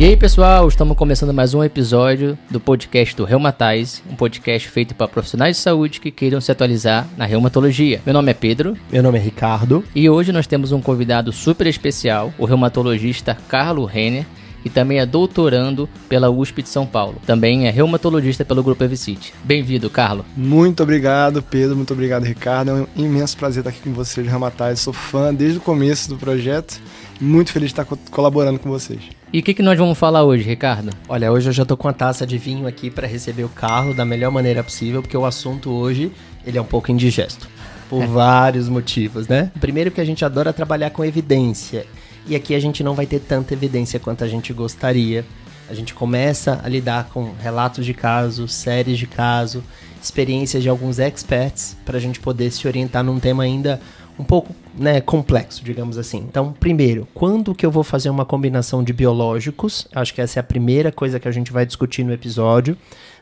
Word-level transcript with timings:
E 0.00 0.04
aí, 0.06 0.16
pessoal, 0.16 0.66
estamos 0.66 0.96
começando 0.96 1.34
mais 1.34 1.52
um 1.52 1.62
episódio 1.62 2.38
do 2.50 2.58
podcast 2.58 3.14
do 3.14 3.26
Reumatize, 3.26 4.00
um 4.10 4.16
podcast 4.16 4.66
feito 4.66 4.94
para 4.94 5.06
profissionais 5.06 5.58
de 5.58 5.62
saúde 5.62 6.00
que 6.00 6.10
queiram 6.10 6.40
se 6.40 6.50
atualizar 6.50 7.06
na 7.18 7.26
reumatologia. 7.26 8.00
Meu 8.06 8.14
nome 8.14 8.30
é 8.30 8.34
Pedro. 8.34 8.78
Meu 8.90 9.02
nome 9.02 9.18
é 9.18 9.20
Ricardo. 9.20 9.84
E 9.94 10.08
hoje 10.08 10.32
nós 10.32 10.46
temos 10.46 10.72
um 10.72 10.80
convidado 10.80 11.30
super 11.32 11.66
especial, 11.66 12.32
o 12.38 12.46
reumatologista 12.46 13.36
Carlo 13.46 13.84
Renner, 13.84 14.24
e 14.64 14.70
também 14.70 15.00
é 15.00 15.04
doutorando 15.04 15.86
pela 16.08 16.30
USP 16.30 16.62
de 16.62 16.70
São 16.70 16.86
Paulo. 16.86 17.20
Também 17.26 17.66
é 17.66 17.70
reumatologista 17.70 18.42
pelo 18.42 18.62
Grupo 18.62 18.82
Evicite. 18.82 19.34
Bem-vindo, 19.44 19.90
Carlo. 19.90 20.24
Muito 20.34 20.82
obrigado, 20.82 21.42
Pedro. 21.42 21.76
Muito 21.76 21.92
obrigado, 21.92 22.24
Ricardo. 22.24 22.70
É 22.70 23.00
um 23.00 23.04
imenso 23.04 23.36
prazer 23.36 23.60
estar 23.60 23.68
aqui 23.68 23.80
com 23.80 23.92
vocês, 23.92 24.26
Reumatize. 24.26 24.78
Sou 24.78 24.94
fã 24.94 25.34
desde 25.34 25.58
o 25.58 25.60
começo 25.60 26.08
do 26.08 26.16
projeto. 26.16 26.80
Muito 27.20 27.52
feliz 27.52 27.72
de 27.72 27.80
estar 27.80 27.96
colaborando 28.10 28.58
com 28.58 28.70
vocês. 28.70 29.00
E 29.30 29.40
o 29.40 29.42
que, 29.42 29.52
que 29.52 29.62
nós 29.62 29.78
vamos 29.78 29.98
falar 29.98 30.24
hoje, 30.24 30.42
Ricardo? 30.42 30.90
Olha, 31.06 31.30
hoje 31.30 31.50
eu 31.50 31.52
já 31.52 31.66
tô 31.66 31.76
com 31.76 31.86
a 31.86 31.92
taça 31.92 32.26
de 32.26 32.38
vinho 32.38 32.66
aqui 32.66 32.90
para 32.90 33.06
receber 33.06 33.44
o 33.44 33.48
Carlo 33.48 33.92
da 33.92 34.06
melhor 34.06 34.32
maneira 34.32 34.64
possível, 34.64 35.02
porque 35.02 35.16
o 35.16 35.26
assunto 35.26 35.70
hoje 35.70 36.10
ele 36.46 36.56
é 36.56 36.62
um 36.62 36.64
pouco 36.64 36.90
indigesto. 36.90 37.46
Por 37.90 38.02
é. 38.02 38.06
vários 38.06 38.70
motivos, 38.70 39.28
né? 39.28 39.52
Primeiro 39.60 39.90
que 39.90 40.00
a 40.00 40.04
gente 40.04 40.24
adora 40.24 40.52
trabalhar 40.52 40.90
com 40.90 41.04
evidência. 41.04 41.86
E 42.26 42.34
aqui 42.34 42.54
a 42.54 42.60
gente 42.60 42.82
não 42.82 42.94
vai 42.94 43.04
ter 43.04 43.20
tanta 43.20 43.52
evidência 43.52 44.00
quanto 44.00 44.24
a 44.24 44.28
gente 44.28 44.52
gostaria. 44.54 45.24
A 45.68 45.74
gente 45.74 45.92
começa 45.92 46.60
a 46.64 46.68
lidar 46.68 47.10
com 47.12 47.32
relatos 47.40 47.84
de 47.84 47.92
caso, 47.92 48.48
séries 48.48 48.98
de 48.98 49.06
caso, 49.06 49.62
experiências 50.02 50.62
de 50.62 50.68
alguns 50.68 50.98
experts 50.98 51.76
para 51.84 51.98
a 51.98 52.00
gente 52.00 52.18
poder 52.18 52.50
se 52.50 52.66
orientar 52.66 53.04
num 53.04 53.20
tema 53.20 53.42
ainda 53.42 53.80
um 54.20 54.24
pouco 54.24 54.54
né, 54.76 55.00
complexo, 55.00 55.64
digamos 55.64 55.96
assim. 55.96 56.18
Então, 56.18 56.52
primeiro, 56.52 57.08
quando 57.14 57.54
que 57.54 57.64
eu 57.64 57.70
vou 57.70 57.82
fazer 57.82 58.10
uma 58.10 58.26
combinação 58.26 58.84
de 58.84 58.92
biológicos? 58.92 59.88
Acho 59.94 60.12
que 60.12 60.20
essa 60.20 60.38
é 60.38 60.40
a 60.40 60.44
primeira 60.44 60.92
coisa 60.92 61.18
que 61.18 61.26
a 61.26 61.32
gente 61.32 61.50
vai 61.50 61.64
discutir 61.64 62.04
no 62.04 62.12
episódio. 62.12 62.76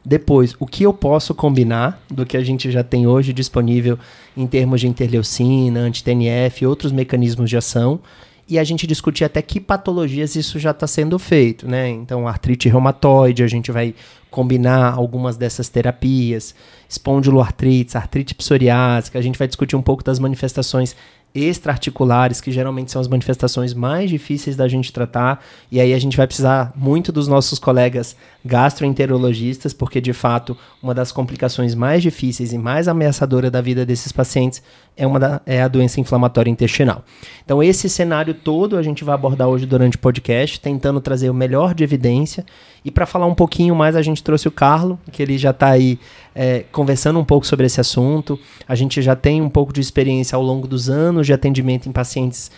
Depois, 0.05 0.57
o 0.59 0.67
que 0.67 0.83
eu 0.83 0.93
posso 0.93 1.35
combinar 1.35 2.03
do 2.11 2.27
que 2.27 2.37
a 2.37 2.43
gente 2.43 2.71
já 2.71 2.83
tem 2.83 3.07
hoje 3.07 3.33
disponível 3.33 3.97
em 4.37 4.47
termos 4.47 4.81
de 4.81 4.89
interleucina, 4.89 5.81
anti-TNF 5.81 6.63
e 6.63 6.67
outros 6.67 6.91
mecanismos 6.91 7.49
de 7.49 7.57
ação 7.57 8.01
e 8.49 8.59
a 8.59 8.65
gente 8.65 8.87
discutir 8.87 9.25
até 9.25 9.43
que 9.43 9.61
patologias 9.61 10.35
isso 10.35 10.59
já 10.59 10.71
está 10.71 10.87
sendo 10.87 11.19
feito, 11.19 11.69
né? 11.69 11.89
Então, 11.91 12.27
artrite 12.27 12.69
reumatoide, 12.69 13.43
a 13.43 13.47
gente 13.47 13.71
vai 13.71 13.95
combinar 14.31 14.95
algumas 14.95 15.37
dessas 15.37 15.69
terapias, 15.69 16.55
espondiloartrites, 16.89 17.95
artrite 17.95 18.35
psoriásica, 18.35 19.19
a 19.19 19.23
gente 19.23 19.39
vai 19.39 19.47
discutir 19.47 19.77
um 19.77 19.83
pouco 19.83 20.03
das 20.03 20.19
manifestações 20.19 20.97
extraarticulares, 21.35 22.41
que 22.41 22.51
geralmente 22.51 22.91
são 22.91 23.01
as 23.01 23.09
manifestações 23.09 23.75
mais 23.75 24.09
difíceis 24.09 24.57
da 24.57 24.67
gente 24.67 24.93
tratar, 24.93 25.45
e 25.71 25.81
aí 25.81 25.93
a 25.93 25.99
gente 25.99 26.17
vai 26.17 26.27
precisar 26.27 26.73
muito 26.75 27.13
dos 27.13 27.29
nossos 27.29 27.59
colegas 27.59 28.17
gastroenterologistas, 28.49 29.75
porque 29.75 30.01
de 30.01 30.15
fato 30.15 30.57
uma 30.83 30.95
das 30.95 31.13
complicações 31.13 31.75
mais 31.75 32.03
difíceis 32.03 32.53
e 32.53 32.59
mais 32.59 32.89
ameaçadora 32.89 33.51
da 33.51 33.61
vida 33.61 33.85
desses 33.85 34.11
pacientes 34.11 34.63
é, 34.97 35.07
uma 35.07 35.21
da, 35.21 35.41
é 35.47 35.63
a 35.63 35.69
doença 35.69 36.01
inflamatória 36.01 36.51
intestinal. 36.51 37.05
Então 37.45 37.63
esse 37.63 37.89
cenário 37.89 38.33
todo 38.33 38.77
a 38.77 38.83
gente 38.83 39.05
vai 39.05 39.15
abordar 39.15 39.49
hoje 39.49 39.67
durante 39.67 39.97
o 39.97 39.99
podcast, 40.01 40.59
tentando 40.59 41.01
trazer 41.01 41.29
o 41.29 41.35
melhor 41.35 41.75
de 41.75 41.85
evidência, 41.85 42.45
e 42.85 42.91
para 42.91 43.05
falar 43.05 43.27
um 43.27 43.35
pouquinho 43.35 43.75
mais 43.77 43.95
a 43.95 44.03
gente 44.03 44.23
trouxe 44.23 44.49
o 44.49 44.51
Carlo, 44.51 44.99
que 45.13 45.23
ele 45.23 45.37
já 45.37 45.51
está 45.51 45.69
aí 45.69 45.99
é, 46.35 46.65
conversando 46.73 47.19
um 47.19 47.25
pouco 47.25 47.47
sobre 47.47 47.67
esse 47.67 47.81
assunto, 47.81 48.39
a 48.67 48.75
gente 48.75 49.03
já 49.03 49.15
tem 49.15 49.43
um 49.43 49.51
pouco 49.51 49.73
de 49.73 49.81
experiência 49.81 50.37
ao 50.37 50.43
longo 50.43 50.67
dos 50.67 50.89
anos 50.89 51.27
de 51.27 51.33
atendimento 51.33 51.89
em 51.89 51.93
pacientes 51.93 52.51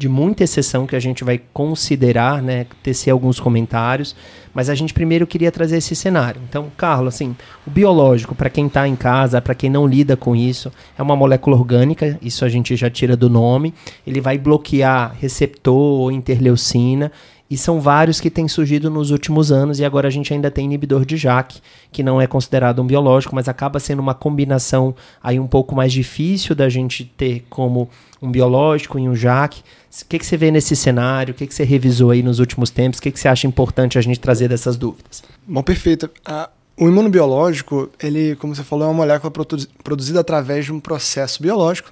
de 0.00 0.08
muita 0.08 0.44
exceção 0.44 0.86
que 0.86 0.96
a 0.96 0.98
gente 0.98 1.22
vai 1.22 1.38
considerar, 1.52 2.40
né, 2.40 2.64
tecer 2.82 3.10
alguns 3.10 3.38
comentários, 3.38 4.16
mas 4.54 4.70
a 4.70 4.74
gente 4.74 4.94
primeiro 4.94 5.26
queria 5.26 5.52
trazer 5.52 5.76
esse 5.76 5.94
cenário. 5.94 6.40
Então, 6.48 6.72
Carlos, 6.74 7.14
assim, 7.14 7.36
o 7.66 7.70
biológico, 7.70 8.34
para 8.34 8.48
quem 8.48 8.66
está 8.66 8.88
em 8.88 8.96
casa, 8.96 9.42
para 9.42 9.54
quem 9.54 9.68
não 9.68 9.86
lida 9.86 10.16
com 10.16 10.34
isso, 10.34 10.72
é 10.96 11.02
uma 11.02 11.14
molécula 11.14 11.54
orgânica, 11.54 12.18
isso 12.22 12.46
a 12.46 12.48
gente 12.48 12.74
já 12.76 12.88
tira 12.88 13.14
do 13.14 13.28
nome, 13.28 13.74
ele 14.06 14.22
vai 14.22 14.38
bloquear 14.38 15.14
receptor 15.20 16.00
ou 16.00 16.10
interleucina, 16.10 17.12
e 17.50 17.56
são 17.58 17.78
vários 17.78 18.20
que 18.20 18.30
têm 18.30 18.48
surgido 18.48 18.88
nos 18.88 19.10
últimos 19.10 19.52
anos, 19.52 19.80
e 19.80 19.84
agora 19.84 20.08
a 20.08 20.10
gente 20.10 20.32
ainda 20.32 20.50
tem 20.50 20.64
inibidor 20.64 21.04
de 21.04 21.18
JAK, 21.18 21.60
que 21.92 22.02
não 22.02 22.18
é 22.18 22.26
considerado 22.26 22.80
um 22.80 22.86
biológico, 22.86 23.34
mas 23.34 23.48
acaba 23.50 23.78
sendo 23.78 23.98
uma 23.98 24.14
combinação 24.14 24.94
aí 25.22 25.38
um 25.38 25.48
pouco 25.48 25.74
mais 25.74 25.92
difícil 25.92 26.54
da 26.54 26.70
gente 26.70 27.04
ter 27.04 27.44
como 27.50 27.90
um 28.22 28.30
biológico 28.30 28.98
e 28.98 29.08
um 29.08 29.14
JAK. 29.14 29.62
O 29.90 30.04
que, 30.08 30.18
que 30.18 30.26
você 30.26 30.36
vê 30.36 30.50
nesse 30.50 30.76
cenário? 30.76 31.32
O 31.32 31.36
que, 31.36 31.46
que 31.46 31.54
você 31.54 31.64
revisou 31.64 32.10
aí 32.10 32.22
nos 32.22 32.38
últimos 32.38 32.70
tempos? 32.70 32.98
O 33.00 33.02
que, 33.02 33.10
que 33.10 33.18
você 33.18 33.26
acha 33.26 33.46
importante 33.46 33.98
a 33.98 34.00
gente 34.00 34.20
trazer 34.20 34.48
dessas 34.48 34.76
dúvidas? 34.76 35.22
Bom, 35.46 35.62
perfeito. 35.62 36.06
Uh, 36.28 36.48
o 36.80 36.88
imunobiológico, 36.88 37.90
ele, 38.02 38.34
como 38.36 38.54
você 38.54 38.62
falou, 38.64 38.86
é 38.86 38.88
uma 38.88 38.94
molécula 38.94 39.30
produ 39.30 39.58
produzida 39.84 40.20
através 40.20 40.64
de 40.64 40.72
um 40.72 40.80
processo 40.80 41.42
biológico. 41.42 41.90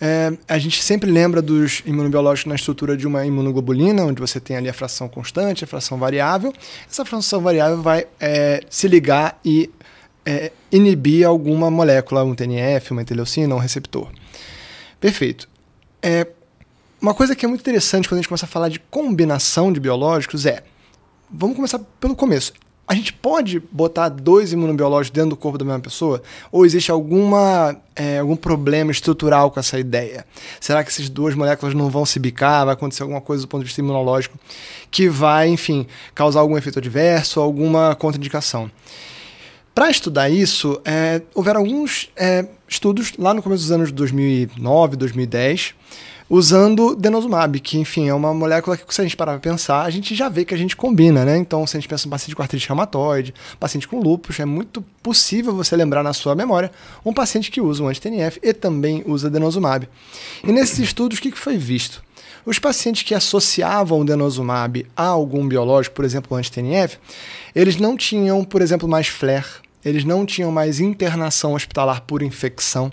É, 0.00 0.32
a 0.46 0.58
gente 0.58 0.80
sempre 0.80 1.10
lembra 1.10 1.42
dos 1.42 1.82
imunobiológicos 1.84 2.48
na 2.48 2.54
estrutura 2.54 2.96
de 2.96 3.04
uma 3.04 3.26
imunoglobulina, 3.26 4.04
onde 4.04 4.20
você 4.20 4.38
tem 4.38 4.56
ali 4.56 4.68
a 4.68 4.72
fração 4.72 5.08
constante, 5.08 5.64
a 5.64 5.66
fração 5.66 5.98
variável. 5.98 6.52
Essa 6.88 7.04
fração 7.04 7.40
variável 7.40 7.82
vai 7.82 8.06
é, 8.20 8.62
se 8.70 8.86
ligar 8.86 9.40
e 9.44 9.68
é, 10.24 10.52
inibir 10.70 11.26
alguma 11.26 11.68
molécula, 11.68 12.22
um 12.22 12.32
TNF, 12.32 12.92
uma 12.92 13.02
interleucina, 13.02 13.52
um 13.54 13.58
receptor. 13.58 14.08
Perfeito. 15.00 15.48
É, 16.00 16.28
uma 17.00 17.14
coisa 17.14 17.34
que 17.34 17.44
é 17.44 17.48
muito 17.48 17.60
interessante 17.60 18.08
quando 18.08 18.18
a 18.18 18.22
gente 18.22 18.28
começa 18.28 18.46
a 18.46 18.48
falar 18.48 18.68
de 18.68 18.78
combinação 18.78 19.72
de 19.72 19.80
biológicos 19.80 20.46
é, 20.46 20.62
vamos 21.30 21.56
começar 21.56 21.78
pelo 22.00 22.16
começo 22.16 22.52
a 22.88 22.94
gente 22.94 23.12
pode 23.12 23.60
botar 23.70 24.08
dois 24.08 24.50
imunobiológicos 24.50 25.14
dentro 25.14 25.30
do 25.30 25.36
corpo 25.36 25.58
da 25.58 25.64
mesma 25.64 25.80
pessoa? 25.80 26.22
Ou 26.50 26.64
existe 26.64 26.90
alguma, 26.90 27.76
é, 27.94 28.18
algum 28.18 28.34
problema 28.34 28.90
estrutural 28.90 29.50
com 29.50 29.60
essa 29.60 29.78
ideia? 29.78 30.24
Será 30.58 30.82
que 30.82 30.88
essas 30.88 31.10
duas 31.10 31.34
moléculas 31.34 31.74
não 31.74 31.90
vão 31.90 32.06
se 32.06 32.18
bicar? 32.18 32.64
Vai 32.64 32.72
acontecer 32.72 33.02
alguma 33.02 33.20
coisa 33.20 33.44
do 33.44 33.48
ponto 33.48 33.60
de 33.60 33.66
vista 33.66 33.82
imunológico 33.82 34.38
que 34.90 35.06
vai, 35.06 35.50
enfim, 35.50 35.86
causar 36.14 36.40
algum 36.40 36.56
efeito 36.56 36.78
adverso, 36.78 37.40
alguma 37.40 37.94
contraindicação? 37.94 38.70
Para 39.74 39.90
estudar 39.90 40.30
isso, 40.30 40.80
é, 40.82 41.20
houveram 41.34 41.60
alguns 41.60 42.10
é, 42.16 42.46
estudos 42.66 43.12
lá 43.18 43.34
no 43.34 43.42
começo 43.42 43.64
dos 43.64 43.70
anos 43.70 43.92
2009, 43.92 44.96
2010, 44.96 45.74
usando 46.30 46.94
denosumab, 46.94 47.58
que, 47.60 47.78
enfim, 47.78 48.08
é 48.08 48.14
uma 48.14 48.34
molécula 48.34 48.76
que, 48.76 48.94
se 48.94 49.00
a 49.00 49.04
gente 49.04 49.16
parar 49.16 49.32
para 49.32 49.50
pensar, 49.50 49.82
a 49.82 49.90
gente 49.90 50.14
já 50.14 50.28
vê 50.28 50.44
que 50.44 50.54
a 50.54 50.58
gente 50.58 50.76
combina, 50.76 51.24
né? 51.24 51.38
Então, 51.38 51.66
se 51.66 51.76
a 51.76 51.80
gente 51.80 51.88
pensa 51.88 52.06
em 52.06 52.10
paciente 52.10 52.36
com 52.36 52.42
artrite 52.42 52.68
reumatoide, 52.68 53.34
paciente 53.58 53.88
com 53.88 54.00
lúpus, 54.00 54.38
é 54.38 54.44
muito 54.44 54.82
possível 55.02 55.54
você 55.54 55.74
lembrar 55.74 56.02
na 56.02 56.12
sua 56.12 56.34
memória 56.34 56.70
um 57.04 57.12
paciente 57.12 57.50
que 57.50 57.60
usa 57.60 57.82
um 57.82 57.88
anti-TNF 57.88 58.38
e 58.42 58.52
também 58.52 59.02
usa 59.06 59.30
denosumab. 59.30 59.88
E 60.44 60.52
nesses 60.52 60.78
estudos, 60.78 61.18
o 61.18 61.22
que 61.22 61.32
foi 61.32 61.56
visto? 61.56 62.02
Os 62.44 62.58
pacientes 62.58 63.02
que 63.02 63.14
associavam 63.14 64.00
o 64.00 64.04
denosumab 64.04 64.86
a 64.96 65.04
algum 65.04 65.46
biológico, 65.46 65.96
por 65.96 66.04
exemplo, 66.04 66.34
o 66.34 66.38
anti-TNF, 66.38 66.98
eles 67.54 67.76
não 67.76 67.96
tinham, 67.96 68.44
por 68.44 68.62
exemplo, 68.62 68.88
mais 68.88 69.08
flare, 69.08 69.44
eles 69.88 70.04
não 70.04 70.24
tinham 70.26 70.50
mais 70.50 70.80
internação 70.80 71.54
hospitalar 71.54 72.02
por 72.02 72.22
infecção, 72.22 72.92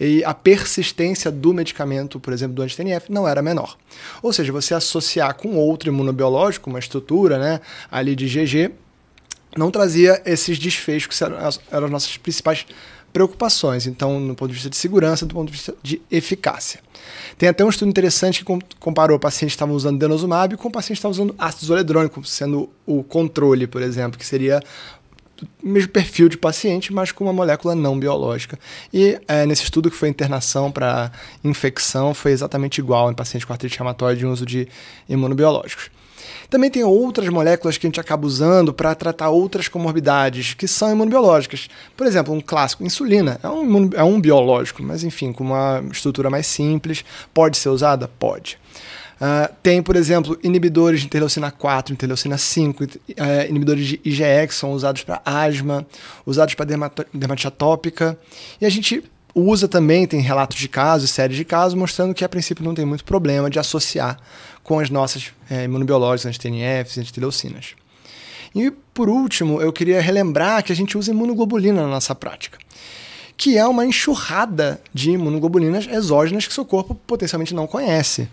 e 0.00 0.24
a 0.24 0.32
persistência 0.32 1.30
do 1.30 1.52
medicamento, 1.52 2.18
por 2.18 2.32
exemplo, 2.32 2.54
do 2.54 2.62
anti-TNF, 2.62 3.10
não 3.10 3.28
era 3.28 3.42
menor. 3.42 3.76
Ou 4.22 4.32
seja, 4.32 4.52
você 4.52 4.74
associar 4.74 5.34
com 5.34 5.56
outro 5.56 5.88
imunobiológico, 5.88 6.70
uma 6.70 6.78
estrutura 6.78 7.38
né, 7.38 7.60
ali 7.90 8.14
de 8.14 8.26
GG, 8.26 8.72
não 9.56 9.70
trazia 9.70 10.20
esses 10.24 10.58
desfechos 10.58 11.16
que 11.16 11.24
eram 11.24 11.38
as, 11.38 11.60
eram 11.70 11.86
as 11.86 11.90
nossas 11.90 12.16
principais 12.16 12.66
preocupações, 13.12 13.86
então, 13.86 14.20
no 14.20 14.34
ponto 14.34 14.48
de 14.48 14.54
vista 14.54 14.68
de 14.68 14.76
segurança, 14.76 15.24
do 15.24 15.34
ponto 15.34 15.46
de 15.46 15.52
vista 15.52 15.74
de 15.82 16.02
eficácia. 16.10 16.80
Tem 17.38 17.48
até 17.48 17.64
um 17.64 17.70
estudo 17.70 17.88
interessante 17.88 18.44
que 18.44 18.58
comparou 18.78 19.18
pacientes 19.18 19.54
que 19.54 19.56
estavam 19.56 19.74
usando 19.74 19.98
denosumab 19.98 20.54
com 20.58 20.70
pacientes 20.70 21.00
que 21.00 21.08
estavam 21.08 21.12
usando 21.12 21.34
ácido 21.38 21.64
zoledrônico, 21.64 22.22
sendo 22.24 22.68
o 22.84 23.02
controle, 23.02 23.66
por 23.66 23.80
exemplo, 23.80 24.18
que 24.18 24.26
seria 24.26 24.60
mesmo 25.62 25.90
perfil 25.90 26.28
de 26.28 26.36
paciente, 26.36 26.92
mas 26.92 27.12
com 27.12 27.24
uma 27.24 27.32
molécula 27.32 27.74
não 27.74 27.98
biológica. 27.98 28.58
E 28.92 29.18
é, 29.28 29.44
nesse 29.46 29.64
estudo 29.64 29.90
que 29.90 29.96
foi 29.96 30.08
internação 30.08 30.70
para 30.70 31.10
infecção, 31.44 32.14
foi 32.14 32.32
exatamente 32.32 32.78
igual 32.78 33.10
em 33.10 33.14
paciente 33.14 33.46
com 33.46 33.52
artrite 33.52 33.78
reumatoide 33.78 34.24
em 34.24 34.28
uso 34.28 34.46
de 34.46 34.68
imunobiológicos. 35.08 35.90
Também 36.48 36.70
tem 36.70 36.84
outras 36.84 37.28
moléculas 37.28 37.76
que 37.76 37.86
a 37.86 37.88
gente 37.88 38.00
acaba 38.00 38.26
usando 38.26 38.72
para 38.72 38.94
tratar 38.94 39.30
outras 39.30 39.68
comorbidades 39.68 40.54
que 40.54 40.68
são 40.68 40.92
imunobiológicas. 40.92 41.68
Por 41.96 42.06
exemplo, 42.06 42.32
um 42.32 42.40
clássico, 42.40 42.84
insulina, 42.84 43.38
é 43.42 43.48
um, 43.48 43.90
é 43.94 44.04
um 44.04 44.20
biológico, 44.20 44.82
mas 44.82 45.02
enfim, 45.02 45.32
com 45.32 45.44
uma 45.44 45.82
estrutura 45.90 46.30
mais 46.30 46.46
simples. 46.46 47.04
Pode 47.34 47.56
ser 47.56 47.68
usada? 47.68 48.08
Pode. 48.08 48.58
Uh, 49.16 49.52
tem, 49.62 49.82
por 49.82 49.96
exemplo, 49.96 50.38
inibidores 50.42 51.00
de 51.00 51.06
interleucina 51.06 51.50
4, 51.50 51.94
interleucina 51.94 52.36
5, 52.36 52.84
uh, 52.84 52.88
eh, 53.16 53.48
inibidores 53.48 53.86
de 53.86 54.00
IgE, 54.04 54.46
que 54.46 54.54
são 54.54 54.72
usados 54.72 55.04
para 55.04 55.22
asma, 55.24 55.86
usados 56.26 56.54
para 56.54 56.66
dermatite 56.66 57.46
atópica. 57.46 58.18
E 58.60 58.66
a 58.66 58.68
gente 58.68 59.02
usa 59.34 59.68
também, 59.68 60.06
tem 60.06 60.20
relatos 60.20 60.58
de 60.58 60.68
casos, 60.68 61.10
séries 61.10 61.36
de 61.36 61.44
casos, 61.44 61.74
mostrando 61.74 62.14
que 62.14 62.24
a 62.24 62.28
princípio 62.28 62.64
não 62.64 62.74
tem 62.74 62.84
muito 62.84 63.04
problema 63.04 63.48
de 63.48 63.58
associar 63.58 64.18
com 64.62 64.80
as 64.80 64.90
nossas 64.90 65.32
é, 65.50 65.64
imunobiológicas, 65.64 66.26
anti-TNFs, 66.26 66.98
anti-leucinas. 66.98 67.74
E 68.54 68.70
por 68.70 69.08
último, 69.08 69.60
eu 69.60 69.72
queria 69.72 70.00
relembrar 70.00 70.62
que 70.64 70.72
a 70.72 70.76
gente 70.76 70.96
usa 70.96 71.10
imunoglobulina 71.10 71.82
na 71.82 71.88
nossa 71.88 72.14
prática, 72.14 72.58
que 73.36 73.58
é 73.58 73.66
uma 73.66 73.84
enxurrada 73.84 74.80
de 74.92 75.10
imunoglobulinas 75.10 75.86
exógenas 75.86 76.46
que 76.46 76.54
seu 76.54 76.64
corpo 76.64 76.94
potencialmente 76.94 77.54
não 77.54 77.66
conhece. 77.66 78.28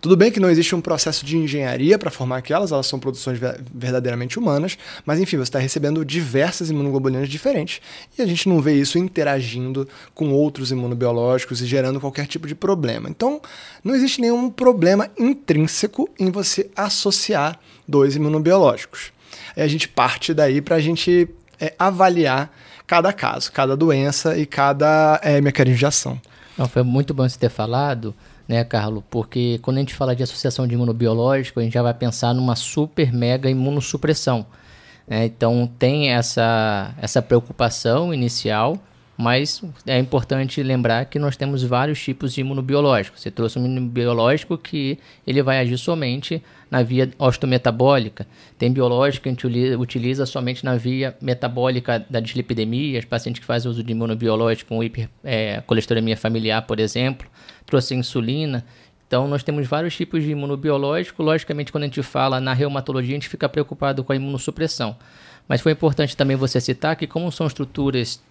Tudo 0.00 0.16
bem 0.16 0.32
que 0.32 0.40
não 0.40 0.48
existe 0.48 0.74
um 0.74 0.80
processo 0.80 1.26
de 1.26 1.36
engenharia 1.36 1.98
para 1.98 2.10
formar 2.10 2.38
aquelas, 2.38 2.72
elas 2.72 2.86
são 2.86 2.98
produções 2.98 3.38
verdadeiramente 3.74 4.38
humanas, 4.38 4.78
mas 5.04 5.20
enfim, 5.20 5.36
você 5.36 5.42
está 5.42 5.58
recebendo 5.58 6.02
diversas 6.04 6.70
imunoglobulinas 6.70 7.28
diferentes 7.28 7.82
e 8.18 8.22
a 8.22 8.26
gente 8.26 8.48
não 8.48 8.62
vê 8.62 8.72
isso 8.72 8.96
interagindo 8.96 9.86
com 10.14 10.30
outros 10.32 10.70
imunobiológicos 10.70 11.60
e 11.60 11.66
gerando 11.66 12.00
qualquer 12.00 12.26
tipo 12.26 12.46
de 12.46 12.54
problema. 12.54 13.10
Então, 13.10 13.42
não 13.84 13.94
existe 13.94 14.22
nenhum 14.22 14.48
problema 14.48 15.10
intrínseco 15.18 16.08
em 16.18 16.30
você 16.30 16.70
associar 16.74 17.60
dois 17.86 18.16
imunobiológicos. 18.16 19.12
A 19.54 19.66
gente 19.66 19.86
parte 19.86 20.32
daí 20.32 20.62
para 20.62 20.76
a 20.76 20.80
gente 20.80 21.28
é, 21.60 21.74
avaliar 21.78 22.50
cada 22.86 23.12
caso, 23.12 23.52
cada 23.52 23.76
doença 23.76 24.38
e 24.38 24.46
cada 24.46 25.20
é, 25.22 25.42
mecanismo 25.42 25.78
de 25.78 25.86
ação. 25.86 26.20
Não, 26.56 26.66
foi 26.66 26.82
muito 26.82 27.12
bom 27.12 27.28
você 27.28 27.38
ter 27.38 27.50
falado 27.50 28.14
né, 28.50 28.64
Carlos? 28.64 29.04
Porque 29.08 29.60
quando 29.62 29.76
a 29.76 29.80
gente 29.80 29.94
fala 29.94 30.14
de 30.14 30.24
associação 30.24 30.66
de 30.66 30.74
imunobiológico, 30.74 31.60
a 31.60 31.62
gente 31.62 31.72
já 31.72 31.82
vai 31.82 31.94
pensar 31.94 32.34
numa 32.34 32.56
super 32.56 33.12
mega 33.12 33.48
imunossupressão. 33.48 34.44
Né? 35.06 35.26
Então 35.26 35.70
tem 35.78 36.10
essa, 36.10 36.92
essa 37.00 37.22
preocupação 37.22 38.12
inicial, 38.12 38.76
mas 39.20 39.62
é 39.86 39.98
importante 39.98 40.62
lembrar 40.62 41.04
que 41.04 41.18
nós 41.18 41.36
temos 41.36 41.62
vários 41.62 42.02
tipos 42.02 42.32
de 42.32 42.40
imunobiológico. 42.40 43.18
Você 43.18 43.30
trouxe 43.30 43.58
um 43.58 43.66
imunobiológico 43.66 44.56
que 44.56 44.98
ele 45.26 45.42
vai 45.42 45.58
agir 45.58 45.76
somente 45.78 46.42
na 46.70 46.82
via 46.82 47.10
osteometabólica. 47.18 48.26
Tem 48.58 48.72
biológico 48.72 49.24
que 49.24 49.28
a 49.28 49.32
gente 49.32 49.46
utiliza 49.76 50.24
somente 50.24 50.64
na 50.64 50.76
via 50.76 51.16
metabólica 51.20 52.04
da 52.08 52.20
dislipidemia, 52.20 52.98
os 52.98 53.04
pacientes 53.04 53.40
que 53.40 53.46
fazem 53.46 53.70
uso 53.70 53.84
de 53.84 53.92
imunobiológico 53.92 54.68
com 54.68 54.82
hipercolesterolemia 54.82 56.14
é, 56.14 56.16
familiar, 56.16 56.62
por 56.62 56.80
exemplo 56.80 57.28
trouxe 57.70 57.94
insulina. 57.94 58.64
Então, 59.06 59.26
nós 59.26 59.42
temos 59.42 59.66
vários 59.66 59.96
tipos 59.96 60.22
de 60.22 60.30
imunobiológico. 60.30 61.22
Logicamente, 61.22 61.72
quando 61.72 61.84
a 61.84 61.86
gente 61.86 62.02
fala 62.02 62.40
na 62.40 62.52
reumatologia, 62.52 63.12
a 63.12 63.18
gente 63.18 63.28
fica 63.28 63.48
preocupado 63.48 64.04
com 64.04 64.12
a 64.12 64.16
imunossupressão. 64.16 64.96
Mas 65.48 65.60
foi 65.60 65.72
importante 65.72 66.16
também 66.16 66.36
você 66.36 66.60
citar 66.60 66.94
que, 66.94 67.06
como 67.06 67.32
são 67.32 67.46
estruturas 67.46 68.22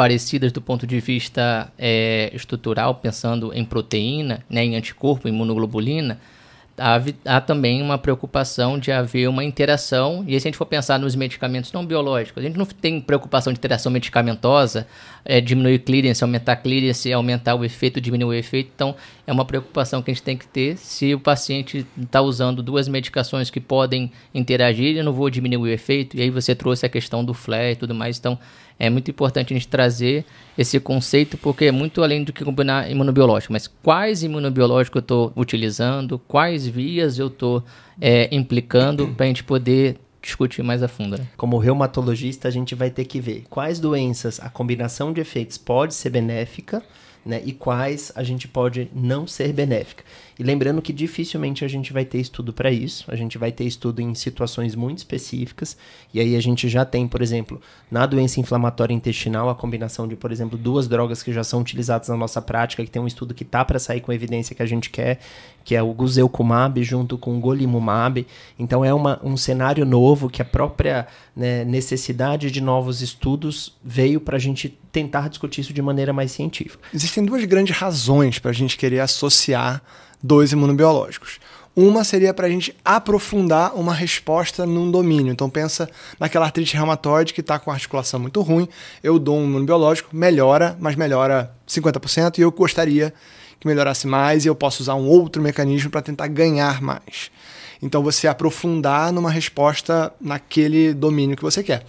parecidas 0.00 0.50
do 0.50 0.62
ponto 0.62 0.86
de 0.86 0.98
vista 0.98 1.70
é, 1.78 2.30
estrutural, 2.32 2.94
pensando 2.94 3.52
em 3.52 3.62
proteína, 3.62 4.42
né, 4.48 4.64
em 4.64 4.74
anticorpo, 4.74 5.28
imunoglobulina, 5.28 6.18
há, 6.78 6.98
há, 7.26 7.38
também 7.38 7.82
uma 7.82 7.98
preocupação 7.98 8.78
de 8.78 8.90
haver 8.90 9.28
uma 9.28 9.44
interação, 9.44 10.24
e 10.26 10.30
se 10.40 10.48
a 10.48 10.48
gente 10.48 10.56
for 10.56 10.64
pensar 10.64 10.98
nos 10.98 11.14
medicamentos 11.14 11.70
não 11.70 11.84
biológicos, 11.84 12.42
a 12.42 12.46
gente 12.46 12.56
não 12.56 12.64
tem 12.64 12.98
preocupação 12.98 13.52
de 13.52 13.58
interação 13.58 13.92
medicamentosa, 13.92 14.86
é, 15.22 15.38
diminuir 15.38 15.80
clearance, 15.80 16.24
aumentar 16.24 16.56
clearance, 16.56 17.12
aumentar 17.12 17.54
o 17.54 17.62
efeito, 17.62 18.00
diminuir 18.00 18.36
o 18.36 18.38
efeito, 18.38 18.70
então 18.74 18.96
é 19.26 19.32
uma 19.32 19.44
preocupação 19.44 20.00
que 20.00 20.10
a 20.10 20.14
gente 20.14 20.22
tem 20.22 20.34
que 20.34 20.48
ter 20.48 20.78
se 20.78 21.14
o 21.14 21.20
paciente 21.20 21.86
está 22.00 22.22
usando 22.22 22.62
duas 22.62 22.88
medicações 22.88 23.50
que 23.50 23.60
podem 23.60 24.10
interagir, 24.34 24.96
eu 24.96 25.04
não 25.04 25.12
vou 25.12 25.28
diminuir 25.28 25.70
o 25.70 25.74
efeito, 25.74 26.16
e 26.16 26.22
aí 26.22 26.30
você 26.30 26.54
trouxe 26.54 26.86
a 26.86 26.88
questão 26.88 27.22
do 27.22 27.34
flare 27.34 27.72
e 27.72 27.76
tudo 27.76 27.94
mais, 27.94 28.18
então 28.18 28.38
é 28.80 28.88
muito 28.88 29.10
importante 29.10 29.52
a 29.52 29.56
gente 29.56 29.68
trazer 29.68 30.24
esse 30.56 30.80
conceito, 30.80 31.36
porque 31.36 31.66
é 31.66 31.70
muito 31.70 32.02
além 32.02 32.24
do 32.24 32.32
que 32.32 32.42
combinar 32.42 32.90
imunobiológico, 32.90 33.52
mas 33.52 33.66
quais 33.66 34.22
imunobiológicos 34.22 34.96
eu 34.96 35.00
estou 35.02 35.32
utilizando, 35.36 36.18
quais 36.18 36.66
vias 36.66 37.18
eu 37.18 37.26
estou 37.26 37.62
é, 38.00 38.34
implicando 38.34 39.08
para 39.08 39.26
a 39.26 39.28
gente 39.28 39.44
poder 39.44 39.98
discutir 40.22 40.62
mais 40.62 40.82
a 40.82 40.88
fundo. 40.88 41.18
Né? 41.18 41.26
Como 41.36 41.58
reumatologista, 41.58 42.48
a 42.48 42.50
gente 42.50 42.74
vai 42.74 42.90
ter 42.90 43.04
que 43.04 43.20
ver 43.20 43.44
quais 43.50 43.78
doenças 43.78 44.40
a 44.40 44.48
combinação 44.48 45.12
de 45.12 45.20
efeitos 45.20 45.58
pode 45.58 45.94
ser 45.94 46.08
benéfica 46.08 46.82
né, 47.24 47.42
e 47.44 47.52
quais 47.52 48.10
a 48.14 48.22
gente 48.22 48.48
pode 48.48 48.90
não 48.94 49.26
ser 49.26 49.52
benéfica. 49.52 50.04
E 50.38 50.42
lembrando 50.42 50.80
que 50.80 50.92
dificilmente 50.92 51.64
a 51.64 51.68
gente 51.68 51.92
vai 51.92 52.04
ter 52.04 52.18
estudo 52.18 52.52
para 52.52 52.70
isso, 52.70 53.04
a 53.08 53.16
gente 53.16 53.36
vai 53.36 53.52
ter 53.52 53.64
estudo 53.64 54.00
em 54.00 54.14
situações 54.14 54.74
muito 54.74 54.98
específicas, 54.98 55.76
e 56.14 56.20
aí 56.20 56.34
a 56.34 56.40
gente 56.40 56.68
já 56.68 56.84
tem, 56.84 57.06
por 57.06 57.20
exemplo, 57.20 57.60
na 57.90 58.06
doença 58.06 58.40
inflamatória 58.40 58.94
intestinal, 58.94 59.50
a 59.50 59.54
combinação 59.54 60.08
de, 60.08 60.16
por 60.16 60.32
exemplo, 60.32 60.56
duas 60.56 60.88
drogas 60.88 61.22
que 61.22 61.32
já 61.32 61.44
são 61.44 61.60
utilizadas 61.60 62.08
na 62.08 62.16
nossa 62.16 62.40
prática, 62.40 62.82
que 62.82 62.90
tem 62.90 63.02
um 63.02 63.06
estudo 63.06 63.34
que 63.34 63.44
tá 63.44 63.64
para 63.64 63.78
sair 63.78 64.00
com 64.00 64.10
a 64.10 64.14
evidência 64.14 64.56
que 64.56 64.62
a 64.62 64.66
gente 64.66 64.88
quer, 64.88 65.18
que 65.64 65.74
é 65.74 65.82
o 65.82 65.92
Guzelkumab 65.92 66.82
junto 66.82 67.18
com 67.18 67.36
o 67.36 67.40
Golimumab. 67.40 68.26
Então 68.58 68.84
é 68.84 68.92
uma, 68.92 69.20
um 69.22 69.36
cenário 69.36 69.84
novo 69.84 70.30
que 70.30 70.40
a 70.40 70.44
própria 70.44 71.06
né, 71.36 71.64
necessidade 71.64 72.50
de 72.50 72.60
novos 72.60 73.02
estudos 73.02 73.76
veio 73.84 74.20
para 74.20 74.36
a 74.36 74.40
gente 74.40 74.76
tentar 74.90 75.28
discutir 75.28 75.60
isso 75.60 75.72
de 75.72 75.82
maneira 75.82 76.12
mais 76.12 76.32
científica. 76.32 76.82
Existem 77.10 77.24
duas 77.24 77.44
grandes 77.44 77.76
razões 77.76 78.38
para 78.38 78.52
a 78.52 78.54
gente 78.54 78.78
querer 78.78 79.00
associar 79.00 79.82
dois 80.22 80.52
imunobiológicos. 80.52 81.40
Uma 81.74 82.04
seria 82.04 82.32
para 82.32 82.46
a 82.46 82.48
gente 82.48 82.72
aprofundar 82.84 83.74
uma 83.74 83.92
resposta 83.92 84.64
num 84.64 84.88
domínio. 84.92 85.32
Então 85.32 85.50
pensa 85.50 85.90
naquela 86.20 86.44
artrite 86.44 86.76
reumatoide 86.76 87.34
que 87.34 87.40
está 87.40 87.58
com 87.58 87.68
a 87.68 87.74
articulação 87.74 88.20
muito 88.20 88.40
ruim. 88.42 88.68
Eu 89.02 89.18
dou 89.18 89.36
um 89.36 89.44
imunobiológico, 89.44 90.14
melhora, 90.14 90.76
mas 90.78 90.94
melhora 90.94 91.52
50%, 91.66 92.38
e 92.38 92.42
eu 92.42 92.52
gostaria 92.52 93.12
que 93.58 93.66
melhorasse 93.66 94.06
mais, 94.06 94.44
e 94.44 94.48
eu 94.48 94.54
posso 94.54 94.80
usar 94.80 94.94
um 94.94 95.08
outro 95.08 95.42
mecanismo 95.42 95.90
para 95.90 96.02
tentar 96.02 96.28
ganhar 96.28 96.80
mais. 96.80 97.32
Então 97.82 98.02
você 98.02 98.28
aprofundar 98.28 99.12
numa 99.12 99.30
resposta 99.30 100.12
naquele 100.20 100.92
domínio 100.92 101.36
que 101.36 101.42
você 101.42 101.62
quer. 101.62 101.84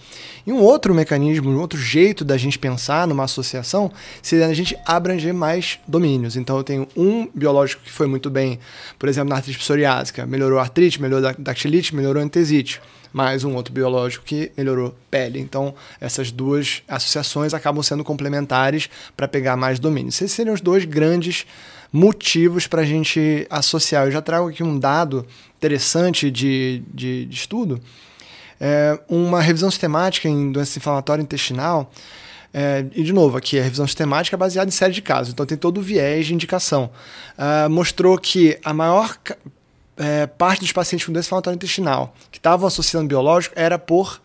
E 0.46 0.52
um 0.52 0.60
outro 0.60 0.94
mecanismo, 0.94 1.50
um 1.50 1.60
outro 1.60 1.78
jeito 1.78 2.24
da 2.24 2.36
gente 2.36 2.58
pensar 2.58 3.06
numa 3.06 3.24
associação 3.24 3.92
seria 4.22 4.46
a 4.46 4.54
gente 4.54 4.76
abranger 4.86 5.34
mais 5.34 5.78
domínios. 5.86 6.36
Então 6.36 6.56
eu 6.56 6.64
tenho 6.64 6.88
um 6.96 7.28
biológico 7.34 7.82
que 7.82 7.92
foi 7.92 8.06
muito 8.06 8.30
bem, 8.30 8.58
por 8.98 9.08
exemplo, 9.08 9.30
na 9.30 9.36
artrite 9.36 9.58
psoriásica, 9.58 10.26
melhorou 10.26 10.58
a 10.58 10.62
artrite, 10.62 11.00
melhorou 11.00 11.28
a 11.28 11.34
dactilite, 11.38 11.94
melhorou 11.94 12.22
a 12.22 12.24
antesite 12.24 12.80
mais 13.12 13.44
um 13.44 13.54
outro 13.54 13.74
biológico 13.74 14.24
que 14.24 14.50
melhorou 14.56 14.96
pele. 15.10 15.38
Então, 15.38 15.74
essas 16.00 16.32
duas 16.32 16.82
associações 16.88 17.52
acabam 17.52 17.82
sendo 17.82 18.02
complementares 18.02 18.88
para 19.16 19.28
pegar 19.28 19.56
mais 19.56 19.78
domínios. 19.78 20.16
Esses 20.16 20.32
seriam 20.32 20.54
os 20.54 20.60
dois 20.60 20.84
grandes 20.84 21.46
motivos 21.92 22.66
para 22.66 22.80
a 22.80 22.86
gente 22.86 23.46
associar. 23.50 24.06
Eu 24.06 24.12
já 24.12 24.22
trago 24.22 24.48
aqui 24.48 24.62
um 24.62 24.78
dado 24.78 25.26
interessante 25.62 26.28
de, 26.28 26.82
de, 26.92 27.26
de 27.26 27.36
estudo. 27.36 27.80
É 28.60 28.98
uma 29.08 29.40
revisão 29.40 29.70
sistemática 29.70 30.28
em 30.28 30.50
doença 30.50 30.78
inflamatória 30.78 31.22
intestinal. 31.22 31.90
É, 32.52 32.84
e, 32.94 33.02
de 33.02 33.12
novo, 33.12 33.36
aqui 33.36 33.58
a 33.58 33.62
revisão 33.62 33.86
sistemática 33.86 34.36
é 34.36 34.38
baseada 34.38 34.68
em 34.68 34.72
série 34.72 34.92
de 34.92 35.00
casos, 35.00 35.32
então 35.32 35.46
tem 35.46 35.56
todo 35.56 35.78
o 35.78 35.82
viés 35.82 36.26
de 36.26 36.34
indicação. 36.34 36.90
Uh, 37.38 37.70
mostrou 37.70 38.18
que 38.18 38.58
a 38.62 38.74
maior 38.74 39.16
é, 39.96 40.26
parte 40.26 40.60
dos 40.60 40.72
pacientes 40.72 41.06
com 41.06 41.12
doença 41.12 41.28
inflamatória 41.28 41.56
intestinal 41.56 42.14
que 42.30 42.38
estavam 42.38 42.66
associando 42.66 43.06
biológico 43.06 43.54
era 43.56 43.78
por 43.78 44.20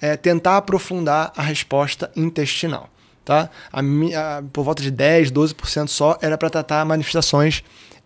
é, 0.00 0.16
tentar 0.16 0.56
aprofundar 0.56 1.32
a 1.36 1.42
resposta 1.42 2.10
intestinal. 2.16 2.88
Tá? 3.24 3.50
A, 3.70 3.80
a, 3.80 4.42
por 4.52 4.64
volta 4.64 4.82
de 4.82 4.90
10, 4.90 5.30
12% 5.30 5.88
só 5.88 6.16
era 6.22 6.38
para 6.38 6.48
tratar 6.48 6.84
manifestações 6.84 7.62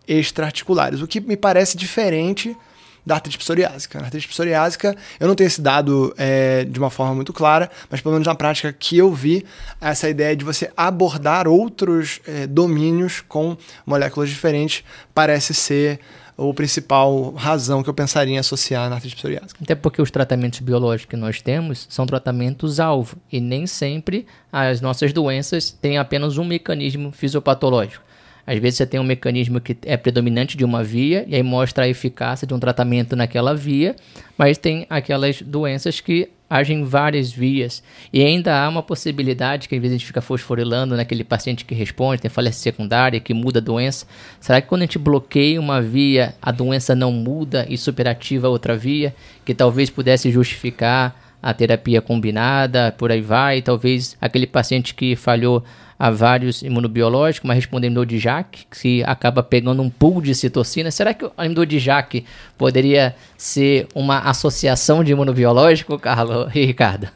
extraarticulares, 0.06 1.00
o 1.00 1.06
que 1.06 1.20
me 1.20 1.36
parece 1.36 1.76
diferente 1.76 2.56
da 3.04 3.16
artrite 3.16 3.38
psoriásica. 3.38 3.98
Na 3.98 4.06
artrite 4.06 4.28
psoriásica, 4.28 4.96
eu 5.18 5.28
não 5.28 5.34
tenho 5.34 5.48
esse 5.48 5.60
dado 5.60 6.14
é, 6.16 6.64
de 6.64 6.78
uma 6.78 6.90
forma 6.90 7.14
muito 7.14 7.32
clara, 7.32 7.70
mas 7.90 8.00
pelo 8.00 8.12
menos 8.14 8.26
na 8.26 8.34
prática 8.34 8.72
que 8.72 8.96
eu 8.96 9.12
vi, 9.12 9.44
essa 9.80 10.08
ideia 10.08 10.36
de 10.36 10.44
você 10.44 10.70
abordar 10.76 11.48
outros 11.48 12.20
é, 12.26 12.46
domínios 12.46 13.20
com 13.20 13.56
moléculas 13.84 14.28
diferentes 14.28 14.84
parece 15.14 15.52
ser 15.52 16.00
o 16.36 16.54
principal 16.54 17.32
razão 17.32 17.82
que 17.82 17.90
eu 17.90 17.94
pensaria 17.94 18.34
em 18.34 18.38
associar 18.38 18.88
na 18.88 18.96
artrite 18.96 19.16
psoriásica. 19.16 19.60
Até 19.62 19.74
porque 19.74 20.00
os 20.00 20.10
tratamentos 20.10 20.60
biológicos 20.60 21.10
que 21.10 21.16
nós 21.16 21.40
temos 21.40 21.86
são 21.90 22.06
tratamentos-alvo 22.06 23.16
e 23.30 23.40
nem 23.40 23.66
sempre 23.66 24.26
as 24.50 24.80
nossas 24.80 25.12
doenças 25.12 25.70
têm 25.70 25.98
apenas 25.98 26.38
um 26.38 26.44
mecanismo 26.44 27.12
fisiopatológico. 27.12 28.11
Às 28.46 28.58
vezes 28.58 28.78
você 28.78 28.86
tem 28.86 28.98
um 28.98 29.04
mecanismo 29.04 29.60
que 29.60 29.76
é 29.84 29.96
predominante 29.96 30.56
de 30.56 30.64
uma 30.64 30.82
via 30.82 31.24
e 31.28 31.34
aí 31.34 31.42
mostra 31.42 31.84
a 31.84 31.88
eficácia 31.88 32.46
de 32.46 32.52
um 32.52 32.58
tratamento 32.58 33.14
naquela 33.14 33.54
via, 33.54 33.94
mas 34.36 34.58
tem 34.58 34.86
aquelas 34.90 35.40
doenças 35.42 36.00
que 36.00 36.28
agem 36.52 36.80
em 36.80 36.84
várias 36.84 37.32
vias. 37.32 37.82
E 38.12 38.22
ainda 38.22 38.54
há 38.54 38.68
uma 38.68 38.82
possibilidade 38.82 39.66
que 39.66 39.74
às 39.74 39.80
vezes 39.80 39.94
a 39.94 39.98
gente 39.98 40.06
fica 40.06 40.20
fosforilando 40.20 40.94
naquele 40.94 41.24
paciente 41.24 41.64
que 41.64 41.74
responde, 41.74 42.20
tem 42.20 42.30
falha 42.30 42.52
secundária, 42.52 43.18
que 43.20 43.32
muda 43.32 43.58
a 43.58 43.62
doença. 43.62 44.06
Será 44.38 44.60
que 44.60 44.68
quando 44.68 44.82
a 44.82 44.84
gente 44.84 44.98
bloqueia 44.98 45.58
uma 45.58 45.80
via, 45.80 46.34
a 46.42 46.52
doença 46.52 46.94
não 46.94 47.10
muda 47.10 47.64
e 47.70 47.78
superativa 47.78 48.50
outra 48.50 48.76
via, 48.76 49.14
que 49.46 49.54
talvez 49.54 49.88
pudesse 49.88 50.30
justificar 50.30 51.18
a 51.42 51.54
terapia 51.54 52.02
combinada, 52.02 52.94
por 52.96 53.10
aí 53.10 53.20
vai, 53.20 53.62
talvez 53.62 54.16
aquele 54.20 54.46
paciente 54.46 54.94
que 54.94 55.16
falhou 55.16 55.64
a 55.98 56.10
vários 56.10 56.62
imunobiológicos, 56.62 57.46
mas 57.46 57.56
respondendo 57.56 58.04
de 58.04 58.18
Jack, 58.18 58.66
que 58.80 59.02
acaba 59.04 59.42
pegando 59.42 59.82
um 59.82 59.90
pool 59.90 60.20
de 60.20 60.34
citocina. 60.34 60.90
Será 60.90 61.14
que 61.14 61.24
o 61.24 61.66
de 61.66 61.80
Jack 61.80 62.24
poderia 62.58 63.14
ser 63.36 63.86
uma 63.94 64.18
associação 64.20 65.04
de 65.04 65.12
imunobiológico, 65.12 65.98
Carlos 65.98 66.50
e 66.54 66.64
Ricardo? 66.64 67.08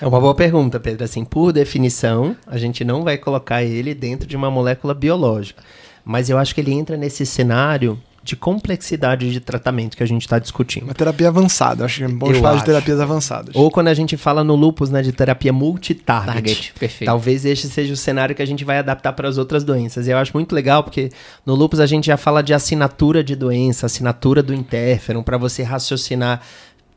é 0.00 0.06
uma 0.06 0.20
boa 0.20 0.34
pergunta, 0.34 0.78
Pedro. 0.78 1.04
Assim, 1.04 1.24
por 1.24 1.52
definição, 1.52 2.36
a 2.46 2.58
gente 2.58 2.84
não 2.84 3.02
vai 3.02 3.18
colocar 3.18 3.62
ele 3.62 3.94
dentro 3.94 4.26
de 4.26 4.36
uma 4.36 4.50
molécula 4.50 4.94
biológica. 4.94 5.62
Mas 6.04 6.28
eu 6.28 6.38
acho 6.38 6.54
que 6.54 6.60
ele 6.60 6.72
entra 6.72 6.96
nesse 6.96 7.24
cenário 7.24 7.98
de 8.24 8.34
complexidade 8.34 9.30
de 9.30 9.38
tratamento 9.38 9.98
que 9.98 10.02
a 10.02 10.06
gente 10.06 10.22
está 10.22 10.38
discutindo. 10.38 10.84
Uma 10.84 10.94
terapia 10.94 11.28
avançada, 11.28 11.84
acho 11.84 11.98
que 11.98 12.04
é 12.04 12.08
bom 12.08 12.32
falar 12.32 12.52
acho. 12.52 12.60
de 12.60 12.64
terapias 12.64 12.98
avançadas. 12.98 13.54
Ou 13.54 13.70
quando 13.70 13.88
a 13.88 13.94
gente 13.94 14.16
fala 14.16 14.42
no 14.42 14.56
lupus, 14.56 14.88
né, 14.88 15.02
de 15.02 15.12
terapia 15.12 15.52
multitarget. 15.52 16.32
Target, 16.32 16.72
perfeito. 16.78 17.10
Talvez 17.10 17.44
este 17.44 17.68
seja 17.68 17.92
o 17.92 17.96
cenário 17.96 18.34
que 18.34 18.40
a 18.40 18.46
gente 18.46 18.64
vai 18.64 18.78
adaptar 18.78 19.12
para 19.12 19.28
as 19.28 19.36
outras 19.36 19.62
doenças. 19.62 20.06
E 20.06 20.10
eu 20.10 20.16
acho 20.16 20.32
muito 20.32 20.54
legal 20.54 20.82
porque 20.82 21.10
no 21.44 21.54
lupus 21.54 21.80
a 21.80 21.86
gente 21.86 22.06
já 22.06 22.16
fala 22.16 22.42
de 22.42 22.54
assinatura 22.54 23.22
de 23.22 23.36
doença, 23.36 23.84
assinatura 23.84 24.42
do 24.42 24.54
interferon, 24.54 25.22
para 25.22 25.36
você 25.36 25.62
raciocinar 25.62 26.40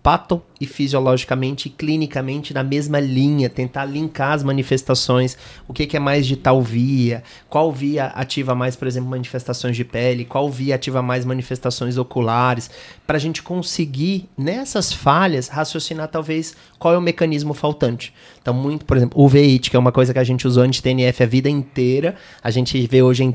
pato 0.07 0.41
e 0.57 0.65
fisiologicamente 0.65 1.67
e 1.67 1.69
clinicamente 1.69 2.53
na 2.53 2.63
mesma 2.63 2.97
linha, 2.97 3.49
tentar 3.49 3.83
linkar 3.83 4.31
as 4.31 4.41
manifestações, 4.41 5.37
o 5.67 5.73
que, 5.73 5.85
que, 5.85 5.97
é 5.97 5.99
mais 5.99 6.25
de 6.25 6.37
tal 6.37 6.61
via, 6.61 7.21
qual 7.49 7.73
via 7.73 8.05
ativa 8.05 8.55
mais, 8.55 8.73
por 8.73 8.87
exemplo, 8.87 9.09
manifestações 9.09 9.75
de 9.75 9.83
pele, 9.83 10.23
qual 10.23 10.49
via 10.49 10.75
ativa 10.75 11.01
mais 11.01 11.25
manifestações 11.25 11.97
oculares, 11.97 12.71
para 13.05 13.17
a 13.17 13.19
gente 13.19 13.43
conseguir, 13.43 14.29
nessas 14.37 14.93
falhas, 14.93 15.49
raciocinar 15.49 16.07
talvez 16.07 16.55
qual 16.79 16.93
é 16.93 16.97
o 16.97 17.01
mecanismo 17.01 17.53
faltante. 17.53 18.13
Então, 18.41 18.53
muito, 18.53 18.85
por 18.85 18.95
exemplo, 18.95 19.21
o 19.21 19.27
VIT, 19.27 19.69
que 19.69 19.75
é 19.75 19.79
uma 19.79 19.91
coisa 19.91 20.13
que 20.13 20.19
a 20.19 20.23
gente 20.23 20.47
usou 20.47 20.63
anti-TNF 20.63 21.21
a 21.21 21.25
vida 21.25 21.49
inteira, 21.49 22.15
a 22.41 22.49
gente 22.49 22.79
vê 22.87 23.01
hoje 23.01 23.29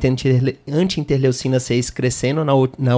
anti-interleucina 0.66 1.60
6 1.60 1.90
crescendo 1.90 2.42
na, 2.46 2.54
na 2.78 2.96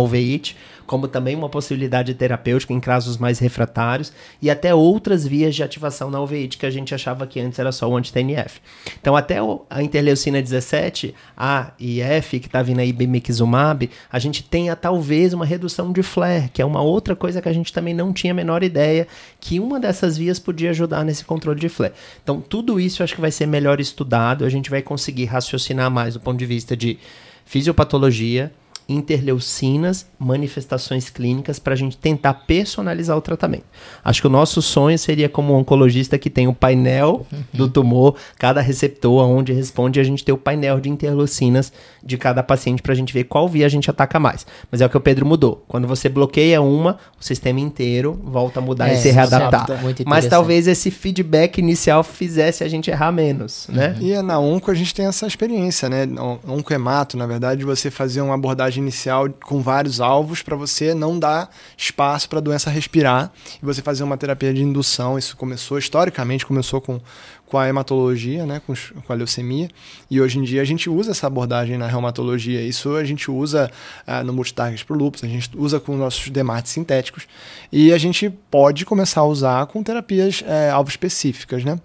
como 0.87 1.09
também 1.09 1.35
uma 1.35 1.49
possibilidade 1.49 2.15
terapêutica 2.15 2.73
em 2.73 2.81
casos 2.81 3.17
mais 3.17 3.39
refratários, 3.39 4.13
e 4.41 4.51
até 4.51 4.75
outras 4.75 5.27
vias 5.27 5.55
de 5.55 5.63
ativação 5.63 6.11
na 6.11 6.21
uveíte 6.21 6.59
que 6.59 6.67
a 6.67 6.71
gente 6.71 6.95
achava 6.95 7.27
que 7.27 7.41
antes 7.41 7.59
era 7.59 7.73
só 7.73 7.89
o 7.89 7.97
anti-TNF. 7.97 8.61
Então, 9.01 9.17
até 9.17 9.39
a 9.71 9.83
interleucina 9.83 10.41
17, 10.41 11.15
A 11.37 11.73
e 11.79 12.01
F, 12.01 12.41
que 12.41 12.47
está 12.47 12.63
vindo 12.63 12.81
aí 12.81 12.93
bimixumab, 12.93 13.91
a 14.11 14.19
gente 14.19 14.43
tenha 14.43 14.77
talvez 14.77 15.33
uma 15.33 15.45
redução 15.45 15.93
de 15.93 16.03
flare, 16.03 16.51
que 16.53 16.63
é 16.63 16.65
uma 16.65 16.83
outra 16.83 17.17
coisa 17.17 17.41
que 17.41 17.49
a 17.49 17.53
gente 17.53 17.73
também 17.73 17.95
não 17.95 18.13
tinha 18.13 18.33
a 18.33 18.37
menor 18.37 18.63
ideia 18.63 19.07
que 19.41 19.61
uma 19.61 19.79
dessas 19.79 20.17
vias 20.17 20.39
podia 20.39 20.71
ajudar 20.71 21.05
nesse 21.05 21.25
controle 21.25 21.61
de 21.61 21.69
flare. 21.69 21.93
Então, 22.23 22.41
tudo 22.41 22.81
isso 22.81 23.03
acho 23.03 23.15
que 23.15 23.21
vai 23.21 23.31
ser 23.31 23.47
melhor 23.47 23.81
estudado, 23.81 24.45
a 24.45 24.49
gente 24.49 24.71
vai 24.71 24.83
conseguir 24.83 25.27
raciocinar 25.27 25.91
mais 25.91 26.15
do 26.15 26.21
ponto 26.21 26.39
de 26.39 26.47
vista 26.47 26.77
de 26.77 26.99
fisiopatologia, 27.45 28.53
interleucinas, 28.89 30.07
manifestações 30.19 31.09
clínicas 31.09 31.59
para 31.59 31.73
a 31.73 31.77
gente 31.77 31.97
tentar 31.97 32.35
personalizar 32.35 33.17
o 33.17 33.21
tratamento. 33.21 33.65
Acho 34.05 34.21
que 34.21 34.27
o 34.27 34.31
nosso 34.31 34.61
sonho 34.61 34.99
seria 34.99 35.29
como 35.29 35.55
um 35.55 35.57
oncologista 35.57 36.19
que 36.19 36.29
tem 36.29 36.47
o 36.47 36.55
painel 36.55 37.27
uhum. 37.33 37.43
do 37.53 37.69
tumor, 37.69 38.17
cada 38.39 38.61
receptor 38.61 39.23
aonde 39.23 39.53
responde, 39.53 40.01
a 40.01 40.05
gente 40.05 40.25
ter 40.25 40.33
o 40.33 40.39
painel 40.39 40.81
de 40.81 40.89
interleucinas 40.89 41.73
de 42.03 42.19
cada 42.19 42.43
paciente 42.43 42.83
para 42.83 42.93
a 42.93 42.97
gente 42.97 43.13
ver 43.13 43.25
qual 43.25 43.49
via 43.49 43.67
a 43.67 43.69
gente 43.69 43.91
ataca 43.91 44.19
mais. 44.19 44.47
Mas 44.71 44.81
é 44.81 44.87
o 44.87 44.91
que 44.91 44.97
o 44.97 45.01
Pedro 45.01 45.25
mudou. 45.25 45.65
Quando 45.67 45.89
você 45.89 46.09
bloqueia 46.09 46.61
uma, 46.61 46.99
o 47.19 47.25
sistema 47.25 47.61
inteiro 47.61 48.21
volta 48.25 48.61
a 48.61 48.63
mudar 48.63 48.89
é, 48.89 48.95
e 48.95 48.97
se 48.99 49.11
readaptar. 49.11 49.67
Mas 50.07 50.27
talvez 50.27 50.67
esse 50.67 50.91
feedback 50.91 51.59
inicial 51.59 52.03
fizesse 52.03 52.63
a 52.65 52.69
gente 52.69 52.91
errar 52.91 53.13
menos, 53.13 53.67
né? 53.71 53.97
E 54.01 54.21
na 54.23 54.39
onco 54.39 54.71
a 54.71 54.75
gente 54.75 54.95
tem 54.95 55.07
essa 55.07 55.27
experiência, 55.27 55.89
né? 55.89 56.07
Oncoemato, 56.47 57.17
na 57.17 57.27
verdade, 57.27 57.65
você 57.65 57.91
fazer 57.91 58.21
uma 58.21 58.35
abordagem 58.35 58.74
inicial 58.79 59.29
com 59.31 59.61
vários 59.61 60.01
alvos 60.01 60.43
para 60.43 60.57
você 60.57 60.95
não 60.95 61.19
dar 61.19 61.51
espaço 61.77 62.29
para 62.29 62.39
a 62.39 62.43
doença 62.43 62.71
respirar 62.71 63.33
e 63.63 63.65
você 63.65 63.83
fazer 63.83 64.03
uma 64.05 64.17
terapia 64.17 64.53
de 64.53 64.63
indução. 64.63 65.19
Isso 65.19 65.37
começou 65.37 65.79
historicamente, 65.79 66.45
começou 66.45 66.81
com, 66.81 67.01
com 67.47 67.59
a 67.59 67.69
hematologia, 67.69 68.45
né, 68.47 68.61
com, 68.67 68.75
com 68.75 69.13
a 69.13 69.17
leucemia, 69.17 69.69
e 70.11 70.21
hoje 70.21 70.39
em 70.39 70.43
dia 70.43 70.63
a 70.63 70.65
gente 70.65 70.91
usa 70.91 71.13
essa 71.13 71.27
abordagem 71.27 71.79
na 71.79 71.87
reumatologia. 71.87 72.61
Isso 72.63 72.97
a 72.97 73.05
gente 73.05 73.31
usa 73.31 73.71
uh, 74.07 74.25
no 74.25 74.33
multitarget 74.33 74.85
para 74.85 74.95
o 74.95 74.99
lúpus, 74.99 75.25
a 75.25 75.29
gente 75.29 75.51
usa 75.57 75.79
com 75.79 75.97
nossos 75.97 76.31
demates 76.31 76.73
sintéticos 76.73 77.27
e 77.71 77.93
a 77.93 77.99
gente 77.99 78.31
pode 78.51 78.85
começar 78.85 79.21
a 79.21 79.27
usar 79.27 79.67
com 79.67 79.83
terapias 79.83 80.41
uh, 80.41 80.75
alvo 80.75 80.91
específicas, 80.91 81.65
né? 81.65 81.79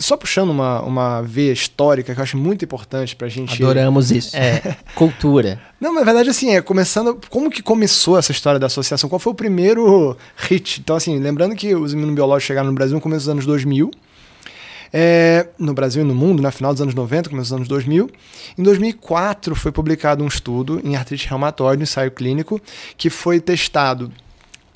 Só 0.00 0.16
puxando 0.16 0.48
uma, 0.48 0.80
uma 0.80 1.20
veia 1.20 1.52
histórica 1.52 2.14
que 2.14 2.18
eu 2.18 2.22
acho 2.22 2.38
muito 2.38 2.64
importante 2.64 3.14
pra 3.14 3.28
gente. 3.28 3.62
Adoramos 3.62 4.10
isso. 4.10 4.34
É, 4.34 4.76
cultura. 4.96 5.60
Não, 5.78 5.92
mas 5.92 6.00
na 6.00 6.06
verdade, 6.06 6.30
assim, 6.30 6.54
é 6.54 6.62
começando. 6.62 7.20
Como 7.28 7.50
que 7.50 7.62
começou 7.62 8.18
essa 8.18 8.32
história 8.32 8.58
da 8.58 8.66
associação? 8.66 9.10
Qual 9.10 9.18
foi 9.18 9.32
o 9.32 9.36
primeiro 9.36 10.16
hit? 10.36 10.80
Então, 10.80 10.96
assim, 10.96 11.18
lembrando 11.18 11.54
que 11.54 11.74
os 11.74 11.92
imunobiológicos 11.92 12.46
chegaram 12.46 12.68
no 12.68 12.74
Brasil 12.74 12.94
no 12.94 13.00
começo 13.00 13.20
dos 13.20 13.28
anos 13.28 13.44
2000. 13.44 13.90
É, 14.92 15.46
no 15.58 15.74
Brasil 15.74 16.02
e 16.02 16.04
no 16.04 16.14
mundo, 16.14 16.38
no 16.38 16.44
né, 16.44 16.50
final 16.50 16.72
dos 16.72 16.80
anos 16.82 16.94
90, 16.94 17.28
começo 17.28 17.50
dos 17.50 17.56
anos 17.56 17.68
2000. 17.68 18.10
Em 18.56 18.62
2004 18.62 19.54
foi 19.54 19.70
publicado 19.70 20.24
um 20.24 20.26
estudo 20.26 20.80
em 20.82 20.96
artrite 20.96 21.28
reumatoide, 21.28 21.80
um 21.80 21.84
ensaio 21.84 22.10
clínico, 22.10 22.60
que 22.96 23.10
foi 23.10 23.38
testado 23.38 24.10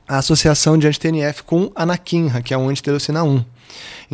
a 0.06 0.18
associação 0.18 0.76
de 0.76 0.86
anti-TNF 0.86 1.42
com 1.42 1.72
anakinra, 1.74 2.42
que 2.42 2.52
é 2.52 2.58
um 2.58 2.68
anti-leucina 2.68 3.24
1. 3.24 3.44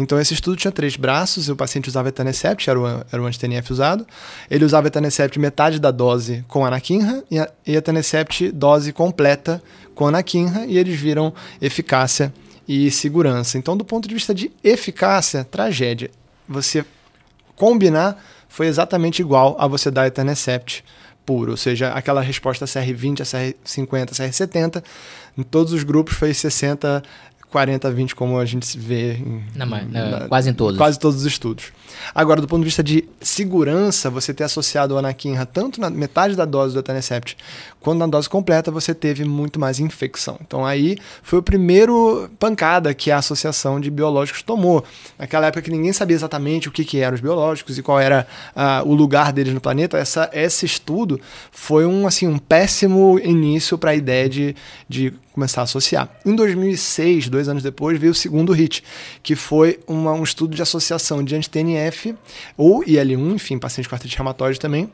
Então, 0.01 0.19
esse 0.21 0.35
estudo 0.35 0.57
tinha 0.57 0.73
três 0.73 0.97
braços, 0.97 1.49
o 1.49 1.57
paciente 1.57 1.89
usava 1.89 2.09
etanesept, 2.09 2.69
era 2.69 2.81
o, 2.81 2.87
era 2.87 3.23
o 3.23 3.27
anti-TNF 3.27 3.73
usado. 3.73 4.07
Ele 4.51 4.65
usava 4.65 4.89
etanesept 4.89 5.39
metade 5.39 5.79
da 5.79 5.91
dose 5.91 6.45
com 6.49 6.65
anakinra 6.65 7.23
e, 7.31 7.37
e 7.67 7.77
etanesept 7.77 8.51
dose 8.53 8.93
completa 8.93 9.63
com 9.95 10.07
anakinra, 10.07 10.65
e 10.67 10.79
eles 10.79 10.99
viram 10.99 11.33
eficácia 11.61 12.33
e 12.67 12.91
segurança. 12.91 13.59
Então, 13.59 13.77
do 13.77 13.85
ponto 13.85 14.09
de 14.09 14.15
vista 14.15 14.35
de 14.35 14.51
eficácia, 14.63 15.45
tragédia. 15.45 16.11
Você 16.49 16.85
combinar 17.55 18.23
foi 18.49 18.67
exatamente 18.67 19.21
igual 19.21 19.57
a 19.59 19.67
você 19.67 19.91
dar 19.91 20.07
etanesept 20.07 20.85
puro, 21.27 21.53
ou 21.53 21.57
seja, 21.57 21.93
aquela 21.93 22.21
resposta 22.21 22.65
CR20, 22.65 23.21
a 23.21 23.25
CR50, 23.25 24.11
CR70, 24.11 24.83
em 25.39 25.43
todos 25.43 25.73
os 25.73 25.85
grupos 25.85 26.15
foi 26.15 26.35
60 26.35 27.03
40, 27.51 27.91
20, 27.91 28.15
como 28.15 28.39
a 28.39 28.45
gente 28.45 28.79
vê 28.79 29.15
em, 29.15 29.43
na, 29.55 29.67
na, 29.67 30.29
quase 30.29 30.51
em 30.51 30.55
todos. 30.55 30.79
Quase 30.79 30.99
todos 30.99 31.21
os 31.21 31.27
estudos. 31.27 31.73
Agora, 32.15 32.41
do 32.41 32.47
ponto 32.47 32.61
de 32.61 32.67
vista 32.67 32.83
de 32.83 33.05
segurança, 33.21 34.09
você 34.09 34.33
ter 34.33 34.45
associado 34.45 34.95
o 34.95 34.99
anakinra 34.99 35.45
tanto 35.45 35.81
na 35.81 35.91
metade 35.91 36.37
da 36.37 36.45
dose 36.45 36.75
do 36.75 36.81
etanesept 36.81 37.37
quanto 37.81 37.99
na 37.99 38.07
dose 38.07 38.29
completa, 38.29 38.71
você 38.71 38.95
teve 38.95 39.25
muito 39.25 39.59
mais 39.59 39.81
infecção. 39.81 40.39
Então 40.41 40.65
aí 40.65 40.97
foi 41.23 41.39
o 41.39 41.43
primeiro 41.43 42.31
pancada 42.39 42.93
que 42.95 43.11
a 43.11 43.19
associação 43.19 43.81
de 43.81 43.91
biológicos 43.91 44.43
tomou. 44.43 44.85
Naquela 45.19 45.47
época 45.47 45.63
que 45.63 45.71
ninguém 45.71 45.93
sabia 45.93 46.15
exatamente 46.15 46.69
o 46.69 46.73
que, 46.73 46.85
que 46.85 46.99
eram 46.99 47.15
os 47.15 47.21
biológicos 47.21 47.79
e 47.79 47.83
qual 47.83 47.99
era 47.99 48.27
uh, 48.55 48.89
o 48.89 48.95
lugar 48.95 49.33
deles 49.33 49.55
no 49.55 49.61
planeta, 49.61 49.97
essa, 49.97 50.31
esse 50.33 50.67
estudo 50.67 51.21
foi 51.51 51.87
um, 51.87 52.07
assim, 52.07 52.27
um 52.27 52.39
péssimo 52.39 53.19
início 53.19 53.79
para 53.79 53.93
a 53.93 53.95
ideia 53.95 54.29
de, 54.29 54.55
de 54.89 55.13
começar 55.33 55.63
a 55.63 55.65
associar. 55.65 56.09
Em 56.25 56.35
2006, 56.35 57.29
dois 57.29 57.49
anos 57.49 57.63
depois, 57.63 57.99
veio 57.99 58.13
o 58.13 58.15
segundo 58.15 58.53
HIT, 58.53 58.83
que 59.23 59.37
foi 59.37 59.79
uma, 59.87 60.13
um 60.13 60.23
estudo 60.23 60.55
de 60.55 60.63
associação 60.63 61.23
de 61.23 61.35
anti-TNF 61.35 62.15
ou 62.57 62.83
IL-1, 62.85 63.35
enfim, 63.35 63.59
paciente 63.59 63.89
com 63.89 63.95
artrite 63.95 64.17
reumatoide 64.17 64.59
também, 64.59 64.91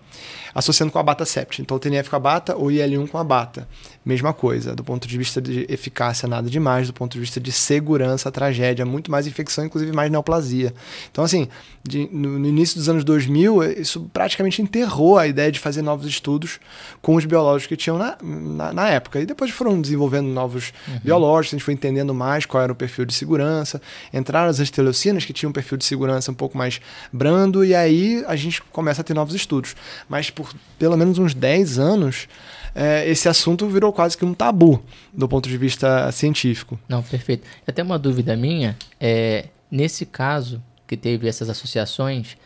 associando 0.56 0.90
com 0.90 0.98
a 0.98 1.02
bata-sept. 1.02 1.60
Então, 1.60 1.76
o 1.76 1.80
TNF 1.80 2.08
com 2.08 2.16
a 2.16 2.18
bata 2.18 2.56
ou 2.56 2.70
IL-1 2.70 3.08
com 3.08 3.18
a 3.18 3.24
bata. 3.24 3.68
Mesma 4.02 4.32
coisa. 4.32 4.74
Do 4.74 4.82
ponto 4.82 5.06
de 5.06 5.18
vista 5.18 5.38
de 5.38 5.66
eficácia, 5.68 6.26
nada 6.26 6.48
demais. 6.48 6.86
Do 6.86 6.94
ponto 6.94 7.12
de 7.12 7.20
vista 7.20 7.38
de 7.38 7.52
segurança, 7.52 8.32
tragédia. 8.32 8.86
Muito 8.86 9.10
mais 9.10 9.26
infecção, 9.26 9.66
inclusive 9.66 9.92
mais 9.92 10.10
neoplasia. 10.10 10.72
Então, 11.12 11.22
assim, 11.22 11.46
de, 11.86 12.08
no, 12.10 12.38
no, 12.38 12.46
início 12.48 12.78
dos 12.78 12.88
anos 12.88 13.04
2000, 13.04 13.80
isso 13.80 14.08
praticamente 14.14 14.62
enterrou 14.62 15.18
a 15.18 15.26
ideia 15.26 15.52
de 15.52 15.60
fazer 15.60 15.82
novos 15.82 16.06
estudos 16.06 16.58
com 17.02 17.16
os 17.16 17.26
biológicos 17.26 17.66
que 17.66 17.76
tinham 17.76 17.98
na, 17.98 18.16
na, 18.22 18.72
na 18.72 18.88
época. 18.88 19.20
E 19.20 19.26
depois 19.26 19.50
foram 19.50 19.78
desenvolvendo 19.78 20.28
novos 20.28 20.72
uhum. 20.88 21.00
biológicos, 21.04 21.52
a 21.52 21.56
gente 21.58 21.64
foi 21.64 21.74
entendendo 21.74 22.14
mais 22.14 22.46
qual 22.46 22.62
era 22.62 22.72
o 22.72 22.76
perfil 22.76 23.04
de 23.04 23.12
segurança. 23.12 23.82
Entraram 24.10 24.48
as 24.48 24.58
antileucinas, 24.58 25.26
que 25.26 25.34
tinham 25.34 25.50
um 25.50 25.52
perfil 25.52 25.76
de 25.76 25.84
segurança 25.84 26.30
um 26.30 26.34
pouco 26.34 26.56
mais 26.56 26.80
brando, 27.12 27.62
e 27.62 27.74
aí 27.74 28.24
a 28.26 28.36
gente 28.36 28.62
começa 28.62 29.02
a 29.02 29.04
ter 29.04 29.12
novos 29.12 29.34
estudos. 29.34 29.76
Mas 30.08 30.30
por 30.30 30.45
por 30.46 30.60
pelo 30.78 30.96
menos 30.96 31.18
uns 31.18 31.34
10 31.34 31.78
anos, 31.78 32.28
é, 32.74 33.08
esse 33.08 33.28
assunto 33.28 33.66
virou 33.66 33.92
quase 33.92 34.16
que 34.16 34.24
um 34.24 34.34
tabu 34.34 34.82
do 35.12 35.26
ponto 35.28 35.48
de 35.48 35.56
vista 35.56 36.10
científico. 36.12 36.78
Não, 36.88 37.02
perfeito. 37.02 37.46
Até 37.66 37.82
uma 37.82 37.98
dúvida 37.98 38.36
minha, 38.36 38.76
é, 39.00 39.46
nesse 39.70 40.04
caso 40.04 40.62
que 40.86 40.96
teve 40.96 41.26
essas 41.26 41.48
associações, 41.48 42.36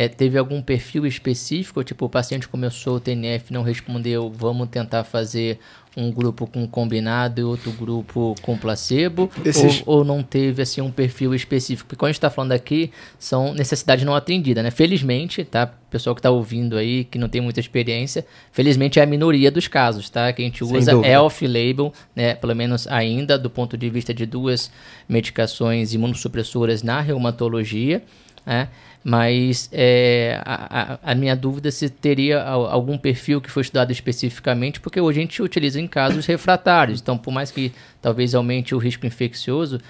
É, 0.00 0.06
teve 0.06 0.38
algum 0.38 0.62
perfil 0.62 1.04
específico? 1.04 1.82
Tipo, 1.82 2.04
o 2.04 2.08
paciente 2.08 2.46
começou 2.46 2.98
o 2.98 3.00
TNF, 3.00 3.52
não 3.52 3.64
respondeu, 3.64 4.32
vamos 4.32 4.68
tentar 4.68 5.02
fazer 5.02 5.58
um 5.96 6.12
grupo 6.12 6.46
com 6.46 6.68
combinado 6.68 7.40
e 7.40 7.42
outro 7.42 7.72
grupo 7.72 8.36
com 8.40 8.56
placebo? 8.56 9.28
Esses... 9.44 9.82
Ou, 9.84 9.96
ou, 9.96 10.04
não 10.04 10.22
teve 10.22 10.62
assim 10.62 10.80
um 10.80 10.92
perfil 10.92 11.34
específico? 11.34 11.88
Porque 11.88 11.98
quando 11.98 12.10
a 12.10 12.12
gente 12.12 12.18
está 12.18 12.30
falando 12.30 12.52
aqui, 12.52 12.92
são 13.18 13.52
necessidades 13.52 14.04
não 14.04 14.14
atendidas, 14.14 14.62
né? 14.62 14.70
Felizmente, 14.70 15.44
tá? 15.44 15.66
Pessoal 15.66 16.14
que 16.14 16.20
está 16.20 16.30
ouvindo 16.30 16.76
aí, 16.76 17.02
que 17.02 17.18
não 17.18 17.28
tem 17.28 17.40
muita 17.40 17.58
experiência, 17.58 18.24
felizmente 18.52 19.00
é 19.00 19.02
a 19.02 19.06
minoria 19.06 19.50
dos 19.50 19.66
casos, 19.66 20.08
tá? 20.08 20.32
Que 20.32 20.42
a 20.42 20.44
gente 20.44 20.62
usa 20.62 20.92
é 21.04 21.18
off-label, 21.18 21.92
né? 22.14 22.36
Pelo 22.36 22.54
menos 22.54 22.86
ainda 22.86 23.36
do 23.36 23.50
ponto 23.50 23.76
de 23.76 23.90
vista 23.90 24.14
de 24.14 24.26
duas 24.26 24.70
medicações 25.08 25.92
imunossupressoras 25.92 26.84
na 26.84 27.00
reumatologia, 27.00 28.04
né? 28.46 28.68
Mas 29.04 29.70
é, 29.72 30.40
a, 30.44 30.98
a, 31.02 31.14
minha 31.14 31.34
dúvida 31.34 31.68
é 31.68 31.70
se 31.70 31.88
teria 31.88 32.42
algum 32.42 32.98
perfil 32.98 33.40
que 33.40 33.50
foi 33.50 33.62
estudado 33.62 33.90
especificamente, 33.90 34.80
porque 34.80 35.00
hoje 35.00 35.18
a 35.18 35.22
gente 35.22 35.42
utiliza 35.42 35.80
em 35.80 35.86
casos 35.86 36.26
refratários. 36.26 37.00
Então, 37.00 37.16
por 37.16 37.30
mais 37.30 37.50
que 37.50 37.72
talvez 38.02 38.34
aumente 38.34 38.74
o 38.74 38.78
risco 38.78 39.06
infeccioso, 39.06 39.80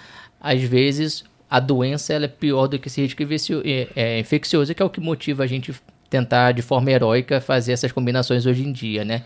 às 0.40 0.62
vezes 0.62 1.24
a 1.50 1.58
doença 1.58 2.12
ela 2.12 2.26
é 2.26 2.28
pior 2.28 2.66
do 2.66 2.78
que 2.78 2.88
esse 2.88 3.00
risco 3.00 3.22
é, 3.64 3.88
é, 3.96 4.20
infeccioso, 4.20 4.74
que 4.74 4.82
é 4.82 4.84
o 4.84 4.90
que 4.90 5.00
motiva 5.00 5.42
a 5.42 5.46
gente 5.46 5.74
tentar 6.10 6.52
de 6.52 6.62
forma 6.62 6.90
heróica 6.90 7.40
fazer 7.40 7.72
essas 7.72 7.92
combinações 7.92 8.46
hoje 8.46 8.64
em 8.64 8.72
dia, 8.72 9.04
né? 9.04 9.22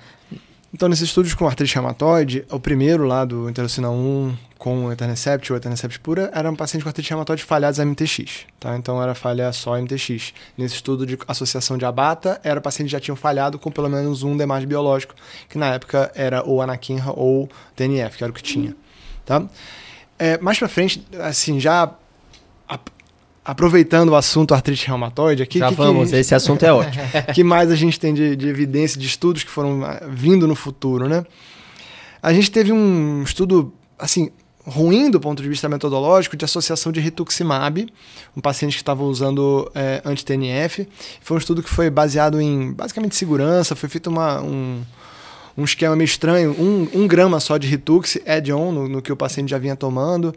Então, 0.74 0.88
nesses 0.88 1.08
estudos 1.08 1.34
com 1.34 1.46
artrite 1.46 1.74
reumatoide, 1.74 2.46
o 2.50 2.58
primeiro 2.58 3.04
lá 3.04 3.26
do 3.26 3.48
interleucina 3.48 3.90
1 3.90 4.34
com 4.56 4.86
o 4.86 4.92
Eternesept 4.92 5.52
ou 5.52 5.56
Eternesept 5.58 6.00
pura 6.00 6.30
era 6.32 6.50
um 6.50 6.56
paciente 6.56 6.82
com 6.82 6.88
artrite 6.88 7.10
reumatoide 7.10 7.42
falhados 7.42 7.78
MTX, 7.78 8.46
tá? 8.58 8.74
Então 8.74 9.02
era 9.02 9.14
falha 9.14 9.52
só 9.52 9.78
MTX. 9.78 10.32
Nesse 10.56 10.76
estudo 10.76 11.04
de 11.04 11.18
associação 11.28 11.76
de 11.76 11.84
abata, 11.84 12.40
era 12.42 12.58
paciente 12.58 12.88
que 12.88 12.92
já 12.92 13.00
tinham 13.00 13.16
falhado 13.16 13.58
com 13.58 13.70
pelo 13.70 13.90
menos 13.90 14.22
um 14.22 14.34
demais 14.34 14.64
biológico, 14.64 15.14
que 15.46 15.58
na 15.58 15.74
época 15.74 16.10
era 16.14 16.42
ou 16.42 16.62
anakinra 16.62 17.12
ou 17.14 17.50
TNF, 17.76 18.16
que 18.16 18.24
era 18.24 18.30
o 18.30 18.34
que 18.34 18.42
tinha, 18.42 18.74
tá? 19.26 19.44
É, 20.18 20.38
mais 20.38 20.58
para 20.58 20.68
frente, 20.68 21.04
assim, 21.20 21.60
já 21.60 21.92
aproveitando 23.44 24.10
o 24.10 24.16
assunto 24.16 24.54
artrite 24.54 24.86
reumatoide 24.86 25.42
aqui. 25.42 25.58
Já 25.58 25.68
que, 25.68 25.74
vamos, 25.74 26.10
que, 26.10 26.16
esse 26.16 26.34
assunto 26.34 26.64
é 26.64 26.72
ótimo. 26.72 27.04
que 27.34 27.42
mais 27.42 27.70
a 27.70 27.74
gente 27.74 27.98
tem 27.98 28.14
de, 28.14 28.36
de, 28.36 28.48
evidência, 28.48 28.98
de 28.98 29.06
estudos 29.06 29.42
que 29.42 29.50
foram 29.50 29.84
ah, 29.84 30.00
vindo 30.08 30.46
no 30.46 30.54
futuro, 30.54 31.08
né? 31.08 31.24
A 32.22 32.32
gente 32.32 32.50
teve 32.50 32.72
um 32.72 33.22
estudo, 33.24 33.72
assim, 33.98 34.30
ruim 34.64 35.10
do 35.10 35.18
ponto 35.18 35.42
de 35.42 35.48
vista 35.48 35.68
metodológico 35.68 36.36
de 36.36 36.44
associação 36.44 36.92
de 36.92 37.00
rituximab, 37.00 37.88
um 38.36 38.40
paciente 38.40 38.74
que 38.74 38.82
estava 38.82 39.02
usando 39.02 39.70
é, 39.74 40.00
anti-TNF. 40.04 40.88
Foi 41.20 41.36
um 41.36 41.38
estudo 41.38 41.62
que 41.62 41.70
foi 41.70 41.90
baseado 41.90 42.40
em, 42.40 42.72
basicamente, 42.72 43.16
segurança, 43.16 43.74
foi 43.74 43.88
feito 43.88 44.08
uma, 44.08 44.40
um 44.40 44.82
um 45.56 45.64
esquema 45.64 45.94
meio 45.94 46.06
estranho, 46.06 46.52
um, 46.58 46.88
um 46.94 47.06
grama 47.06 47.38
só 47.40 47.58
de 47.58 47.66
Ritux 47.66 48.18
add-on 48.26 48.72
no, 48.72 48.88
no, 48.88 49.02
que 49.02 49.12
o 49.12 49.16
paciente 49.16 49.50
já 49.50 49.58
vinha 49.58 49.76
tomando, 49.76 50.34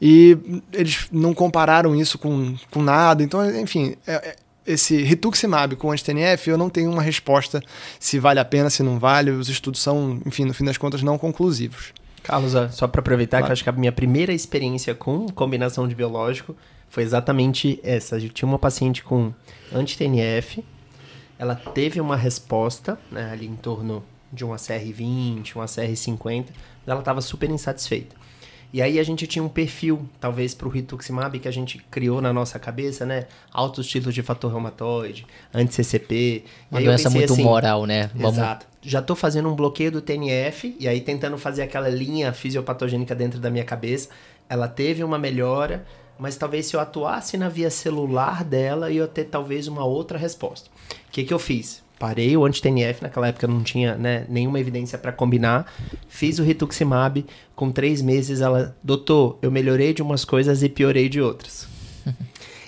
e 0.00 0.36
eles 0.72 1.08
não 1.12 1.32
compararam 1.34 1.94
isso 1.94 2.18
com, 2.18 2.54
com 2.70 2.82
nada, 2.82 3.22
então, 3.22 3.44
enfim, 3.60 3.96
é, 4.06 4.14
é, 4.14 4.36
esse 4.66 5.02
rituximab 5.02 5.76
com 5.76 5.90
anti-TNF, 5.90 6.50
eu 6.50 6.58
não 6.58 6.68
tenho 6.68 6.90
uma 6.90 7.02
resposta 7.02 7.62
se 7.98 8.18
vale 8.18 8.38
a 8.38 8.44
pena, 8.44 8.68
se 8.68 8.82
não 8.82 8.98
vale, 8.98 9.30
os 9.30 9.48
estudos 9.48 9.80
são, 9.80 10.20
enfim, 10.26 10.44
no 10.44 10.52
fim 10.52 10.64
das 10.64 10.76
contas, 10.76 11.02
não 11.02 11.16
conclusivos. 11.16 11.92
Carlos, 12.22 12.52
só 12.72 12.86
para 12.86 13.00
aproveitar 13.00 13.38
claro. 13.38 13.46
que 13.46 13.50
eu 13.50 13.52
acho 13.54 13.62
que 13.62 13.70
a 13.70 13.72
minha 13.72 13.92
primeira 13.92 14.34
experiência 14.34 14.94
com 14.94 15.26
combinação 15.30 15.88
de 15.88 15.94
biológico 15.94 16.54
foi 16.90 17.02
exatamente 17.02 17.80
essa. 17.82 18.18
Eu 18.18 18.28
tinha 18.28 18.46
uma 18.46 18.58
paciente 18.58 19.02
com 19.02 19.32
anti-TNF, 19.72 20.62
ela 21.38 21.54
teve 21.54 22.00
uma 22.00 22.16
resposta 22.16 22.98
né, 23.10 23.30
ali 23.32 23.46
em 23.46 23.56
torno 23.56 24.02
de 24.32 24.44
uma 24.44 24.56
CR20, 24.56 25.56
uma 25.56 25.66
CR50, 25.66 26.46
ela 26.86 27.00
estava 27.00 27.20
super 27.20 27.50
insatisfeita. 27.50 28.16
E 28.70 28.82
aí 28.82 28.98
a 28.98 29.02
gente 29.02 29.26
tinha 29.26 29.42
um 29.42 29.48
perfil, 29.48 30.06
talvez 30.20 30.54
para 30.54 30.68
o 30.68 30.70
rituximab 30.70 31.38
que 31.38 31.48
a 31.48 31.50
gente 31.50 31.78
criou 31.90 32.20
na 32.20 32.34
nossa 32.34 32.58
cabeça, 32.58 33.06
né? 33.06 33.26
Altos 33.50 33.86
títulos 33.86 34.14
de 34.14 34.22
fator 34.22 34.50
reumatoide, 34.50 35.26
anti-CCP. 35.54 36.44
Uma 36.70 36.82
doença 36.82 37.08
muito 37.08 37.32
assim, 37.32 37.42
moral, 37.42 37.86
né? 37.86 38.10
Vamos... 38.14 38.36
Exato. 38.36 38.66
Já 38.82 39.00
estou 39.00 39.16
fazendo 39.16 39.48
um 39.48 39.56
bloqueio 39.56 39.90
do 39.90 40.02
TNF 40.02 40.76
e 40.78 40.86
aí 40.86 41.00
tentando 41.00 41.36
fazer 41.38 41.62
aquela 41.62 41.88
linha 41.88 42.32
fisiopatogênica 42.32 43.14
dentro 43.14 43.40
da 43.40 43.50
minha 43.50 43.64
cabeça. 43.64 44.10
Ela 44.48 44.68
teve 44.68 45.02
uma 45.02 45.18
melhora, 45.18 45.84
mas 46.18 46.36
talvez 46.36 46.66
se 46.66 46.76
eu 46.76 46.80
atuasse 46.80 47.36
na 47.38 47.48
via 47.48 47.70
celular 47.70 48.44
dela, 48.44 48.90
eu 48.90 49.04
ia 49.04 49.08
ter 49.08 49.24
talvez 49.24 49.66
uma 49.66 49.84
outra 49.84 50.18
resposta. 50.18 50.68
O 51.08 51.10
que, 51.10 51.24
que 51.24 51.32
eu 51.32 51.38
fiz? 51.38 51.82
Parei 51.98 52.36
o 52.36 52.44
anti-TNF, 52.44 53.02
naquela 53.02 53.28
época 53.28 53.46
não 53.46 53.62
tinha 53.62 53.96
né, 53.96 54.24
nenhuma 54.28 54.60
evidência 54.60 54.96
para 54.96 55.12
combinar. 55.12 55.72
Fiz 56.08 56.38
o 56.38 56.44
rituximab, 56.44 57.26
com 57.56 57.70
três 57.72 58.00
meses 58.00 58.40
ela, 58.40 58.76
doutor, 58.82 59.38
eu 59.42 59.50
melhorei 59.50 59.92
de 59.92 60.00
umas 60.00 60.24
coisas 60.24 60.62
e 60.62 60.68
piorei 60.68 61.08
de 61.08 61.20
outras. 61.20 61.66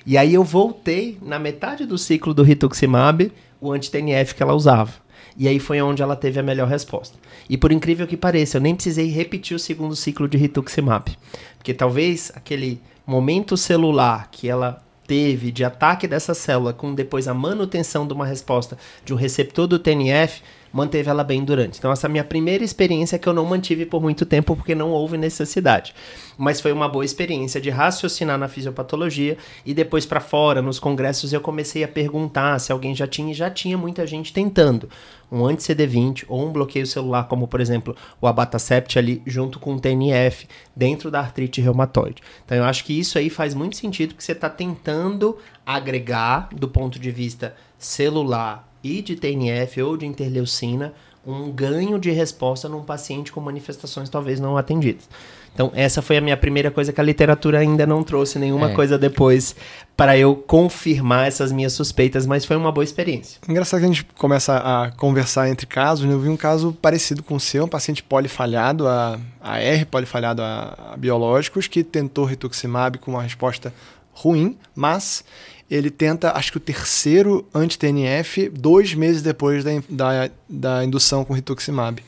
e 0.04 0.18
aí 0.18 0.34
eu 0.34 0.42
voltei 0.42 1.18
na 1.22 1.38
metade 1.38 1.86
do 1.86 1.96
ciclo 1.96 2.34
do 2.34 2.42
rituximab, 2.42 3.32
o 3.60 3.72
anti-TNF 3.72 4.34
que 4.34 4.42
ela 4.42 4.54
usava. 4.54 4.92
E 5.36 5.46
aí 5.46 5.58
foi 5.58 5.80
onde 5.80 6.02
ela 6.02 6.16
teve 6.16 6.40
a 6.40 6.42
melhor 6.42 6.68
resposta. 6.68 7.16
E 7.48 7.56
por 7.56 7.72
incrível 7.72 8.06
que 8.06 8.16
pareça, 8.16 8.56
eu 8.56 8.60
nem 8.60 8.74
precisei 8.74 9.08
repetir 9.08 9.56
o 9.56 9.60
segundo 9.60 9.94
ciclo 9.94 10.28
de 10.28 10.36
rituximab. 10.36 11.16
Porque 11.56 11.72
talvez 11.72 12.32
aquele 12.34 12.80
momento 13.06 13.56
celular 13.56 14.28
que 14.30 14.48
ela 14.48 14.82
teve 15.10 15.50
de 15.50 15.64
ataque 15.64 16.06
dessa 16.06 16.34
célula 16.34 16.72
com 16.72 16.94
depois 16.94 17.26
a 17.26 17.34
manutenção 17.34 18.06
de 18.06 18.12
uma 18.12 18.24
resposta 18.24 18.78
de 19.04 19.12
um 19.12 19.16
receptor 19.16 19.66
do 19.66 19.76
TNF 19.76 20.40
manteve 20.72 21.10
ela 21.10 21.24
bem 21.24 21.44
durante. 21.44 21.78
Então, 21.78 21.90
essa 21.90 22.06
é 22.06 22.08
a 22.08 22.10
minha 22.10 22.24
primeira 22.24 22.64
experiência 22.64 23.18
que 23.18 23.28
eu 23.28 23.32
não 23.32 23.44
mantive 23.44 23.86
por 23.86 24.00
muito 24.00 24.24
tempo 24.24 24.54
porque 24.56 24.74
não 24.74 24.90
houve 24.90 25.16
necessidade. 25.16 25.94
Mas 26.38 26.60
foi 26.60 26.72
uma 26.72 26.88
boa 26.88 27.04
experiência 27.04 27.60
de 27.60 27.70
raciocinar 27.70 28.38
na 28.38 28.48
fisiopatologia 28.48 29.36
e 29.64 29.74
depois 29.74 30.06
para 30.06 30.20
fora, 30.20 30.62
nos 30.62 30.78
congressos, 30.78 31.32
eu 31.32 31.40
comecei 31.40 31.84
a 31.84 31.88
perguntar 31.88 32.58
se 32.58 32.72
alguém 32.72 32.94
já 32.94 33.06
tinha 33.06 33.32
e 33.32 33.34
já 33.34 33.50
tinha 33.50 33.76
muita 33.76 34.06
gente 34.06 34.32
tentando 34.32 34.88
um 35.30 35.44
anti-CD20 35.44 36.24
ou 36.28 36.46
um 36.46 36.52
bloqueio 36.52 36.86
celular, 36.86 37.24
como 37.28 37.46
por 37.46 37.60
exemplo 37.60 37.94
o 38.20 38.26
abatacept 38.26 38.98
ali 38.98 39.22
junto 39.26 39.58
com 39.58 39.74
o 39.74 39.80
TNF 39.80 40.48
dentro 40.74 41.10
da 41.10 41.20
artrite 41.20 41.60
reumatoide. 41.60 42.22
Então 42.44 42.56
eu 42.56 42.64
acho 42.64 42.84
que 42.84 42.98
isso 42.98 43.16
aí 43.16 43.30
faz 43.30 43.54
muito 43.54 43.76
sentido 43.76 44.10
porque 44.10 44.24
você 44.24 44.32
está 44.32 44.50
tentando 44.50 45.38
agregar 45.64 46.48
do 46.52 46.68
ponto 46.68 46.98
de 46.98 47.10
vista 47.10 47.54
celular 47.78 48.69
e 48.82 49.02
de 49.02 49.16
TNF 49.16 49.80
ou 49.82 49.96
de 49.96 50.06
interleucina 50.06 50.92
um 51.26 51.50
ganho 51.50 51.98
de 51.98 52.10
resposta 52.10 52.68
num 52.68 52.82
paciente 52.82 53.30
com 53.30 53.40
manifestações 53.40 54.08
talvez 54.08 54.40
não 54.40 54.56
atendidas. 54.56 55.08
Então, 55.52 55.70
essa 55.74 56.00
foi 56.00 56.16
a 56.16 56.20
minha 56.20 56.36
primeira 56.36 56.70
coisa 56.70 56.92
que 56.92 57.00
a 57.00 57.04
literatura 57.04 57.58
ainda 57.58 57.86
não 57.86 58.02
trouxe 58.02 58.38
nenhuma 58.38 58.70
é. 58.70 58.74
coisa 58.74 58.96
depois 58.96 59.54
para 59.96 60.16
eu 60.16 60.34
confirmar 60.34 61.26
essas 61.26 61.50
minhas 61.50 61.72
suspeitas, 61.72 62.24
mas 62.24 62.44
foi 62.44 62.56
uma 62.56 62.70
boa 62.70 62.84
experiência. 62.84 63.40
Engraçado 63.48 63.80
que 63.80 63.84
a 63.84 63.88
gente 63.88 64.04
começa 64.16 64.56
a 64.56 64.92
conversar 64.92 65.50
entre 65.50 65.66
casos, 65.66 66.06
né? 66.06 66.14
eu 66.14 66.20
vi 66.20 66.28
um 66.28 66.36
caso 66.36 66.72
parecido 66.80 67.22
com 67.22 67.34
o 67.34 67.40
seu, 67.40 67.64
um 67.64 67.68
paciente 67.68 68.02
polifalhado 68.02 68.86
a, 68.86 69.18
a 69.40 69.58
R, 69.58 69.84
polifalhado 69.84 70.40
a, 70.40 70.92
a 70.92 70.96
biológicos, 70.96 71.66
que 71.66 71.82
tentou 71.82 72.24
rituximab 72.24 72.98
com 72.98 73.10
uma 73.10 73.22
resposta 73.22 73.74
ruim, 74.12 74.56
mas 74.74 75.24
ele 75.70 75.88
tenta, 75.88 76.32
acho 76.36 76.50
que 76.50 76.56
o 76.56 76.60
terceiro 76.60 77.46
anti-TNF, 77.54 78.48
dois 78.48 78.92
meses 78.92 79.22
depois 79.22 79.62
da, 79.62 79.70
da, 79.88 80.30
da 80.48 80.84
indução 80.84 81.24
com 81.24 81.32
rituximab. 81.32 82.02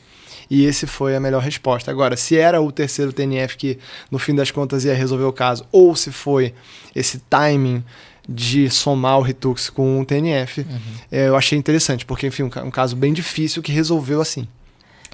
E 0.49 0.65
esse 0.65 0.85
foi 0.85 1.15
a 1.15 1.19
melhor 1.19 1.41
resposta. 1.41 1.89
Agora, 1.89 2.17
se 2.17 2.37
era 2.37 2.61
o 2.61 2.71
terceiro 2.71 3.13
TNF 3.13 3.55
que 3.55 3.79
no 4.11 4.19
fim 4.19 4.35
das 4.35 4.51
contas 4.51 4.83
ia 4.83 4.93
resolver 4.93 5.23
o 5.23 5.31
caso, 5.31 5.65
ou 5.71 5.95
se 5.95 6.11
foi 6.11 6.53
esse 6.93 7.19
timing 7.29 7.83
de 8.27 8.69
somar 8.69 9.17
o 9.17 9.21
Ritux 9.21 9.69
com 9.69 10.01
o 10.01 10.05
TNF, 10.05 10.61
uhum. 10.61 10.67
é, 11.11 11.27
eu 11.29 11.35
achei 11.35 11.57
interessante, 11.57 12.05
porque, 12.05 12.27
enfim, 12.27 12.43
um, 12.43 12.49
um, 12.65 12.71
caso 12.71 12.95
bem 12.95 13.13
difícil 13.13 13.63
que 13.63 13.71
resolveu 13.71 14.21
assim. 14.21 14.47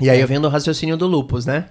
E 0.01 0.09
aí, 0.09 0.19
eu 0.19 0.27
vendo 0.27 0.45
o 0.45 0.49
raciocínio 0.49 0.97
do 0.97 1.05
lupus, 1.05 1.45
né? 1.45 1.69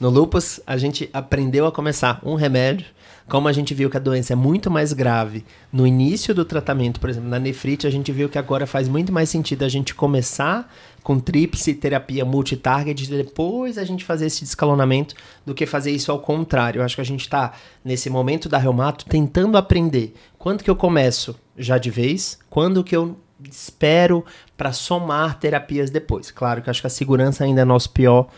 No 0.00 0.10
lupus, 0.10 0.60
a 0.66 0.76
gente 0.76 1.10
aprendeu 1.12 1.66
a 1.66 1.72
começar 1.72 2.20
um 2.22 2.34
remédio 2.34 2.86
como 3.30 3.46
a 3.46 3.52
gente 3.52 3.72
viu 3.72 3.88
que 3.88 3.96
a 3.96 4.00
doença 4.00 4.32
é 4.32 4.36
muito 4.36 4.68
mais 4.68 4.92
grave 4.92 5.44
no 5.72 5.86
início 5.86 6.34
do 6.34 6.44
tratamento, 6.44 6.98
por 6.98 7.08
exemplo, 7.08 7.28
na 7.28 7.38
nefrite, 7.38 7.86
a 7.86 7.90
gente 7.90 8.10
viu 8.10 8.28
que 8.28 8.36
agora 8.36 8.66
faz 8.66 8.88
muito 8.88 9.12
mais 9.12 9.30
sentido 9.30 9.64
a 9.64 9.68
gente 9.68 9.94
começar 9.94 10.68
com 11.00 11.18
tríplice 11.18 11.72
terapia 11.74 12.24
multitarget 12.24 13.04
e 13.04 13.16
depois 13.16 13.78
a 13.78 13.84
gente 13.84 14.04
fazer 14.04 14.26
esse 14.26 14.42
descalonamento 14.42 15.14
do 15.46 15.54
que 15.54 15.64
fazer 15.64 15.92
isso 15.92 16.10
ao 16.10 16.18
contrário. 16.18 16.80
Eu 16.80 16.84
acho 16.84 16.96
que 16.96 17.00
a 17.00 17.04
gente 17.04 17.20
está, 17.20 17.52
nesse 17.84 18.10
momento 18.10 18.48
da 18.48 18.58
reumato, 18.58 19.06
tentando 19.06 19.56
aprender 19.56 20.12
quando 20.36 20.64
que 20.64 20.70
eu 20.70 20.76
começo 20.76 21.38
já 21.56 21.78
de 21.78 21.88
vez, 21.88 22.36
quando 22.50 22.82
que 22.82 22.96
eu 22.96 23.16
espero 23.48 24.24
para 24.56 24.72
somar 24.72 25.38
terapias 25.38 25.88
depois. 25.88 26.30
Claro 26.30 26.60
que 26.60 26.68
acho 26.68 26.80
que 26.80 26.86
a 26.86 26.90
segurança 26.90 27.44
ainda 27.44 27.62
é 27.62 27.64
nosso 27.64 27.90
pior 27.90 28.28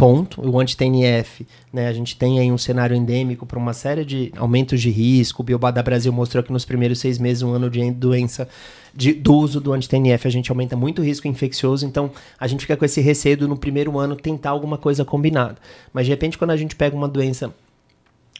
ponto. 0.00 0.40
O 0.48 0.58
anti-TNF, 0.58 1.46
né, 1.70 1.86
a 1.86 1.92
gente 1.92 2.16
tem 2.16 2.38
aí 2.38 2.50
um 2.50 2.56
cenário 2.56 2.96
endêmico 2.96 3.44
para 3.44 3.58
uma 3.58 3.74
série 3.74 4.02
de 4.02 4.32
aumentos 4.34 4.80
de 4.80 4.88
risco. 4.88 5.42
O 5.42 5.44
Biobada 5.44 5.82
Brasil 5.82 6.10
mostrou 6.10 6.42
que 6.42 6.50
nos 6.50 6.64
primeiros 6.64 6.98
seis 6.98 7.18
meses, 7.18 7.42
um 7.42 7.52
ano 7.52 7.68
de 7.68 7.90
doença 7.90 8.48
de, 8.94 9.12
do 9.12 9.34
uso 9.34 9.60
do 9.60 9.74
anti-TNF, 9.74 10.26
a 10.26 10.30
gente 10.30 10.50
aumenta 10.50 10.74
muito 10.74 11.02
o 11.02 11.04
risco 11.04 11.28
infeccioso. 11.28 11.84
Então, 11.84 12.10
a 12.38 12.46
gente 12.46 12.60
fica 12.62 12.78
com 12.78 12.84
esse 12.86 13.02
receio 13.02 13.46
no 13.46 13.58
primeiro 13.58 13.98
ano 13.98 14.16
tentar 14.16 14.50
alguma 14.50 14.78
coisa 14.78 15.04
combinada. 15.04 15.58
Mas, 15.92 16.06
de 16.06 16.12
repente, 16.12 16.38
quando 16.38 16.52
a 16.52 16.56
gente 16.56 16.74
pega 16.74 16.96
uma 16.96 17.08
doença 17.08 17.54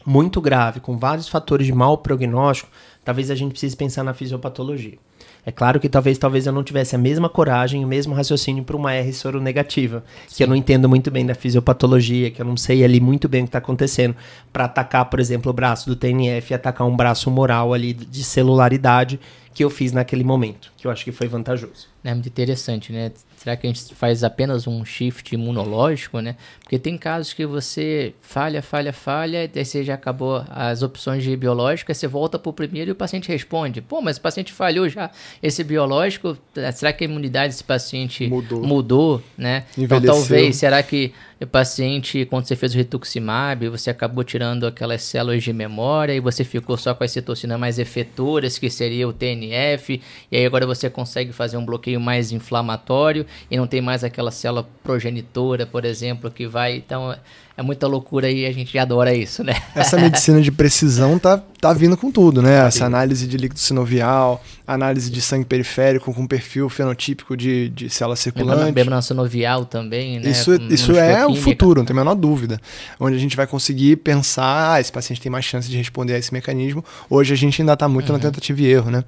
muito 0.03 0.41
grave, 0.41 0.79
com 0.79 0.97
vários 0.97 1.27
fatores 1.27 1.67
de 1.67 1.73
mau 1.73 1.95
prognóstico, 1.95 2.71
talvez 3.05 3.29
a 3.29 3.35
gente 3.35 3.51
precise 3.51 3.77
pensar 3.77 4.03
na 4.03 4.15
fisiopatologia. 4.15 4.97
É 5.45 5.51
claro 5.51 5.79
que 5.79 5.89
talvez 5.89 6.17
talvez 6.17 6.45
eu 6.45 6.53
não 6.53 6.63
tivesse 6.63 6.95
a 6.95 6.99
mesma 6.99 7.27
coragem, 7.27 7.83
o 7.83 7.87
mesmo 7.87 8.13
raciocínio 8.13 8.63
para 8.63 8.75
uma 8.77 8.93
R 8.93 9.11
soro 9.11 9.41
negativa, 9.41 10.03
Sim. 10.27 10.35
que 10.35 10.43
eu 10.43 10.47
não 10.47 10.55
entendo 10.55 10.87
muito 10.87 11.09
bem 11.09 11.25
da 11.25 11.33
fisiopatologia, 11.33 12.29
que 12.29 12.41
eu 12.41 12.45
não 12.45 12.55
sei 12.55 12.83
ali 12.83 12.99
muito 12.99 13.27
bem 13.27 13.41
o 13.41 13.45
que 13.45 13.49
está 13.49 13.57
acontecendo, 13.57 14.15
para 14.53 14.65
atacar, 14.65 15.05
por 15.05 15.19
exemplo, 15.19 15.49
o 15.49 15.53
braço 15.53 15.89
do 15.89 15.95
TNF 15.95 16.51
e 16.51 16.53
atacar 16.53 16.85
um 16.85 16.95
braço 16.95 17.31
moral 17.31 17.73
ali 17.73 17.93
de 17.93 18.23
celularidade 18.23 19.19
que 19.53 19.63
eu 19.63 19.69
fiz 19.69 19.91
naquele 19.91 20.23
momento, 20.23 20.71
que 20.77 20.87
eu 20.87 20.91
acho 20.91 21.03
que 21.03 21.11
foi 21.11 21.27
vantajoso. 21.27 21.87
É 22.03 22.13
muito 22.13 22.27
interessante, 22.27 22.91
né? 22.91 23.11
Será 23.37 23.55
que 23.55 23.67
a 23.67 23.71
gente 23.71 23.93
faz 23.93 24.23
apenas 24.23 24.65
um 24.67 24.83
shift 24.85 25.33
imunológico, 25.33 26.19
né? 26.19 26.35
Porque 26.59 26.79
tem 26.79 26.97
casos 26.97 27.33
que 27.33 27.45
você 27.45 28.13
falha, 28.21 28.61
falha, 28.61 28.93
falha, 28.93 29.47
daí 29.47 29.65
você 29.65 29.83
já 29.83 29.95
acabou 29.95 30.43
as 30.49 30.81
opções 30.81 31.23
de 31.23 31.35
biológica, 31.35 31.93
você 31.93 32.07
volta 32.07 32.39
para 32.39 32.49
o 32.49 32.53
primeiro 32.53 32.89
e 32.89 32.93
o 32.93 32.95
paciente 32.95 33.29
responde: 33.29 33.81
pô, 33.81 34.01
mas 34.01 34.17
o 34.17 34.21
paciente 34.21 34.51
falhou 34.53 34.87
já 34.87 35.11
esse 35.41 35.63
biológico, 35.63 36.37
será 36.73 36.93
que 36.93 37.03
a 37.03 37.07
imunidade 37.07 37.53
desse 37.53 37.63
paciente 37.63 38.27
mudou, 38.27 38.63
mudou 38.63 39.23
né? 39.37 39.65
Então 39.77 40.01
talvez, 40.01 40.55
será 40.55 40.81
que 40.81 41.13
o 41.41 41.47
paciente, 41.47 42.23
quando 42.25 42.45
você 42.45 42.55
fez 42.55 42.73
o 42.75 42.77
rituximab, 42.77 43.67
você 43.69 43.89
acabou 43.89 44.23
tirando 44.23 44.67
aquelas 44.67 45.01
células 45.01 45.43
de 45.43 45.51
memória 45.51 46.13
e 46.13 46.19
você 46.19 46.43
ficou 46.43 46.77
só 46.77 46.93
com 46.93 47.03
as 47.03 47.11
citocinas 47.11 47.59
mais 47.59 47.79
efetoras, 47.79 48.59
que 48.59 48.69
seria 48.69 49.07
o 49.07 49.13
TNF, 49.13 49.99
e 50.31 50.37
aí 50.37 50.45
agora 50.45 50.67
você 50.67 50.89
consegue 50.89 51.33
fazer 51.33 51.57
um 51.57 51.65
bloqueio 51.65 51.99
mais 51.99 52.31
inflamatório 52.31 53.25
e 53.49 53.57
não 53.57 53.65
tem 53.65 53.81
mais 53.81 54.03
aquela 54.03 54.29
célula 54.29 54.67
progenitora, 54.83 55.65
por 55.65 55.83
exemplo, 55.83 56.29
que 56.29 56.45
vai. 56.45 56.75
Então, 56.75 57.15
é 57.55 57.61
muita 57.61 57.87
loucura 57.87 58.29
e 58.29 58.45
a 58.45 58.51
gente 58.51 58.77
adora 58.77 59.13
isso, 59.13 59.43
né? 59.43 59.55
Essa 59.75 59.97
medicina 59.97 60.41
de 60.41 60.51
precisão 60.51 61.19
tá, 61.19 61.37
tá 61.59 61.73
vindo 61.73 61.97
com 61.97 62.11
tudo, 62.11 62.41
né? 62.41 62.61
Tá 62.61 62.67
Essa 62.67 62.85
análise 62.85 63.27
de 63.27 63.37
líquido 63.37 63.59
sinovial, 63.59 64.41
análise 64.65 65.11
de 65.11 65.21
sangue 65.21 65.45
periférico 65.45 66.13
com 66.13 66.25
perfil 66.25 66.69
fenotípico 66.69 67.35
de, 67.35 67.69
de 67.69 67.89
célula 67.89 68.15
circulante. 68.15 68.73
Membrana 68.73 69.01
sinovial 69.01 69.65
também, 69.65 70.19
né? 70.19 70.29
Isso, 70.29 70.53
isso 70.69 70.93
é 70.93 71.25
o 71.25 71.35
futuro, 71.35 71.81
não 71.81 71.85
tem 71.85 71.95
a 71.95 71.99
menor 71.99 72.15
dúvida. 72.15 72.59
Onde 72.99 73.15
a 73.15 73.19
gente 73.19 73.35
vai 73.35 73.45
conseguir 73.45 73.97
pensar, 73.97 74.73
ah, 74.73 74.79
esse 74.79 74.91
paciente 74.91 75.21
tem 75.21 75.31
mais 75.31 75.45
chance 75.45 75.69
de 75.69 75.77
responder 75.77 76.13
a 76.13 76.17
esse 76.17 76.33
mecanismo. 76.33 76.83
Hoje 77.09 77.33
a 77.33 77.37
gente 77.37 77.61
ainda 77.61 77.73
está 77.73 77.87
muito 77.87 78.09
uhum. 78.09 78.17
na 78.17 78.23
tentativa 78.23 78.61
e 78.61 78.65
erro, 78.65 78.89
né? 78.89 79.03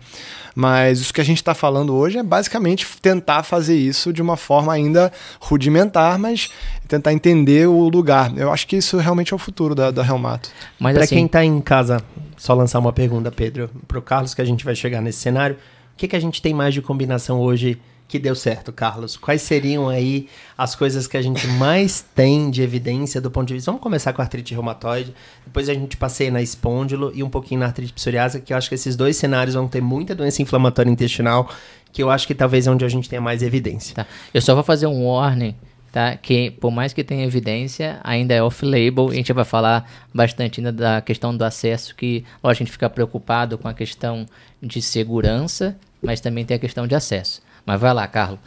Mas 0.55 0.99
isso 0.99 1.13
que 1.13 1.21
a 1.21 1.23
gente 1.23 1.37
está 1.37 1.53
falando 1.53 1.95
hoje 1.95 2.17
é 2.17 2.23
basicamente 2.23 2.85
tentar 3.01 3.43
fazer 3.43 3.75
isso 3.75 4.13
de 4.13 4.21
uma 4.21 4.37
forma 4.37 4.71
ainda 4.71 5.11
rudimentar, 5.39 6.19
mas 6.19 6.49
tentar 6.93 7.11
entender 7.11 7.67
o 7.67 7.89
lugar. 7.89 8.31
Eu 8.37 8.51
acho 8.51 8.67
que 8.67 8.75
isso 8.75 8.97
realmente 8.97 9.33
é 9.33 9.35
o 9.35 9.39
futuro 9.39 9.73
da, 9.73 9.89
da 9.89 10.05
Helmato. 10.05 10.49
Mas 10.79 10.93
para 10.93 11.03
assim... 11.05 11.15
quem 11.15 11.25
está 11.25 11.43
em 11.43 11.59
casa, 11.59 12.03
só 12.37 12.53
lançar 12.53 12.77
uma 12.77 12.93
pergunta, 12.93 13.31
Pedro, 13.31 13.69
para 13.87 13.97
o 13.97 14.01
Carlos, 14.01 14.35
que 14.35 14.41
a 14.41 14.45
gente 14.45 14.63
vai 14.63 14.75
chegar 14.75 15.01
nesse 15.01 15.19
cenário. 15.19 15.55
O 15.55 15.97
que, 15.97 16.07
que 16.07 16.15
a 16.15 16.19
gente 16.19 16.41
tem 16.41 16.53
mais 16.53 16.73
de 16.73 16.81
combinação 16.81 17.39
hoje 17.39 17.79
que 18.07 18.19
deu 18.19 18.35
certo, 18.35 18.71
Carlos? 18.71 19.17
Quais 19.17 19.41
seriam 19.41 19.89
aí 19.89 20.27
as 20.55 20.75
coisas 20.75 21.07
que 21.07 21.17
a 21.17 21.21
gente 21.21 21.47
mais 21.57 22.05
tem 22.13 22.51
de 22.51 22.61
evidência 22.61 23.19
do 23.19 23.31
ponto 23.31 23.47
de 23.47 23.55
vista? 23.55 23.71
Vamos 23.71 23.81
começar 23.81 24.13
com 24.13 24.21
a 24.21 24.25
artrite 24.25 24.53
reumatoide, 24.53 25.15
depois 25.43 25.67
a 25.69 25.73
gente 25.73 25.97
passeia 25.97 26.29
na 26.29 26.43
espôndilo 26.43 27.11
e 27.15 27.23
um 27.23 27.29
pouquinho 27.29 27.61
na 27.61 27.67
artrite 27.67 27.91
psoriásica, 27.91 28.45
que 28.45 28.53
eu 28.53 28.57
acho 28.57 28.69
que 28.69 28.75
esses 28.75 28.95
dois 28.95 29.17
cenários 29.17 29.55
vão 29.55 29.67
ter 29.67 29.81
muita 29.81 30.13
doença 30.13 30.43
inflamatória 30.43 30.91
intestinal, 30.91 31.49
que 31.91 32.03
eu 32.03 32.11
acho 32.11 32.27
que 32.27 32.35
talvez 32.35 32.67
é 32.67 32.71
onde 32.71 32.85
a 32.85 32.89
gente 32.89 33.09
tenha 33.09 33.21
mais 33.21 33.41
evidência. 33.41 33.95
Tá. 33.95 34.05
Eu 34.31 34.41
só 34.41 34.53
vou 34.53 34.63
fazer 34.63 34.85
um 34.85 35.07
warning 35.07 35.55
tá? 35.93 36.17
Que 36.17 36.49
por 36.49 36.71
mais 36.71 36.91
que 36.91 37.03
tenha 37.03 37.23
evidência, 37.23 38.01
ainda 38.03 38.33
é 38.33 38.41
off-label. 38.41 39.09
A 39.09 39.13
gente 39.13 39.31
vai 39.31 39.45
falar 39.45 39.87
bastante 40.11 40.59
ainda 40.59 40.71
da 40.71 40.99
questão 41.01 41.37
do 41.37 41.45
acesso, 41.45 41.95
que 41.95 42.25
ó, 42.41 42.49
a 42.49 42.53
gente 42.53 42.71
fica 42.71 42.89
preocupado 42.89 43.59
com 43.59 43.67
a 43.67 43.73
questão 43.75 44.25
de 44.59 44.81
segurança, 44.81 45.77
mas 46.01 46.19
também 46.19 46.43
tem 46.43 46.57
a 46.57 46.59
questão 46.59 46.87
de 46.87 46.95
acesso. 46.95 47.43
Mas 47.63 47.79
vai 47.79 47.93
lá, 47.93 48.07
Carlos. 48.07 48.39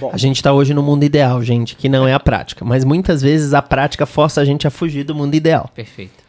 Bom. 0.00 0.10
A 0.12 0.16
gente 0.16 0.36
está 0.36 0.52
hoje 0.52 0.72
no 0.72 0.82
mundo 0.82 1.04
ideal, 1.04 1.42
gente, 1.42 1.76
que 1.76 1.88
não 1.88 2.08
é 2.08 2.14
a 2.14 2.20
prática. 2.20 2.64
Mas 2.64 2.82
muitas 2.82 3.20
vezes 3.20 3.52
a 3.52 3.60
prática 3.60 4.06
força 4.06 4.40
a 4.40 4.44
gente 4.44 4.66
a 4.66 4.70
fugir 4.70 5.04
do 5.04 5.14
mundo 5.14 5.34
ideal. 5.34 5.70
Perfeito. 5.74 6.24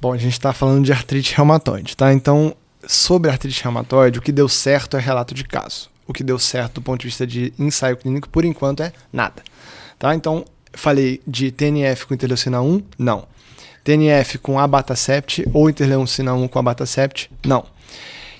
Bom, 0.00 0.12
a 0.12 0.16
gente 0.16 0.34
está 0.34 0.52
falando 0.52 0.84
de 0.84 0.92
artrite 0.92 1.34
reumatoide, 1.34 1.96
tá? 1.96 2.12
Então, 2.12 2.54
sobre 2.86 3.30
artrite 3.30 3.64
reumatoide, 3.64 4.20
o 4.20 4.22
que 4.22 4.30
deu 4.30 4.48
certo 4.48 4.96
é 4.96 5.00
relato 5.00 5.34
de 5.34 5.42
caso. 5.42 5.90
O 6.06 6.12
que 6.12 6.22
deu 6.22 6.38
certo 6.38 6.74
do 6.74 6.82
ponto 6.82 7.00
de 7.00 7.06
vista 7.08 7.26
de 7.26 7.52
ensaio 7.58 7.96
clínico, 7.96 8.28
por 8.28 8.44
enquanto, 8.44 8.82
é 8.82 8.92
nada. 9.12 9.42
Tá? 9.98 10.14
Então, 10.14 10.44
falei 10.72 11.20
de 11.26 11.50
TNF 11.50 12.06
com 12.06 12.14
interleucina 12.14 12.60
1? 12.60 12.82
Não. 12.98 13.26
TNF 13.82 14.38
com 14.38 14.58
abatacept 14.58 15.44
ou 15.52 15.68
interleucina 15.68 16.34
1 16.34 16.48
com 16.48 16.58
abatacept? 16.58 17.30
Não. 17.44 17.60
O 17.60 17.66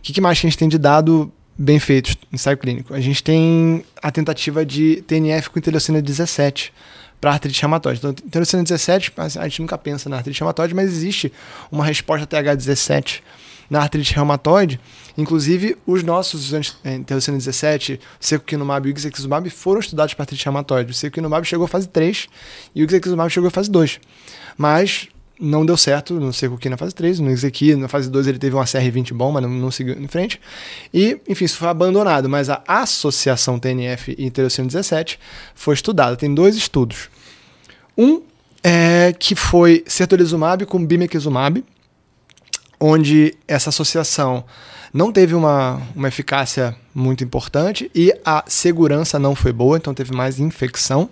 que, 0.02 0.12
que 0.12 0.20
mais 0.20 0.38
que 0.38 0.46
a 0.46 0.50
gente 0.50 0.58
tem 0.58 0.68
de 0.68 0.78
dado 0.78 1.32
bem 1.56 1.78
feitos 1.78 2.16
no 2.30 2.36
ensaio 2.36 2.56
clínico? 2.56 2.94
A 2.94 3.00
gente 3.00 3.22
tem 3.22 3.84
a 4.00 4.10
tentativa 4.10 4.64
de 4.64 5.02
TNF 5.06 5.50
com 5.50 5.58
interleucina 5.58 6.00
17 6.00 6.72
para 7.20 7.32
artrite 7.32 7.60
reumatoide. 7.60 7.98
Então, 7.98 8.10
interleucina 8.10 8.62
17, 8.62 9.12
a 9.16 9.48
gente 9.48 9.60
nunca 9.60 9.76
pensa 9.76 10.08
na 10.08 10.16
artrite 10.18 10.40
reumatoide, 10.40 10.74
mas 10.74 10.88
existe 10.88 11.32
uma 11.70 11.84
resposta 11.84 12.26
TH17 12.26 13.20
na 13.68 13.80
artrite 13.80 14.14
reumatoide. 14.14 14.78
Inclusive, 15.18 15.76
os 15.84 16.04
nossos 16.04 16.52
interleucina 16.84 17.36
17, 17.36 18.00
secukinumab 18.20 18.88
e 18.88 18.92
o 18.92 18.96
ixekizumab 18.96 19.50
foram 19.50 19.80
estudados 19.80 20.14
para 20.14 20.22
artrite 20.22 20.44
reumatoide. 20.44 20.92
O 20.92 20.94
secukinumab 20.94 21.44
chegou 21.44 21.64
à 21.64 21.68
fase 21.68 21.88
3 21.88 22.28
e 22.72 22.82
o 22.82 22.86
ixekizumab 22.86 23.28
chegou 23.28 23.48
à 23.48 23.50
fase 23.50 23.68
2. 23.68 23.98
Mas 24.56 25.08
não 25.40 25.66
deu 25.66 25.76
certo 25.76 26.14
no 26.14 26.32
Secuki 26.32 26.68
na 26.68 26.76
fase 26.76 26.94
3, 26.94 27.20
no 27.20 27.30
Exequi 27.30 27.74
na 27.74 27.88
fase 27.88 28.10
2 28.10 28.26
ele 28.26 28.38
teve 28.38 28.56
um 28.56 28.60
ACR20 28.60 29.12
bom, 29.12 29.30
mas 29.30 29.42
não, 29.42 29.50
não, 29.50 29.70
seguiu 29.70 30.00
em 30.00 30.08
frente. 30.08 30.40
E, 30.92 31.20
enfim, 31.28 31.44
isso 31.44 31.58
foi 31.58 31.68
abandonado, 31.68 32.28
mas 32.28 32.48
a 32.48 32.62
associação 32.66 33.58
TNF 33.58 34.14
e 34.18 34.24
interleucina 34.24 34.66
17 34.66 35.18
foi 35.54 35.74
estudada. 35.74 36.16
Tem 36.16 36.32
dois 36.32 36.56
estudos. 36.56 37.08
Um 37.96 38.22
é 38.62 39.14
que 39.18 39.34
foi 39.34 39.84
certolizumab 39.86 40.66
com 40.66 40.84
bimekizumab, 40.84 41.64
onde 42.80 43.34
essa 43.46 43.70
associação 43.70 44.44
não 44.92 45.12
teve 45.12 45.34
uma, 45.34 45.80
uma 45.94 46.08
eficácia 46.08 46.74
muito 46.94 47.22
importante 47.22 47.90
e 47.94 48.12
a 48.24 48.44
segurança 48.46 49.18
não 49.18 49.34
foi 49.34 49.52
boa, 49.52 49.76
então 49.76 49.92
teve 49.94 50.12
mais 50.14 50.38
infecção. 50.38 51.10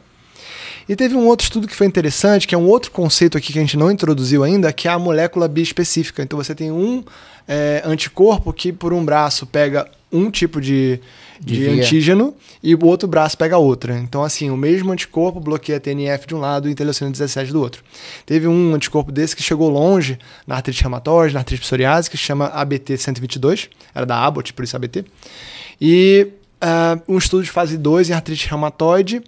E 0.88 0.94
teve 0.94 1.16
um 1.16 1.26
outro 1.26 1.44
estudo 1.44 1.66
que 1.66 1.74
foi 1.74 1.86
interessante, 1.86 2.46
que 2.46 2.54
é 2.54 2.58
um 2.58 2.66
outro 2.66 2.92
conceito 2.92 3.36
aqui 3.36 3.52
que 3.52 3.58
a 3.58 3.62
gente 3.62 3.76
não 3.76 3.90
introduziu 3.90 4.44
ainda, 4.44 4.72
que 4.72 4.86
é 4.86 4.90
a 4.90 4.98
molécula 4.98 5.48
biespecífica. 5.48 6.22
Então 6.22 6.36
você 6.36 6.54
tem 6.54 6.70
um 6.70 7.02
é, 7.46 7.82
anticorpo 7.84 8.52
que 8.52 8.72
por 8.72 8.92
um 8.92 9.04
braço 9.04 9.46
pega 9.46 9.88
um 10.12 10.30
tipo 10.30 10.60
de, 10.60 11.00
de 11.40 11.68
antígeno 11.68 12.34
e 12.62 12.74
o 12.74 12.84
outro 12.84 13.08
braço 13.08 13.36
pega 13.36 13.58
outra. 13.58 13.98
Então, 13.98 14.22
assim, 14.22 14.50
o 14.50 14.56
mesmo 14.56 14.92
anticorpo 14.92 15.40
bloqueia 15.40 15.78
TNF 15.78 16.26
de 16.26 16.34
um 16.34 16.38
lado 16.38 16.68
e 16.68 16.72
interleucina 16.72 17.10
17 17.10 17.52
do 17.52 17.60
outro. 17.60 17.82
Teve 18.24 18.46
um 18.46 18.74
anticorpo 18.74 19.12
desse 19.12 19.36
que 19.36 19.42
chegou 19.42 19.68
longe 19.68 20.18
na 20.46 20.56
artrite 20.56 20.82
reumatoide, 20.82 21.34
na 21.34 21.40
artrite 21.40 21.60
psoriásica, 21.60 22.16
que 22.16 22.22
chama 22.22 22.50
ABT-122, 22.50 23.68
era 23.94 24.06
da 24.06 24.18
Abbott, 24.18 24.52
por 24.52 24.64
isso 24.64 24.76
ABT. 24.76 25.04
E 25.80 26.28
uh, 26.62 27.12
um 27.12 27.18
estudo 27.18 27.44
de 27.44 27.50
fase 27.50 27.76
2 27.76 28.10
em 28.10 28.12
artrite 28.12 28.48
reumatoide 28.48 29.22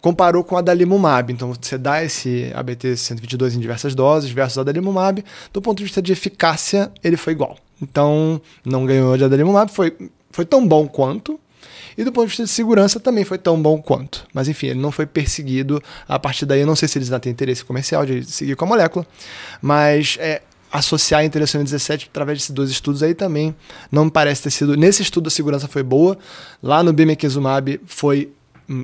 comparou 0.00 0.42
com 0.42 0.56
a 0.56 0.58
adalimumab. 0.58 1.32
Então, 1.32 1.54
você 1.54 1.78
dá 1.78 2.02
esse 2.02 2.50
ABT-122 2.54 3.54
em 3.54 3.60
diversas 3.60 3.94
doses 3.94 4.30
versus 4.30 4.58
a 4.58 4.62
adalimumab, 4.62 5.24
do 5.52 5.62
ponto 5.62 5.78
de 5.78 5.84
vista 5.84 6.02
de 6.02 6.12
eficácia, 6.12 6.90
ele 7.04 7.16
foi 7.16 7.32
igual. 7.32 7.56
Então, 7.80 8.40
não 8.64 8.84
ganhou 8.84 9.16
de 9.16 9.24
adalimumab, 9.24 9.70
foi, 9.70 9.96
foi 10.32 10.44
tão 10.44 10.66
bom 10.66 10.88
quanto, 10.88 11.38
e 11.96 12.04
do 12.04 12.12
ponto 12.12 12.24
de 12.24 12.30
vista 12.30 12.44
de 12.44 12.50
segurança 12.50 12.98
também 12.98 13.24
foi 13.24 13.38
tão 13.38 13.60
bom 13.60 13.80
quanto. 13.80 14.26
Mas 14.32 14.48
enfim, 14.48 14.68
ele 14.68 14.80
não 14.80 14.90
foi 14.90 15.06
perseguido 15.06 15.82
a 16.08 16.18
partir 16.18 16.46
daí. 16.46 16.60
Eu 16.60 16.66
não 16.66 16.74
sei 16.74 16.88
se 16.88 16.98
eles 16.98 17.08
ainda 17.08 17.20
têm 17.20 17.32
interesse 17.32 17.64
comercial 17.64 18.04
de 18.06 18.24
seguir 18.24 18.56
com 18.56 18.64
a 18.64 18.68
molécula, 18.68 19.06
mas 19.60 20.16
é, 20.18 20.42
associar 20.72 21.20
a 21.20 21.24
interleucina 21.24 21.62
17 21.62 22.08
através 22.10 22.38
desses 22.38 22.50
dois 22.50 22.70
estudos 22.70 23.02
aí 23.02 23.14
também 23.14 23.54
não 23.90 24.06
me 24.06 24.10
parece 24.10 24.42
ter 24.42 24.50
sido. 24.50 24.76
Nesse 24.76 25.02
estudo 25.02 25.26
a 25.28 25.30
segurança 25.30 25.68
foi 25.68 25.82
boa, 25.82 26.18
lá 26.62 26.82
no 26.82 26.92
Bimequizumab 26.92 27.80
foi 27.86 28.32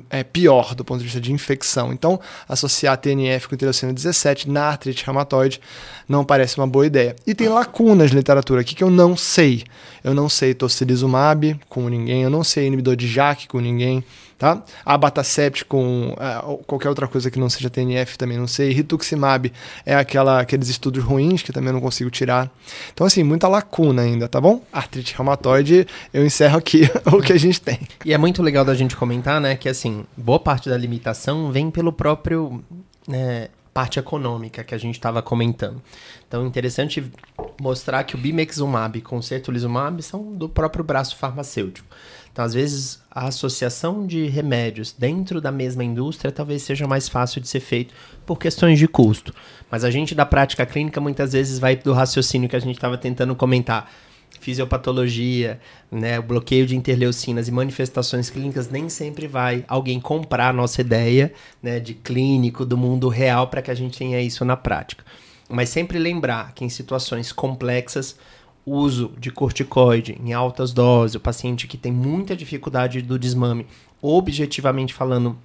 é, 0.09 0.23
pior 0.23 0.75
do 0.75 0.83
ponto 0.83 0.99
de 0.99 1.05
vista 1.05 1.19
de 1.19 1.31
infecção. 1.31 1.91
Então, 1.91 2.19
associar 2.47 2.97
TNF 2.97 3.47
com 3.47 3.55
interleucina 3.55 3.93
17 3.93 4.49
na 4.49 4.65
artrite 4.65 5.05
reumatoide 5.05 5.59
não 6.07 6.23
parece 6.23 6.57
uma 6.57 6.67
boa 6.67 6.85
ideia. 6.85 7.15
E 7.25 7.33
tem 7.33 7.47
lacunas 7.47 8.11
na 8.11 8.17
literatura 8.17 8.61
aqui 8.61 8.75
que 8.75 8.83
eu 8.83 8.89
não 8.89 9.15
sei. 9.15 9.63
Eu 10.03 10.13
não 10.13 10.29
sei 10.29 10.53
tocilizumab 10.53 11.59
com 11.67 11.87
ninguém, 11.89 12.23
eu 12.23 12.29
não 12.29 12.43
sei 12.43 12.67
inibidor 12.67 12.95
de 12.95 13.07
JAK 13.07 13.47
com 13.47 13.59
ninguém, 13.59 14.03
tá? 14.39 14.63
Abatacept 14.85 15.65
com 15.65 16.13
uh, 16.13 16.57
qualquer 16.65 16.87
outra 16.87 17.07
coisa 17.09 17.29
que 17.29 17.37
não 17.37 17.49
seja 17.49 17.69
TNF 17.69 18.17
também 18.17 18.37
não 18.37 18.47
sei. 18.47 18.71
Rituximab 18.71 19.51
é 19.85 19.93
aquela, 19.93 20.39
aqueles 20.39 20.69
estudos 20.69 21.03
ruins 21.03 21.43
que 21.43 21.51
também 21.51 21.73
não 21.73 21.81
consigo 21.81 22.09
tirar. 22.09 22.49
Então, 22.93 23.05
assim, 23.05 23.21
muita 23.21 23.49
lacuna 23.49 24.01
ainda, 24.01 24.29
tá 24.29 24.39
bom? 24.39 24.63
Artrite 24.71 25.13
reumatoide, 25.13 25.85
eu 26.13 26.25
encerro 26.25 26.57
aqui 26.57 26.89
o 27.05 27.21
que 27.21 27.33
a 27.33 27.37
gente 27.37 27.59
tem. 27.59 27.79
E 28.05 28.13
é 28.13 28.17
muito 28.17 28.41
legal 28.41 28.63
da 28.63 28.73
gente 28.73 28.95
comentar, 28.95 29.41
né, 29.41 29.57
que 29.57 29.67
assim, 29.67 30.05
boa 30.15 30.39
parte 30.39 30.69
da 30.69 30.77
limitação 30.77 31.51
vem 31.51 31.69
pelo 31.69 31.91
próprio 31.91 32.63
né, 33.05 33.49
parte 33.73 33.99
econômica 33.99 34.63
que 34.63 34.73
a 34.73 34.77
gente 34.77 34.95
estava 34.95 35.21
comentando. 35.21 35.81
Então, 36.25 36.43
é 36.43 36.47
interessante 36.47 37.11
mostrar 37.59 38.03
que 38.03 38.15
o 38.15 38.17
bimexumab 38.17 39.01
com 39.01 39.17
o 39.17 39.23
certolizumab 39.23 40.01
são 40.01 40.33
do 40.33 40.47
próprio 40.47 40.83
braço 40.83 41.15
farmacêutico. 41.15 41.87
Então, 42.31 42.45
às 42.45 42.53
vezes, 42.53 43.01
a 43.11 43.27
associação 43.27 44.05
de 44.05 44.27
remédios 44.27 44.95
dentro 44.97 45.41
da 45.41 45.51
mesma 45.51 45.83
indústria 45.83 46.31
talvez 46.31 46.61
seja 46.61 46.87
mais 46.87 47.09
fácil 47.09 47.41
de 47.41 47.47
ser 47.47 47.59
feito 47.59 47.93
por 48.25 48.37
questões 48.37 48.79
de 48.79 48.87
custo. 48.87 49.33
Mas 49.69 49.83
a 49.83 49.91
gente 49.91 50.15
da 50.15 50.25
prática 50.25 50.65
clínica 50.65 51.01
muitas 51.01 51.33
vezes 51.33 51.59
vai 51.59 51.75
do 51.75 51.91
raciocínio 51.91 52.47
que 52.47 52.55
a 52.55 52.59
gente 52.59 52.75
estava 52.75 52.97
tentando 52.97 53.35
comentar 53.35 53.91
fisiopatologia, 54.39 55.59
né, 55.91 56.21
bloqueio 56.21 56.65
de 56.65 56.75
interleucinas 56.75 57.47
e 57.47 57.51
manifestações 57.51 58.29
clínicas, 58.29 58.69
nem 58.69 58.87
sempre 58.87 59.27
vai 59.27 59.65
alguém 59.67 59.99
comprar 59.99 60.49
a 60.49 60.53
nossa 60.53 60.81
ideia 60.81 61.33
né, 61.61 61.79
de 61.79 61.93
clínico, 61.93 62.65
do 62.65 62.77
mundo 62.77 63.09
real, 63.09 63.47
para 63.47 63.61
que 63.61 63.71
a 63.71 63.75
gente 63.75 63.97
tenha 63.97 64.21
isso 64.21 64.45
na 64.45 64.55
prática. 64.55 65.03
Mas 65.49 65.69
sempre 65.69 65.97
lembrar 65.97 66.53
que 66.53 66.63
em 66.63 66.69
situações 66.69 67.31
complexas, 67.31 68.15
uso 68.65 69.11
de 69.17 69.31
corticoide 69.31 70.15
em 70.23 70.31
altas 70.31 70.71
doses, 70.71 71.15
o 71.15 71.19
paciente 71.19 71.67
que 71.67 71.77
tem 71.77 71.91
muita 71.91 72.35
dificuldade 72.35 73.01
do 73.01 73.17
desmame, 73.17 73.65
objetivamente 74.01 74.93
falando, 74.93 75.35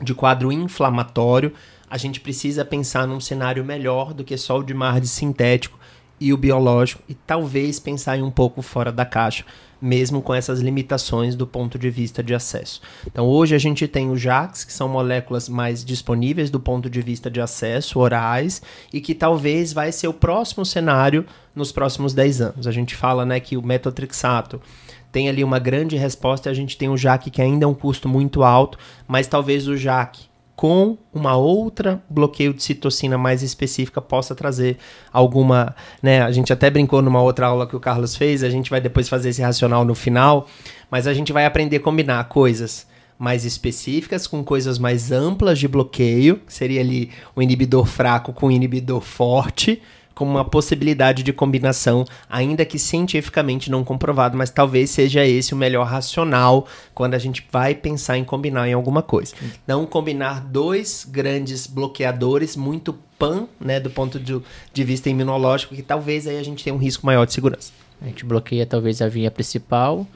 de 0.00 0.14
quadro 0.14 0.50
inflamatório, 0.50 1.52
a 1.88 1.98
gente 1.98 2.20
precisa 2.20 2.64
pensar 2.64 3.06
num 3.06 3.20
cenário 3.20 3.64
melhor 3.64 4.12
do 4.12 4.24
que 4.24 4.36
só 4.36 4.58
o 4.58 4.64
de 4.64 4.74
MARD 4.74 5.06
sintético 5.06 5.78
e 6.20 6.32
o 6.32 6.36
biológico 6.36 7.02
e 7.08 7.14
talvez 7.14 7.78
pensar 7.78 8.16
em 8.16 8.22
um 8.22 8.30
pouco 8.30 8.62
fora 8.62 8.92
da 8.92 9.04
caixa, 9.04 9.44
mesmo 9.80 10.22
com 10.22 10.34
essas 10.34 10.60
limitações 10.60 11.34
do 11.34 11.46
ponto 11.46 11.78
de 11.78 11.90
vista 11.90 12.22
de 12.22 12.34
acesso. 12.34 12.80
Então 13.06 13.26
hoje 13.26 13.54
a 13.54 13.58
gente 13.58 13.86
tem 13.86 14.10
o 14.10 14.16
JAKs, 14.16 14.64
que 14.64 14.72
são 14.72 14.88
moléculas 14.88 15.48
mais 15.48 15.84
disponíveis 15.84 16.50
do 16.50 16.58
ponto 16.58 16.88
de 16.88 17.02
vista 17.02 17.30
de 17.30 17.40
acesso, 17.40 17.98
orais, 17.98 18.62
e 18.92 19.00
que 19.00 19.14
talvez 19.14 19.72
vai 19.72 19.92
ser 19.92 20.08
o 20.08 20.14
próximo 20.14 20.64
cenário 20.64 21.26
nos 21.54 21.70
próximos 21.70 22.14
10 22.14 22.40
anos. 22.40 22.66
A 22.66 22.72
gente 22.72 22.94
fala 22.94 23.26
né, 23.26 23.38
que 23.40 23.56
o 23.56 23.62
metotrexato 23.62 24.60
tem 25.12 25.28
ali 25.28 25.44
uma 25.44 25.58
grande 25.58 25.96
resposta, 25.96 26.50
a 26.50 26.54
gente 26.54 26.76
tem 26.76 26.88
o 26.88 26.96
JAK 26.96 27.30
que 27.30 27.42
ainda 27.42 27.64
é 27.64 27.68
um 27.68 27.74
custo 27.74 28.08
muito 28.08 28.42
alto, 28.42 28.78
mas 29.06 29.26
talvez 29.26 29.68
o 29.68 29.76
JAK 29.76 30.33
com 30.56 30.96
uma 31.12 31.36
outra 31.36 32.02
bloqueio 32.08 32.54
de 32.54 32.62
citocina 32.62 33.18
mais 33.18 33.42
específica 33.42 34.00
possa 34.00 34.34
trazer 34.34 34.78
alguma, 35.12 35.74
né? 36.02 36.22
A 36.22 36.30
gente 36.30 36.52
até 36.52 36.70
brincou 36.70 37.02
numa 37.02 37.20
outra 37.20 37.46
aula 37.46 37.66
que 37.66 37.74
o 37.74 37.80
Carlos 37.80 38.16
fez, 38.16 38.44
a 38.44 38.50
gente 38.50 38.70
vai 38.70 38.80
depois 38.80 39.08
fazer 39.08 39.30
esse 39.30 39.42
racional 39.42 39.84
no 39.84 39.94
final, 39.94 40.46
mas 40.90 41.06
a 41.06 41.14
gente 41.14 41.32
vai 41.32 41.44
aprender 41.44 41.76
a 41.76 41.80
combinar 41.80 42.24
coisas 42.28 42.86
mais 43.18 43.44
específicas 43.44 44.26
com 44.26 44.44
coisas 44.44 44.78
mais 44.78 45.12
amplas 45.12 45.58
de 45.58 45.68
bloqueio, 45.68 46.40
seria 46.46 46.80
ali 46.80 47.10
o 47.34 47.42
inibidor 47.42 47.86
fraco 47.86 48.32
com 48.32 48.48
o 48.48 48.50
inibidor 48.50 49.00
forte, 49.00 49.80
como 50.14 50.30
uma 50.30 50.44
possibilidade 50.44 51.22
de 51.22 51.32
combinação, 51.32 52.04
ainda 52.28 52.64
que 52.64 52.78
cientificamente 52.78 53.70
não 53.70 53.82
comprovado, 53.82 54.36
mas 54.36 54.50
talvez 54.50 54.90
seja 54.90 55.26
esse 55.26 55.52
o 55.52 55.56
melhor 55.56 55.86
racional 55.86 56.66
quando 56.94 57.14
a 57.14 57.18
gente 57.18 57.44
vai 57.50 57.74
pensar 57.74 58.16
em 58.16 58.24
combinar 58.24 58.68
em 58.68 58.72
alguma 58.72 59.02
coisa. 59.02 59.34
Não 59.66 59.84
combinar 59.84 60.40
dois 60.40 61.06
grandes 61.10 61.66
bloqueadores 61.66 62.56
muito 62.56 62.96
pan, 63.18 63.46
né, 63.60 63.80
do 63.80 63.90
ponto 63.90 64.20
de, 64.20 64.40
de 64.72 64.84
vista 64.84 65.10
imunológico, 65.10 65.74
que 65.74 65.82
talvez 65.82 66.26
aí 66.26 66.38
a 66.38 66.42
gente 66.42 66.62
tenha 66.62 66.74
um 66.74 66.78
risco 66.78 67.04
maior 67.04 67.24
de 67.26 67.32
segurança. 67.32 67.72
A 68.00 68.06
gente 68.06 68.24
bloqueia 68.24 68.66
talvez 68.66 69.00
a 69.00 69.08
via 69.08 69.30
principal 69.30 70.06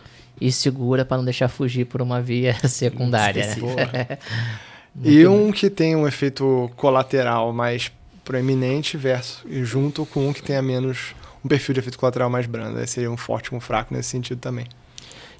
e 0.40 0.52
segura 0.52 1.04
para 1.04 1.16
não 1.16 1.24
deixar 1.24 1.48
fugir 1.48 1.86
por 1.86 2.02
uma 2.02 2.20
via 2.20 2.54
secundária. 2.68 3.46
Né? 3.56 4.18
e 5.02 5.26
um 5.26 5.50
que 5.50 5.70
tem 5.70 5.96
um 5.96 6.06
efeito 6.06 6.70
colateral 6.76 7.52
mais 7.52 7.90
proeminente 8.28 8.98
versus 8.98 9.42
e 9.46 9.64
junto 9.64 10.04
com 10.04 10.28
um 10.28 10.34
que 10.34 10.42
tenha 10.42 10.60
menos 10.60 11.14
um 11.42 11.48
perfil 11.48 11.72
de 11.72 11.80
efeito 11.80 11.98
colateral 11.98 12.28
mais 12.28 12.44
brando. 12.44 12.78
Aí 12.78 12.86
seria 12.86 13.10
um 13.10 13.16
forte 13.16 13.54
um 13.54 13.60
fraco 13.60 13.94
nesse 13.94 14.10
sentido 14.10 14.38
também. 14.38 14.66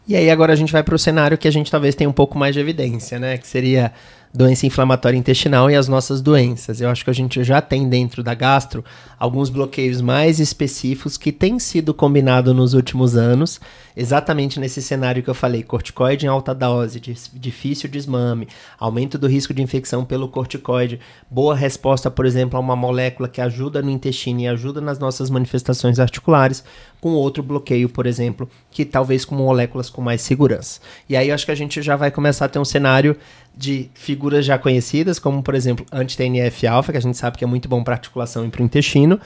E 0.07 0.17
aí 0.17 0.31
agora 0.31 0.55
a 0.55 0.57
gente 0.57 0.73
vai 0.73 0.83
para 0.83 0.95
o 0.95 0.99
cenário 0.99 1.37
que 1.37 1.47
a 1.47 1.51
gente 1.51 1.71
talvez 1.71 1.95
tenha 1.95 2.09
um 2.09 2.15
pouco 2.15 2.39
mais 2.39 2.55
de 2.55 2.61
evidência, 2.61 3.19
né? 3.19 3.37
Que 3.37 3.47
seria 3.47 3.93
doença 4.39 4.67
inflamatória 4.67 5.19
intestinal 5.19 5.69
e 5.69 5.75
as 5.75 5.89
nossas 5.89 6.21
doenças. 6.21 6.81
Eu 6.81 6.89
acho 6.89 7.03
que 7.03 7.11
a 7.11 7.15
gente 7.15 7.43
já 7.43 7.61
tem 7.61 7.89
dentro 7.89 8.23
da 8.23 8.35
gastro 8.35 8.85
alguns 9.19 9.51
bloqueios 9.51 10.01
mais 10.01 10.39
específicos 10.39 11.17
que 11.17 11.33
têm 11.33 11.59
sido 11.59 11.93
combinados 11.93 12.55
nos 12.55 12.73
últimos 12.73 13.17
anos, 13.17 13.61
exatamente 13.97 14.61
nesse 14.61 14.81
cenário 14.81 15.25
que 15.25 15.29
eu 15.29 15.35
falei: 15.35 15.65
corticoide 15.65 16.25
em 16.25 16.29
alta 16.29 16.55
dose, 16.55 17.01
difícil 17.35 17.91
desmame, 17.91 18.47
aumento 18.79 19.19
do 19.19 19.27
risco 19.27 19.53
de 19.53 19.61
infecção 19.61 20.05
pelo 20.05 20.29
corticoide, 20.29 21.01
boa 21.29 21.57
resposta, 21.57 22.09
por 22.09 22.25
exemplo, 22.25 22.57
a 22.57 22.61
uma 22.61 22.77
molécula 22.77 23.29
que 23.29 23.41
ajuda 23.41 23.83
no 23.83 23.91
intestino 23.91 24.39
e 24.39 24.47
ajuda 24.47 24.81
nas 24.81 25.01
nossas 25.01 25.31
manifestações 25.31 25.99
articulares, 25.99 26.63
com 27.01 27.11
outro 27.11 27.43
bloqueio, 27.43 27.89
por 27.89 28.07
exemplo, 28.07 28.49
que 28.71 28.85
talvez 28.85 29.25
com 29.25 29.35
moléculas 29.35 29.91
com 29.91 30.01
mais 30.01 30.21
segurança. 30.21 30.81
E 31.09 31.17
aí 31.17 31.29
eu 31.31 31.35
acho 31.35 31.45
que 31.45 31.51
a 31.51 31.57
gente 31.57 31.83
já 31.83 31.97
vai 31.97 32.13
começar 32.13 32.45
a 32.45 32.49
ter 32.49 32.61
um 32.61 32.65
cenário 32.65 33.17
de 33.59 33.91
figuras 33.93 34.45
já 34.45 34.57
conhecidas, 34.57 35.19
como 35.19 35.43
por 35.43 35.55
exemplo 35.57 35.85
anti-TNF-alfa, 35.93 36.93
que 36.93 36.99
a 36.99 37.03
gente 37.03 37.19
sabe 37.19 37.37
que 37.37 37.43
é 37.43 37.47
muito 37.47 37.69
bom 37.69 37.83
para 37.83 37.95
articulação 37.95 38.47
e 38.47 38.49
para 38.49 38.63
o 38.63 38.65
intestino, 38.65 39.21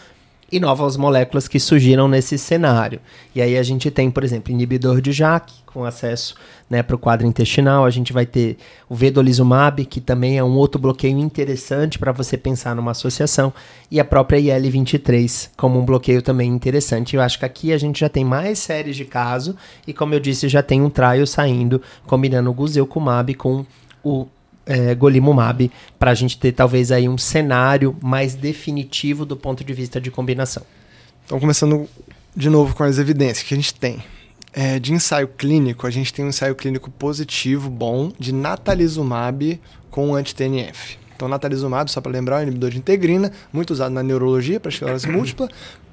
e 0.51 0.59
novas 0.59 0.97
moléculas 0.97 1.49
que 1.49 1.61
surgiram 1.61 2.09
nesse 2.09 2.37
cenário. 2.38 3.01
E 3.35 3.40
aí 3.40 3.57
a 3.57 3.62
gente 3.62 3.90
tem, 3.90 4.11
por 4.11 4.25
exemplo, 4.25 4.53
inibidor 4.53 5.01
de 5.01 5.12
JAK, 5.12 5.53
com 5.64 5.85
acesso 5.85 6.35
né, 6.68 6.83
para 6.83 6.95
o 6.95 6.99
quadro 6.99 7.27
intestinal. 7.27 7.87
A 7.87 7.90
gente 7.90 8.12
vai 8.12 8.27
ter 8.27 8.59
o 8.87 8.95
vedolizumab, 8.95 9.85
que 9.87 10.01
também 10.01 10.37
é 10.37 10.45
um 10.45 10.55
outro 10.57 10.79
bloqueio 10.79 11.18
interessante 11.18 11.99
para 11.99 12.12
você 12.12 12.37
pensar 12.37 12.77
numa 12.77 12.90
associação, 12.90 13.53
e 13.90 13.99
a 13.99 14.05
própria 14.05 14.38
IL-23 14.38 15.51
como 15.57 15.79
um 15.79 15.85
bloqueio 15.87 16.21
também 16.21 16.51
interessante. 16.51 17.16
Eu 17.16 17.23
acho 17.23 17.38
que 17.38 17.47
aqui 17.47 17.73
a 17.73 17.79
gente 17.79 18.01
já 18.01 18.11
tem 18.11 18.25
mais 18.25 18.59
séries 18.59 18.97
de 18.97 19.07
caso, 19.07 19.57
e 19.87 19.95
como 19.95 20.14
eu 20.14 20.21
disse, 20.21 20.49
já 20.49 20.62
tem 20.62 20.83
um 20.83 20.90
trial 20.90 21.27
saindo, 21.27 21.81
combinando 22.07 22.51
o 22.51 22.55
guselkumab 22.55 23.33
com 23.35 23.64
o 24.04 24.26
é, 24.66 24.94
Golimumab 24.94 25.70
para 25.98 26.10
a 26.10 26.14
gente 26.14 26.38
ter 26.38 26.52
talvez 26.52 26.92
aí 26.92 27.08
um 27.08 27.18
cenário 27.18 27.96
mais 28.00 28.34
definitivo 28.34 29.24
do 29.24 29.36
ponto 29.36 29.64
de 29.64 29.72
vista 29.72 30.00
de 30.00 30.10
combinação. 30.10 30.62
Então, 31.24 31.38
começando 31.38 31.88
de 32.34 32.48
novo 32.48 32.74
com 32.74 32.82
as 32.82 32.98
evidências 32.98 33.46
que 33.46 33.54
a 33.54 33.56
gente 33.56 33.74
tem. 33.74 34.02
É, 34.54 34.78
de 34.78 34.92
ensaio 34.92 35.28
clínico, 35.28 35.86
a 35.86 35.90
gente 35.90 36.12
tem 36.12 36.24
um 36.24 36.28
ensaio 36.28 36.54
clínico 36.54 36.90
positivo, 36.90 37.70
bom, 37.70 38.12
de 38.18 38.32
natalizumab 38.32 39.58
com 39.90 40.14
anti-TNF. 40.14 40.98
Então, 41.16 41.28
natalizumab, 41.28 41.90
só 41.90 42.00
para 42.00 42.12
lembrar, 42.12 42.38
é 42.38 42.40
um 42.40 42.42
inibidor 42.42 42.70
de 42.70 42.78
integrina, 42.78 43.32
muito 43.52 43.70
usado 43.70 43.92
na 43.92 44.02
neurologia 44.02 44.58
para 44.58 44.70
esclerose 44.70 45.08
múltipla, 45.08 45.48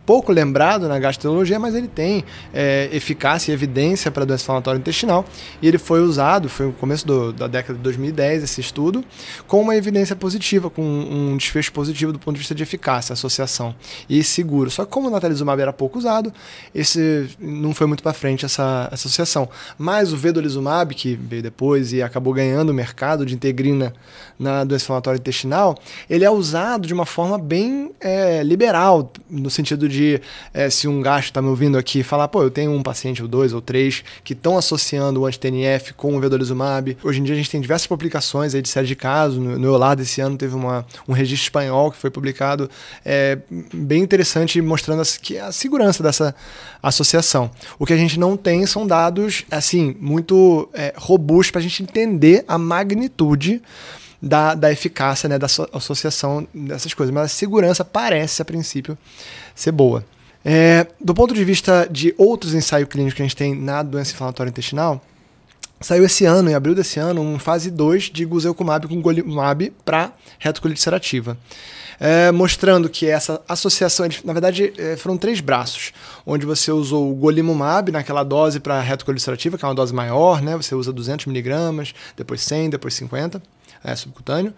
pouco 0.05 0.31
lembrado 0.31 0.87
na 0.87 0.97
gastroenterologia, 0.97 1.59
mas 1.59 1.75
ele 1.75 1.87
tem 1.87 2.23
é, 2.53 2.89
eficácia 2.91 3.51
e 3.51 3.53
evidência 3.53 4.09
para 4.09 4.25
doença 4.25 4.43
inflamatória 4.43 4.79
intestinal. 4.79 5.23
E 5.61 5.67
ele 5.67 5.77
foi 5.77 6.01
usado, 6.01 6.49
foi 6.49 6.65
no 6.65 6.73
começo 6.73 7.05
do, 7.05 7.31
da 7.31 7.47
década 7.47 7.77
de 7.77 7.83
2010, 7.83 8.43
esse 8.43 8.59
estudo, 8.59 9.05
com 9.47 9.61
uma 9.61 9.75
evidência 9.75 10.15
positiva, 10.15 10.69
com 10.69 10.81
um 10.81 11.37
desfecho 11.37 11.71
positivo 11.71 12.11
do 12.11 12.17
ponto 12.17 12.33
de 12.33 12.39
vista 12.39 12.55
de 12.55 12.63
eficácia, 12.63 13.13
associação 13.13 13.75
e 14.09 14.23
seguro. 14.23 14.71
Só 14.71 14.83
que 14.83 14.91
como 14.91 15.09
o 15.09 15.11
natalizumab 15.11 15.61
era 15.61 15.71
pouco 15.71 15.99
usado, 15.99 16.33
esse 16.73 17.29
não 17.39 17.73
foi 17.73 17.85
muito 17.85 18.01
para 18.01 18.13
frente 18.13 18.45
essa, 18.45 18.89
essa 18.91 19.07
associação. 19.07 19.47
Mas 19.77 20.11
o 20.11 20.17
vedolizumab, 20.17 20.95
que 20.95 21.15
veio 21.15 21.43
depois 21.43 21.93
e 21.93 22.01
acabou 22.01 22.33
ganhando 22.33 22.69
o 22.69 22.73
mercado 22.73 23.25
de 23.25 23.35
integrina 23.35 23.93
na 24.39 24.63
doença 24.63 24.85
inflamatória 24.85 25.19
intestinal, 25.19 25.77
ele 26.09 26.25
é 26.25 26.31
usado 26.31 26.87
de 26.87 26.93
uma 26.93 27.05
forma 27.05 27.37
bem 27.37 27.91
é, 27.99 28.41
liberal, 28.41 29.11
no 29.29 29.49
sentido 29.49 29.87
de 29.87 29.98
de 29.99 30.21
é, 30.53 30.69
se 30.69 30.87
um 30.87 31.01
gasto 31.01 31.25
está 31.25 31.41
me 31.41 31.49
ouvindo 31.49 31.77
aqui 31.77 32.01
falar, 32.03 32.27
pô, 32.29 32.41
eu 32.41 32.49
tenho 32.49 32.71
um 32.71 32.81
paciente 32.81 33.21
ou 33.21 33.27
dois 33.27 33.53
ou 33.53 33.61
três 33.61 34.03
que 34.23 34.33
estão 34.33 34.57
associando 34.57 35.21
o 35.21 35.25
anti-TNF 35.25 35.93
com 35.93 36.15
o 36.15 36.19
vedolizumab. 36.19 36.97
Hoje 37.03 37.19
em 37.19 37.23
dia 37.23 37.35
a 37.35 37.37
gente 37.37 37.49
tem 37.49 37.59
diversas 37.59 37.87
publicações 37.87 38.55
aí 38.55 38.61
de 38.61 38.69
série 38.69 38.87
de 38.87 38.95
casos. 38.95 39.37
No, 39.37 39.59
no 39.59 39.67
Eular 39.67 39.95
desse 39.95 40.21
ano 40.21 40.37
teve 40.37 40.55
uma, 40.55 40.85
um 41.07 41.13
registro 41.13 41.45
espanhol 41.45 41.91
que 41.91 41.97
foi 41.97 42.09
publicado 42.09 42.69
é, 43.03 43.37
bem 43.73 44.01
interessante 44.01 44.61
mostrando 44.61 45.01
as, 45.01 45.17
que 45.17 45.37
a 45.37 45.51
segurança 45.51 46.01
dessa 46.01 46.33
associação. 46.81 47.51
O 47.77 47.85
que 47.85 47.93
a 47.93 47.97
gente 47.97 48.17
não 48.17 48.37
tem 48.37 48.65
são 48.65 48.87
dados 48.87 49.43
assim 49.51 49.95
muito 49.99 50.69
é, 50.73 50.93
robustos 50.95 51.51
para 51.51 51.59
a 51.59 51.63
gente 51.63 51.83
entender 51.83 52.45
a 52.47 52.57
magnitude 52.57 53.61
da, 54.21 54.53
da 54.53 54.71
eficácia, 54.71 55.29
né, 55.29 55.39
da 55.39 55.47
associação 55.73 56.47
dessas 56.53 56.93
coisas. 56.93 57.13
Mas 57.13 57.25
a 57.25 57.27
segurança 57.27 57.85
parece, 57.85 58.41
a 58.41 58.45
princípio, 58.45 58.97
ser 59.59 59.71
boa. 59.71 60.05
É, 60.43 60.87
do 61.01 61.13
ponto 61.13 61.33
de 61.33 61.43
vista 61.43 61.87
de 61.91 62.13
outros 62.17 62.53
ensaios 62.53 62.87
clínicos 62.87 63.13
que 63.13 63.21
a 63.21 63.25
gente 63.25 63.35
tem 63.35 63.53
na 63.53 63.83
doença 63.83 64.13
inflamatória 64.13 64.49
intestinal, 64.49 65.03
saiu 65.81 66.05
esse 66.05 66.25
ano, 66.25 66.49
em 66.49 66.53
abril 66.53 66.73
desse 66.73 66.99
ano, 66.99 67.21
um 67.21 67.37
fase 67.37 67.69
2 67.69 68.03
de 68.05 68.23
Guzelkumab 68.25 68.87
com 68.87 69.01
Golimumab 69.01 69.71
para 69.83 70.13
retocolite 70.39 70.79
ulcerativa. 70.79 71.37
É, 71.99 72.31
mostrando 72.31 72.87
que 72.87 73.07
essa 73.07 73.41
associação, 73.45 74.07
na 74.23 74.31
verdade, 74.31 74.71
é, 74.77 74.95
foram 74.95 75.17
três 75.17 75.41
braços, 75.41 75.91
onde 76.25 76.45
você 76.45 76.71
usou 76.71 77.11
o 77.11 77.15
golimumab 77.15 77.91
naquela 77.91 78.23
dose 78.23 78.61
para 78.61 78.79
retocolite 78.79 79.21
ulcerativa, 79.21 79.57
que 79.57 79.65
é 79.65 79.67
uma 79.67 79.75
dose 79.75 79.93
maior, 79.93 80.41
né? 80.41 80.55
Você 80.55 80.73
usa 80.73 80.93
200 80.93 81.25
miligramas, 81.25 81.93
depois 82.15 82.39
100, 82.41 82.69
depois 82.69 82.93
50, 82.93 83.43
é 83.83 83.93
subcutâneo 83.97 84.53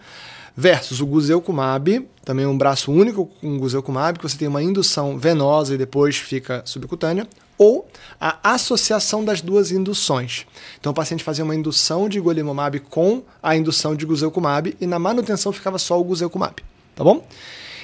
versus 0.56 1.00
o 1.00 1.06
guzelkumab, 1.06 2.08
também 2.24 2.46
um 2.46 2.56
braço 2.56 2.92
único 2.92 3.26
com 3.40 3.58
guzelkumab, 3.58 4.18
que 4.18 4.28
você 4.28 4.36
tem 4.36 4.48
uma 4.48 4.62
indução 4.62 5.18
venosa 5.18 5.74
e 5.74 5.78
depois 5.78 6.16
fica 6.16 6.62
subcutânea, 6.64 7.26
ou 7.58 7.86
a 8.20 8.54
associação 8.54 9.24
das 9.24 9.40
duas 9.40 9.70
induções. 9.70 10.46
Então 10.80 10.92
o 10.92 10.94
paciente 10.94 11.22
fazia 11.22 11.44
uma 11.44 11.54
indução 11.54 12.08
de 12.08 12.20
golimumab 12.20 12.80
com 12.80 13.22
a 13.42 13.56
indução 13.56 13.94
de 13.94 14.04
guzelkumab 14.04 14.76
e 14.80 14.86
na 14.86 14.98
manutenção 14.98 15.52
ficava 15.52 15.78
só 15.78 16.00
o 16.00 16.04
guzelkumab, 16.04 16.62
tá 16.94 17.04
bom? 17.04 17.24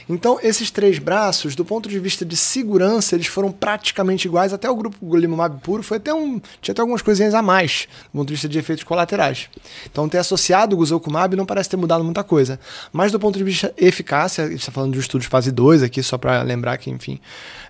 Então, 0.09 0.39
esses 0.43 0.71
três 0.71 0.99
braços, 0.99 1.55
do 1.55 1.65
ponto 1.65 1.89
de 1.89 1.99
vista 1.99 2.25
de 2.25 2.37
segurança, 2.37 3.15
eles 3.15 3.27
foram 3.27 3.53
praticamente 3.53 4.27
iguais. 4.27 4.53
Até 4.53 4.69
o 4.71 4.75
grupo 4.75 4.97
Golimumab 5.03 5.61
puro 5.61 5.83
foi 5.83 5.99
até 5.99 6.15
um. 6.15 6.41
Tinha 6.63 6.73
até 6.73 6.81
algumas 6.81 7.03
coisinhas 7.03 7.35
a 7.35 7.43
mais, 7.43 7.87
do 8.07 8.19
ponto 8.19 8.29
de 8.29 8.35
vista 8.35 8.49
de 8.49 8.59
efeitos 8.59 8.85
colaterais. 8.85 9.51
Então, 9.91 10.09
ter 10.09 10.19
associado 10.19 10.75
o 10.75 10.79
Guzelkumab 10.79 11.37
não 11.37 11.45
parece 11.45 11.69
ter 11.69 11.77
mudado 11.77 12.03
muita 12.03 12.25
coisa. 12.25 12.59
Mas 12.91 13.13
do 13.13 13.21
ponto 13.21 13.37
de 13.37 13.45
vista 13.45 13.73
eficácia, 13.77 14.45
a 14.45 14.49
gente 14.49 14.61
está 14.61 14.73
falando 14.73 14.93
de 14.93 14.99
um 14.99 15.01
estudo 15.01 15.21
de 15.21 15.29
fase 15.29 15.53
2 15.53 15.83
aqui, 15.83 16.03
só 16.03 16.17
para 16.17 16.43
lembrar 16.43 16.79
que, 16.79 16.91
enfim, 16.91 17.21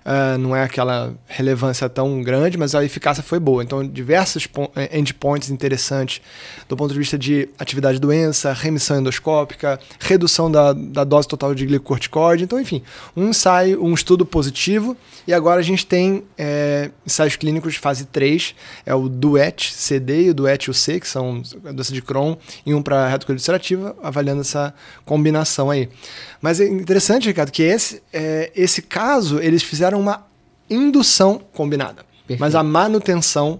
uh, 0.05 0.37
não 0.37 0.55
é 0.55 0.63
aquela 0.63 1.13
relevância 1.27 1.89
tão 1.89 2.21
grande, 2.21 2.57
mas 2.57 2.73
a 2.73 2.83
eficácia 2.83 3.21
foi 3.21 3.39
boa. 3.39 3.63
Então, 3.63 3.85
diversos 3.85 4.47
eh, 4.75 4.97
endpoints 4.97 5.49
interessantes 5.49 6.21
do 6.67 6.77
ponto 6.77 6.93
de 6.93 6.99
vista 6.99 7.17
de 7.17 7.49
atividade 7.57 7.95
de 7.95 8.01
doença, 8.01 8.53
remissão 8.53 8.99
endoscópica, 8.99 9.79
redução 9.99 10.49
da, 10.49 10.71
da 10.73 11.03
dose 11.03 11.27
total 11.27 11.53
de 11.53 11.65
glicocorticóide 12.29 12.43
então, 12.43 12.59
enfim, 12.59 12.81
um 13.15 13.29
ensaio, 13.29 13.83
um 13.83 13.93
estudo 13.93 14.25
positivo. 14.25 14.95
E 15.27 15.33
agora 15.33 15.59
a 15.59 15.63
gente 15.63 15.85
tem 15.85 16.23
é, 16.37 16.91
ensaios 17.05 17.35
clínicos 17.35 17.73
de 17.73 17.79
fase 17.79 18.05
3, 18.05 18.55
é 18.85 18.93
o 18.93 19.07
DUET 19.07 19.73
CD 19.73 20.25
e 20.25 20.29
o 20.29 20.33
DUET 20.33 20.71
UC, 20.71 20.99
que 20.99 21.07
são 21.07 21.41
doença 21.41 21.93
de 21.93 22.01
Crohn, 22.01 22.35
e 22.65 22.73
um 22.73 22.81
para 22.81 23.07
retocolite 23.07 23.41
ulcerativa, 23.41 23.95
avaliando 24.01 24.41
essa 24.41 24.73
combinação 25.05 25.69
aí. 25.69 25.89
Mas 26.41 26.59
é 26.59 26.67
interessante, 26.67 27.27
Ricardo, 27.27 27.51
que 27.51 27.63
esse, 27.63 28.01
é, 28.11 28.51
esse 28.55 28.81
caso, 28.81 29.39
eles 29.39 29.61
fizeram 29.61 29.99
uma 29.99 30.25
indução 30.69 31.41
combinada. 31.53 32.05
Perfeito. 32.19 32.39
Mas 32.39 32.55
a 32.55 32.63
manutenção 32.63 33.59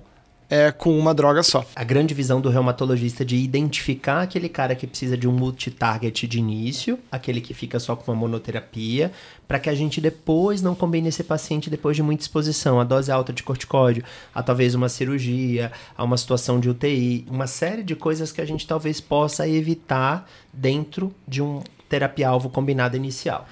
é, 0.50 0.72
com 0.72 0.98
uma 0.98 1.14
droga 1.14 1.44
só. 1.44 1.64
A 1.76 1.84
grande 1.84 2.14
visão 2.14 2.42
do 2.42 2.50
reumatologista 2.50 3.24
de 3.24 3.36
identificar 3.36 4.22
aquele 4.22 4.50
cara 4.50 4.76
que 4.76 4.88
precisa 4.88 5.16
de 5.16 5.28
um 5.28 5.32
multitarget 5.32 6.28
de 6.28 6.40
início, 6.40 6.98
aquele 7.12 7.40
que 7.40 7.54
fica 7.54 7.80
só 7.80 7.96
com 7.96 8.12
uma 8.12 8.18
monoterapia, 8.18 9.12
para 9.48 9.60
que 9.60 9.70
a 9.70 9.76
gente 9.76 10.02
depois 10.02 10.62
não 10.62 10.74
combine 10.74 11.10
esse 11.10 11.24
paciente 11.24 11.70
depois 11.70 11.96
de 11.96 12.02
muita 12.02 12.24
exposição, 12.24 12.80
a 12.80 12.84
dose 12.84 13.12
alta 13.12 13.32
de 13.32 13.44
corticóide, 13.44 14.04
a 14.34 14.42
talvez 14.42 14.74
uma 14.74 14.90
cirurgia, 14.90 15.72
a 15.96 16.04
uma 16.04 16.18
situação 16.18 16.60
de 16.60 16.70
UTI, 16.70 17.26
uma 17.30 17.46
série 17.48 17.84
de 17.84 17.96
coisas 17.96 18.32
que 18.32 18.42
a 18.42 18.46
gente 18.46 18.66
talvez 18.66 19.00
possa 19.00 19.48
evitar 19.48 20.28
dentro 20.52 21.14
de 21.28 21.42
um 21.42 21.62
terapia-alvo 21.88 22.50
combinado 22.50 22.96
inicial. 22.96 23.48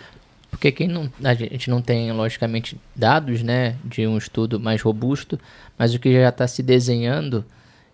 Porque 0.49 0.71
quem 0.71 0.87
não, 0.87 1.11
a 1.23 1.33
gente 1.33 1.69
não 1.69 1.81
tem, 1.81 2.11
logicamente, 2.11 2.77
dados 2.95 3.43
né, 3.43 3.75
de 3.83 4.07
um 4.07 4.17
estudo 4.17 4.59
mais 4.59 4.81
robusto, 4.81 5.39
mas 5.77 5.93
o 5.93 5.99
que 5.99 6.11
já 6.11 6.29
está 6.29 6.47
se 6.47 6.63
desenhando 6.63 7.45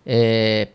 é, 0.06 0.68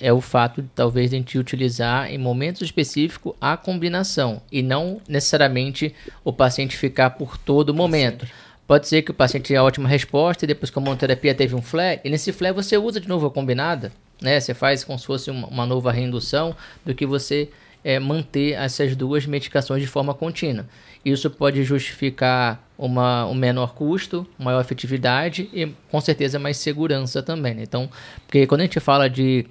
é 0.00 0.12
o 0.12 0.20
fato 0.20 0.60
de 0.60 0.68
talvez 0.74 1.12
a 1.12 1.16
gente 1.16 1.38
utilizar 1.38 2.10
em 2.10 2.18
momentos 2.18 2.62
específicos 2.62 3.34
a 3.40 3.56
combinação 3.56 4.42
e 4.50 4.62
não 4.62 5.00
necessariamente 5.08 5.94
o 6.24 6.32
paciente 6.32 6.76
ficar 6.76 7.10
por 7.10 7.38
todo 7.38 7.72
momento. 7.72 8.26
Pode 8.66 8.88
ser 8.88 9.02
que 9.02 9.10
o 9.10 9.14
paciente 9.14 9.48
tenha 9.48 9.62
ótima 9.62 9.88
resposta 9.88 10.44
e 10.44 10.48
depois 10.48 10.70
que 10.70 10.78
a 10.78 10.82
monoterapia 10.82 11.34
teve 11.34 11.54
um 11.54 11.62
flare, 11.62 12.00
e 12.04 12.10
nesse 12.10 12.32
flare 12.32 12.54
você 12.54 12.76
usa 12.76 13.00
de 13.00 13.08
novo 13.08 13.26
a 13.26 13.30
combinada, 13.30 13.92
né? 14.20 14.38
Você 14.40 14.54
faz 14.54 14.84
como 14.84 14.98
se 14.98 15.06
fosse 15.06 15.30
uma, 15.30 15.46
uma 15.46 15.66
nova 15.66 15.92
reindução 15.92 16.54
do 16.84 16.94
que 16.94 17.04
você 17.04 17.48
é, 17.84 17.98
manter 17.98 18.52
essas 18.52 18.94
duas 18.96 19.26
medicações 19.26 19.82
de 19.82 19.88
forma 19.88 20.14
contínua. 20.14 20.66
Isso 21.04 21.28
pode 21.30 21.64
justificar 21.64 22.62
uma, 22.78 23.26
um 23.26 23.34
menor 23.34 23.74
custo, 23.74 24.26
maior 24.38 24.60
efetividade 24.60 25.48
e 25.52 25.72
com 25.90 26.00
certeza 26.00 26.38
mais 26.38 26.56
segurança 26.56 27.22
também. 27.22 27.54
Né? 27.54 27.62
Então, 27.62 27.88
porque 28.26 28.46
quando 28.46 28.60
a 28.60 28.64
gente 28.64 28.80
fala 28.80 29.08
de 29.08 29.46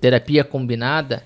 terapia 0.00 0.44
combinada, 0.44 1.22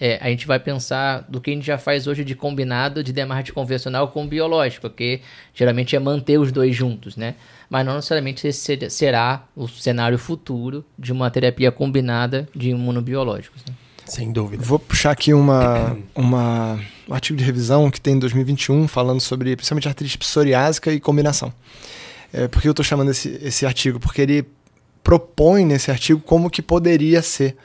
é, 0.00 0.18
a 0.22 0.30
gente 0.30 0.46
vai 0.46 0.58
pensar 0.58 1.26
do 1.28 1.40
que 1.40 1.50
a 1.50 1.54
gente 1.54 1.66
já 1.66 1.76
faz 1.76 2.06
hoje 2.06 2.24
de 2.24 2.34
combinado 2.34 3.04
de 3.04 3.12
demarche 3.12 3.52
convencional 3.52 4.08
com 4.08 4.26
biológico, 4.26 4.88
que 4.88 5.20
geralmente 5.52 5.94
é 5.94 5.98
manter 5.98 6.38
os 6.38 6.50
dois 6.50 6.74
juntos, 6.74 7.16
né? 7.16 7.34
Mas 7.68 7.84
não 7.84 7.94
necessariamente 7.94 8.46
esse 8.48 8.90
será 8.90 9.44
o 9.54 9.68
cenário 9.68 10.16
futuro 10.16 10.84
de 10.98 11.12
uma 11.12 11.30
terapia 11.30 11.70
combinada 11.70 12.48
de 12.56 12.70
imunobiológicos. 12.70 13.62
Né? 13.68 13.74
Sem 14.10 14.32
dúvida. 14.32 14.60
Vou 14.64 14.76
puxar 14.76 15.12
aqui 15.12 15.32
uma, 15.32 15.96
uma, 16.16 16.80
um 17.08 17.14
artigo 17.14 17.38
de 17.38 17.44
revisão 17.44 17.88
que 17.92 18.00
tem 18.00 18.14
em 18.14 18.18
2021 18.18 18.88
falando 18.88 19.20
sobre 19.20 19.54
principalmente 19.54 19.86
artrite 19.86 20.18
psoriásica 20.18 20.92
e 20.92 20.98
combinação. 20.98 21.54
É, 22.32 22.48
por 22.48 22.60
que 22.60 22.66
eu 22.66 22.72
estou 22.72 22.84
chamando 22.84 23.12
esse, 23.12 23.38
esse 23.40 23.64
artigo? 23.64 24.00
Porque 24.00 24.20
ele 24.20 24.44
propõe 25.04 25.64
nesse 25.64 25.92
artigo 25.92 26.20
como 26.20 26.50
que 26.50 26.60
poderia 26.60 27.22
ser 27.22 27.56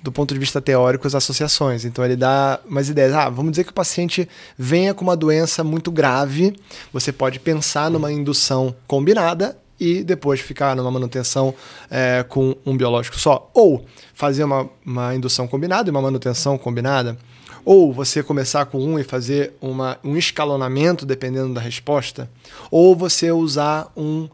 do 0.00 0.12
ponto 0.12 0.32
de 0.32 0.38
vista 0.38 0.60
teórico 0.60 1.04
as 1.04 1.16
associações. 1.16 1.84
Então 1.84 2.04
ele 2.04 2.14
dá 2.14 2.60
umas 2.64 2.88
ideias. 2.88 3.12
Ah, 3.12 3.28
vamos 3.28 3.50
dizer 3.50 3.64
que 3.64 3.70
o 3.70 3.74
paciente 3.74 4.28
venha 4.56 4.94
com 4.94 5.02
uma 5.02 5.16
doença 5.16 5.64
muito 5.64 5.90
grave, 5.90 6.54
você 6.92 7.10
pode 7.12 7.40
pensar 7.40 7.90
numa 7.90 8.12
indução 8.12 8.72
combinada 8.86 9.60
e 9.82 10.04
depois 10.04 10.38
ficar 10.38 10.76
numa 10.76 10.90
manutenção 10.92 11.52
é, 11.90 12.24
com 12.28 12.54
um 12.64 12.76
biológico 12.76 13.18
só. 13.18 13.50
Ou 13.52 13.84
fazer 14.14 14.44
uma, 14.44 14.70
uma 14.86 15.12
indução 15.12 15.48
combinada 15.48 15.88
e 15.88 15.90
uma 15.90 16.00
manutenção 16.00 16.56
combinada. 16.56 17.18
Ou 17.64 17.92
você 17.92 18.22
começar 18.22 18.66
com 18.66 18.78
um 18.78 18.96
e 18.96 19.02
fazer 19.02 19.54
uma, 19.60 19.98
um 20.04 20.16
escalonamento 20.16 21.04
dependendo 21.04 21.52
da 21.52 21.60
resposta. 21.60 22.30
Ou 22.70 22.94
você 22.94 23.32
usar 23.32 23.90
um 23.96 24.28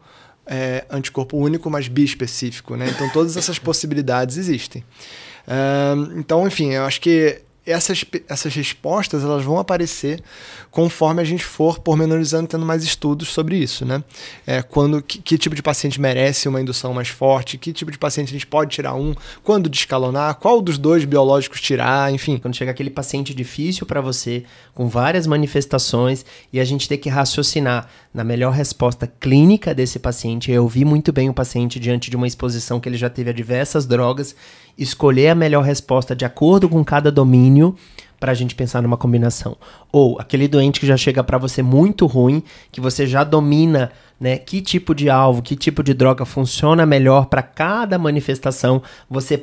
é, 0.45 0.85
anticorpo 0.87 1.35
único, 1.35 1.67
mas 1.67 1.87
biespecífico. 1.87 2.75
Né? 2.75 2.87
Então 2.89 3.09
todas 3.09 3.35
essas 3.35 3.57
possibilidades 3.57 4.37
existem. 4.37 4.83
É, 5.47 5.93
então, 6.15 6.45
enfim, 6.45 6.73
eu 6.73 6.83
acho 6.83 7.01
que 7.01 7.41
essas, 7.65 8.03
essas 8.27 8.53
respostas 8.53 9.23
elas 9.23 9.43
vão 9.43 9.57
aparecer 9.57 10.21
conforme 10.71 11.21
a 11.21 11.25
gente 11.25 11.43
for 11.43 11.79
pormenorizando, 11.79 12.47
tendo 12.47 12.65
mais 12.65 12.83
estudos 12.83 13.29
sobre 13.29 13.57
isso, 13.57 13.85
né? 13.85 14.03
É, 14.45 14.61
quando, 14.61 15.01
que, 15.01 15.19
que, 15.19 15.37
tipo 15.37 15.55
de 15.55 15.63
paciente 15.63 15.99
merece 15.99 16.47
uma 16.47 16.61
indução 16.61 16.93
mais 16.93 17.07
forte, 17.07 17.57
que 17.57 17.73
tipo 17.73 17.91
de 17.91 17.97
paciente 17.97 18.29
a 18.29 18.31
gente 18.33 18.45
pode 18.45 18.71
tirar 18.71 18.93
um, 18.93 19.15
quando 19.43 19.69
descalonar, 19.69 20.35
qual 20.35 20.61
dos 20.61 20.77
dois 20.77 21.05
biológicos 21.05 21.59
tirar, 21.59 22.13
enfim. 22.13 22.37
Quando 22.37 22.55
chega 22.55 22.71
aquele 22.71 22.89
paciente 22.89 23.33
difícil 23.33 23.85
para 23.85 24.01
você, 24.01 24.43
com 24.75 24.87
várias 24.87 25.25
manifestações, 25.25 26.25
e 26.53 26.59
a 26.59 26.65
gente 26.65 26.87
tem 26.87 26.97
que 26.97 27.09
raciocinar 27.09 27.87
na 28.13 28.23
melhor 28.23 28.53
resposta 28.53 29.11
clínica 29.19 29.73
desse 29.73 29.99
paciente. 29.99 30.51
Eu 30.51 30.67
vi 30.67 30.85
muito 30.85 31.11
bem 31.11 31.29
o 31.29 31.33
paciente 31.33 31.79
diante 31.79 32.09
de 32.09 32.15
uma 32.15 32.27
exposição 32.27 32.79
que 32.79 32.87
ele 32.87 32.97
já 32.97 33.09
teve 33.09 33.29
a 33.29 33.33
diversas 33.33 33.85
drogas 33.85 34.35
escolher 34.77 35.29
a 35.29 35.35
melhor 35.35 35.63
resposta 35.63 36.15
de 36.15 36.23
acordo 36.23 36.69
com 36.69 36.83
cada 36.85 37.11
domínio 37.11 37.75
para 38.19 38.31
a 38.31 38.35
gente 38.35 38.55
pensar 38.55 38.81
numa 38.81 38.97
combinação. 38.97 39.55
Ou 39.91 40.19
aquele 40.19 40.47
doente 40.47 40.79
que 40.79 40.87
já 40.87 40.97
chega 40.97 41.23
para 41.23 41.37
você 41.37 41.61
muito 41.61 42.05
ruim, 42.05 42.43
que 42.71 42.81
você 42.81 43.07
já 43.07 43.23
domina, 43.23 43.91
né, 44.19 44.37
que 44.37 44.61
tipo 44.61 44.93
de 44.93 45.09
alvo, 45.09 45.41
que 45.41 45.55
tipo 45.55 45.81
de 45.81 45.93
droga 45.93 46.25
funciona 46.25 46.85
melhor 46.85 47.27
para 47.27 47.41
cada 47.41 47.97
manifestação, 47.97 48.81
você 49.09 49.41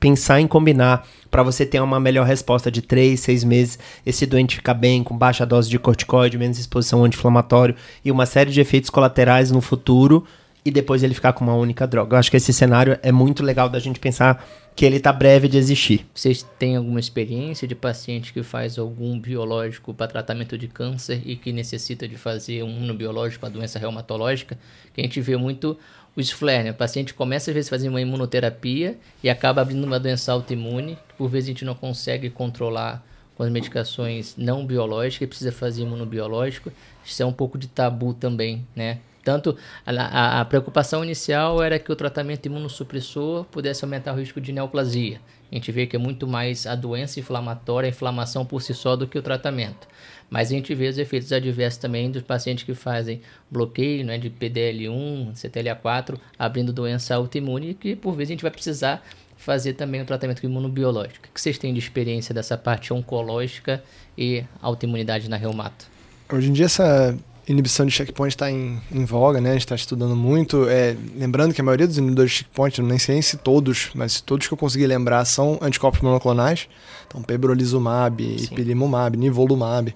pensar 0.00 0.40
em 0.40 0.46
combinar 0.46 1.06
para 1.30 1.42
você 1.42 1.66
ter 1.66 1.80
uma 1.80 2.00
melhor 2.00 2.26
resposta 2.26 2.70
de 2.70 2.80
3, 2.80 3.20
6 3.20 3.44
meses, 3.44 3.78
esse 4.06 4.24
doente 4.24 4.56
ficar 4.56 4.74
bem 4.74 5.02
com 5.02 5.16
baixa 5.16 5.44
dose 5.44 5.68
de 5.68 5.78
corticoide, 5.78 6.38
menos 6.38 6.58
exposição 6.58 7.04
anti-inflamatório 7.04 7.74
e 8.04 8.10
uma 8.10 8.24
série 8.24 8.50
de 8.50 8.60
efeitos 8.60 8.88
colaterais 8.88 9.50
no 9.50 9.60
futuro 9.60 10.24
e 10.66 10.70
depois 10.72 11.04
ele 11.04 11.14
ficar 11.14 11.32
com 11.32 11.44
uma 11.44 11.54
única 11.54 11.86
droga. 11.86 12.16
Eu 12.16 12.18
acho 12.18 12.28
que 12.28 12.36
esse 12.36 12.52
cenário 12.52 12.98
é 13.00 13.12
muito 13.12 13.40
legal 13.44 13.68
da 13.68 13.78
gente 13.78 14.00
pensar 14.00 14.44
que 14.74 14.84
ele 14.84 14.96
está 14.96 15.12
breve 15.12 15.46
de 15.46 15.56
existir. 15.56 16.04
Vocês 16.12 16.44
têm 16.58 16.74
alguma 16.74 16.98
experiência 16.98 17.68
de 17.68 17.74
paciente 17.76 18.32
que 18.32 18.42
faz 18.42 18.76
algum 18.76 19.16
biológico 19.16 19.94
para 19.94 20.08
tratamento 20.08 20.58
de 20.58 20.66
câncer 20.66 21.22
e 21.24 21.36
que 21.36 21.52
necessita 21.52 22.08
de 22.08 22.16
fazer 22.16 22.64
um 22.64 22.78
imunobiológico 22.78 23.42
para 23.42 23.48
doença 23.48 23.78
reumatológica? 23.78 24.58
Que 24.92 25.00
a 25.00 25.04
gente 25.04 25.20
vê 25.20 25.36
muito 25.36 25.78
os 26.16 26.32
flare, 26.32 26.64
né? 26.64 26.70
O 26.72 26.74
paciente 26.74 27.14
começa 27.14 27.52
às 27.52 27.54
vezes 27.54 27.70
fazer 27.70 27.88
uma 27.88 28.00
imunoterapia 28.00 28.98
e 29.22 29.30
acaba 29.30 29.62
abrindo 29.62 29.84
uma 29.84 30.00
doença 30.00 30.32
autoimune, 30.32 30.98
que 31.08 31.14
por 31.14 31.28
vezes 31.28 31.48
a 31.48 31.52
gente 31.52 31.64
não 31.64 31.76
consegue 31.76 32.28
controlar 32.28 33.06
com 33.36 33.44
as 33.44 33.50
medicações 33.50 34.34
não 34.36 34.66
biológicas 34.66 35.22
e 35.22 35.28
precisa 35.28 35.52
fazer 35.52 35.82
imunobiológico. 35.82 36.72
Isso 37.04 37.22
é 37.22 37.26
um 37.26 37.32
pouco 37.32 37.56
de 37.56 37.68
tabu 37.68 38.12
também, 38.12 38.66
né? 38.74 38.98
Tanto 39.26 39.56
a, 39.84 40.40
a, 40.40 40.44
preocupação 40.44 41.02
inicial 41.02 41.60
era 41.60 41.80
que 41.80 41.90
o 41.90 41.96
tratamento 41.96 42.46
imunossupressor 42.46 43.44
pudesse 43.46 43.84
aumentar 43.84 44.12
o 44.12 44.16
risco 44.16 44.40
de 44.40 44.52
neoplasia. 44.52 45.20
A 45.50 45.54
gente 45.56 45.72
vê 45.72 45.84
que 45.84 45.96
é 45.96 45.98
muito 45.98 46.28
mais 46.28 46.64
a 46.64 46.76
doença 46.76 47.18
inflamatória, 47.18 47.88
a 47.88 47.90
inflamação 47.90 48.46
por 48.46 48.62
si 48.62 48.72
só, 48.72 48.94
do 48.94 49.04
que 49.04 49.18
o 49.18 49.22
tratamento. 49.22 49.88
Mas 50.30 50.46
a 50.46 50.50
gente 50.52 50.72
vê 50.76 50.86
os 50.86 50.96
efeitos 50.96 51.32
adversos 51.32 51.80
também 51.80 52.08
dos 52.08 52.22
pacientes 52.22 52.62
que 52.62 52.72
fazem 52.72 53.20
bloqueio 53.50 54.04
né, 54.04 54.16
de 54.16 54.30
PDL1, 54.30 55.32
CTLA4, 55.32 56.16
abrindo 56.38 56.72
doença 56.72 57.16
autoimune, 57.16 57.74
que 57.74 57.96
por 57.96 58.12
vezes 58.12 58.30
a 58.30 58.34
gente 58.34 58.42
vai 58.42 58.52
precisar 58.52 59.04
fazer 59.36 59.72
também 59.72 60.00
o 60.02 60.04
tratamento 60.04 60.46
imunobiológico. 60.46 61.26
O 61.26 61.34
que 61.34 61.40
vocês 61.40 61.58
têm 61.58 61.72
de 61.72 61.80
experiência 61.80 62.32
dessa 62.32 62.56
parte 62.56 62.94
oncológica 62.94 63.82
e 64.16 64.44
autoimunidade 64.62 65.28
na 65.28 65.36
reumato? 65.36 65.88
Hoje 66.32 66.48
em 66.48 66.52
dia 66.52 66.66
essa 66.66 67.18
inibição 67.48 67.86
de 67.86 67.92
checkpoint 67.92 68.34
está 68.34 68.50
em, 68.50 68.80
em, 68.92 69.04
voga, 69.04 69.40
né? 69.40 69.50
A 69.50 69.52
gente 69.52 69.62
está 69.62 69.74
estudando 69.74 70.16
muito. 70.16 70.68
É, 70.68 70.96
lembrando 71.16 71.54
que 71.54 71.60
a 71.60 71.64
maioria 71.64 71.86
dos 71.86 71.98
inibidores 71.98 72.32
de 72.32 72.38
checkpoint, 72.38 72.82
nem 72.82 72.98
sei 72.98 73.22
se 73.22 73.36
todos, 73.36 73.90
mas 73.94 74.20
todos 74.20 74.46
que 74.46 74.54
eu 74.54 74.58
consegui 74.58 74.86
lembrar 74.86 75.24
são 75.24 75.58
anticorpos 75.62 76.00
monoclonais. 76.00 76.68
Então, 77.06 77.22
pembrolizumab, 77.22 78.22
ipilimumab, 78.22 79.16
nivolumab, 79.16 79.94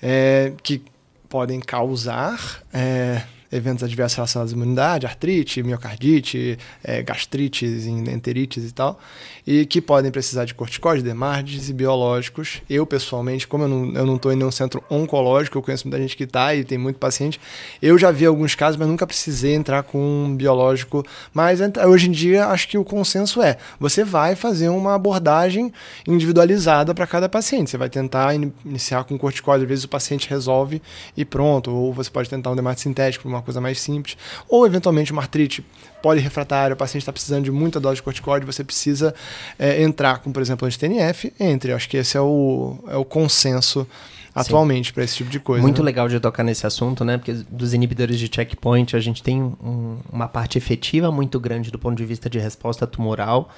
é, 0.00 0.52
que 0.62 0.82
podem 1.28 1.60
causar 1.60 2.62
é, 2.72 3.22
eventos 3.52 3.82
adversos 3.82 4.16
relacionados 4.16 4.52
à 4.52 4.56
imunidade, 4.56 5.06
artrite, 5.06 5.62
miocardite, 5.62 6.58
é, 6.84 7.02
gastrites, 7.02 7.86
enterites 7.86 8.68
e 8.68 8.72
tal, 8.72 8.98
e 9.46 9.66
que 9.66 9.80
podem 9.80 10.10
precisar 10.10 10.44
de 10.44 10.54
corticóides, 10.54 11.02
demardes 11.02 11.68
e 11.68 11.72
biológicos. 11.72 12.62
Eu, 12.68 12.86
pessoalmente, 12.86 13.46
como 13.48 13.64
eu 13.64 13.68
não, 13.68 13.94
eu 13.94 14.06
não 14.06 14.16
estou 14.16 14.32
em 14.32 14.36
nenhum 14.36 14.50
centro 14.50 14.82
oncológico, 14.88 15.58
eu 15.58 15.62
conheço 15.62 15.88
muita 15.88 16.00
gente 16.00 16.16
que 16.16 16.24
está 16.24 16.54
e 16.54 16.64
tem 16.64 16.78
muito 16.78 16.98
paciente, 16.98 17.40
eu 17.82 17.98
já 17.98 18.10
vi 18.10 18.26
alguns 18.26 18.54
casos, 18.54 18.76
mas 18.76 18.86
nunca 18.86 19.06
precisei 19.06 19.54
entrar 19.54 19.82
com 19.82 19.98
um 19.98 20.36
biológico. 20.36 21.04
Mas 21.34 21.60
hoje 21.86 22.08
em 22.08 22.12
dia, 22.12 22.46
acho 22.46 22.68
que 22.68 22.78
o 22.78 22.84
consenso 22.84 23.42
é, 23.42 23.56
você 23.78 24.04
vai 24.04 24.36
fazer 24.36 24.68
uma 24.68 24.94
abordagem 24.94 25.72
individualizada 26.06 26.94
para 26.94 27.06
cada 27.06 27.28
paciente. 27.28 27.70
Você 27.70 27.76
vai 27.76 27.88
tentar 27.88 28.34
iniciar 28.34 29.04
com 29.04 29.18
corticóide, 29.18 29.64
às 29.64 29.68
vezes 29.68 29.84
o 29.84 29.88
paciente 29.88 30.28
resolve 30.28 30.80
e 31.16 31.24
pronto, 31.24 31.70
ou 31.70 31.92
você 31.92 32.10
pode 32.10 32.28
tentar 32.28 32.50
um 32.50 32.56
demate 32.56 32.80
sintético 32.80 33.28
uma 33.28 33.39
coisa 33.42 33.60
mais 33.60 33.80
simples, 33.80 34.16
ou 34.48 34.66
eventualmente 34.66 35.12
uma 35.12 35.22
artrite 35.22 35.64
polirrefratária, 36.02 36.74
o 36.74 36.76
paciente 36.76 37.02
está 37.02 37.12
precisando 37.12 37.44
de 37.44 37.50
muita 37.50 37.78
dose 37.78 37.96
de 37.96 38.02
corticóide, 38.02 38.46
você 38.46 38.64
precisa 38.64 39.14
é, 39.58 39.82
entrar 39.82 40.18
com, 40.18 40.32
por 40.32 40.40
exemplo, 40.40 40.66
anti-TNF, 40.66 41.32
entre. 41.38 41.72
Acho 41.72 41.88
que 41.88 41.96
esse 41.96 42.16
é 42.16 42.20
o, 42.20 42.78
é 42.88 42.96
o 42.96 43.04
consenso 43.04 43.86
atualmente 44.34 44.92
para 44.92 45.04
esse 45.04 45.16
tipo 45.16 45.30
de 45.30 45.40
coisa. 45.40 45.62
Muito 45.62 45.82
né? 45.82 45.86
legal 45.86 46.08
de 46.08 46.18
tocar 46.20 46.42
nesse 46.42 46.66
assunto, 46.66 47.04
né? 47.04 47.18
Porque 47.18 47.32
dos 47.50 47.74
inibidores 47.74 48.18
de 48.18 48.30
checkpoint 48.32 48.96
a 48.96 49.00
gente 49.00 49.22
tem 49.22 49.42
um, 49.42 49.98
uma 50.10 50.28
parte 50.28 50.56
efetiva 50.56 51.10
muito 51.10 51.38
grande 51.38 51.70
do 51.70 51.78
ponto 51.78 51.96
de 51.96 52.04
vista 52.04 52.30
de 52.30 52.38
resposta 52.38 52.86
tumoral. 52.86 53.50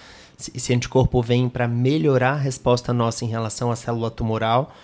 Esse 0.55 0.75
anticorpo 0.75 1.23
vem 1.23 1.49
para 1.49 1.69
melhorar 1.69 2.33
a 2.33 2.37
resposta 2.37 2.93
nossa 2.93 3.25
em 3.25 3.29
relação 3.29 3.71
à 3.71 3.77
célula 3.77 4.11
tumoral 4.11 4.75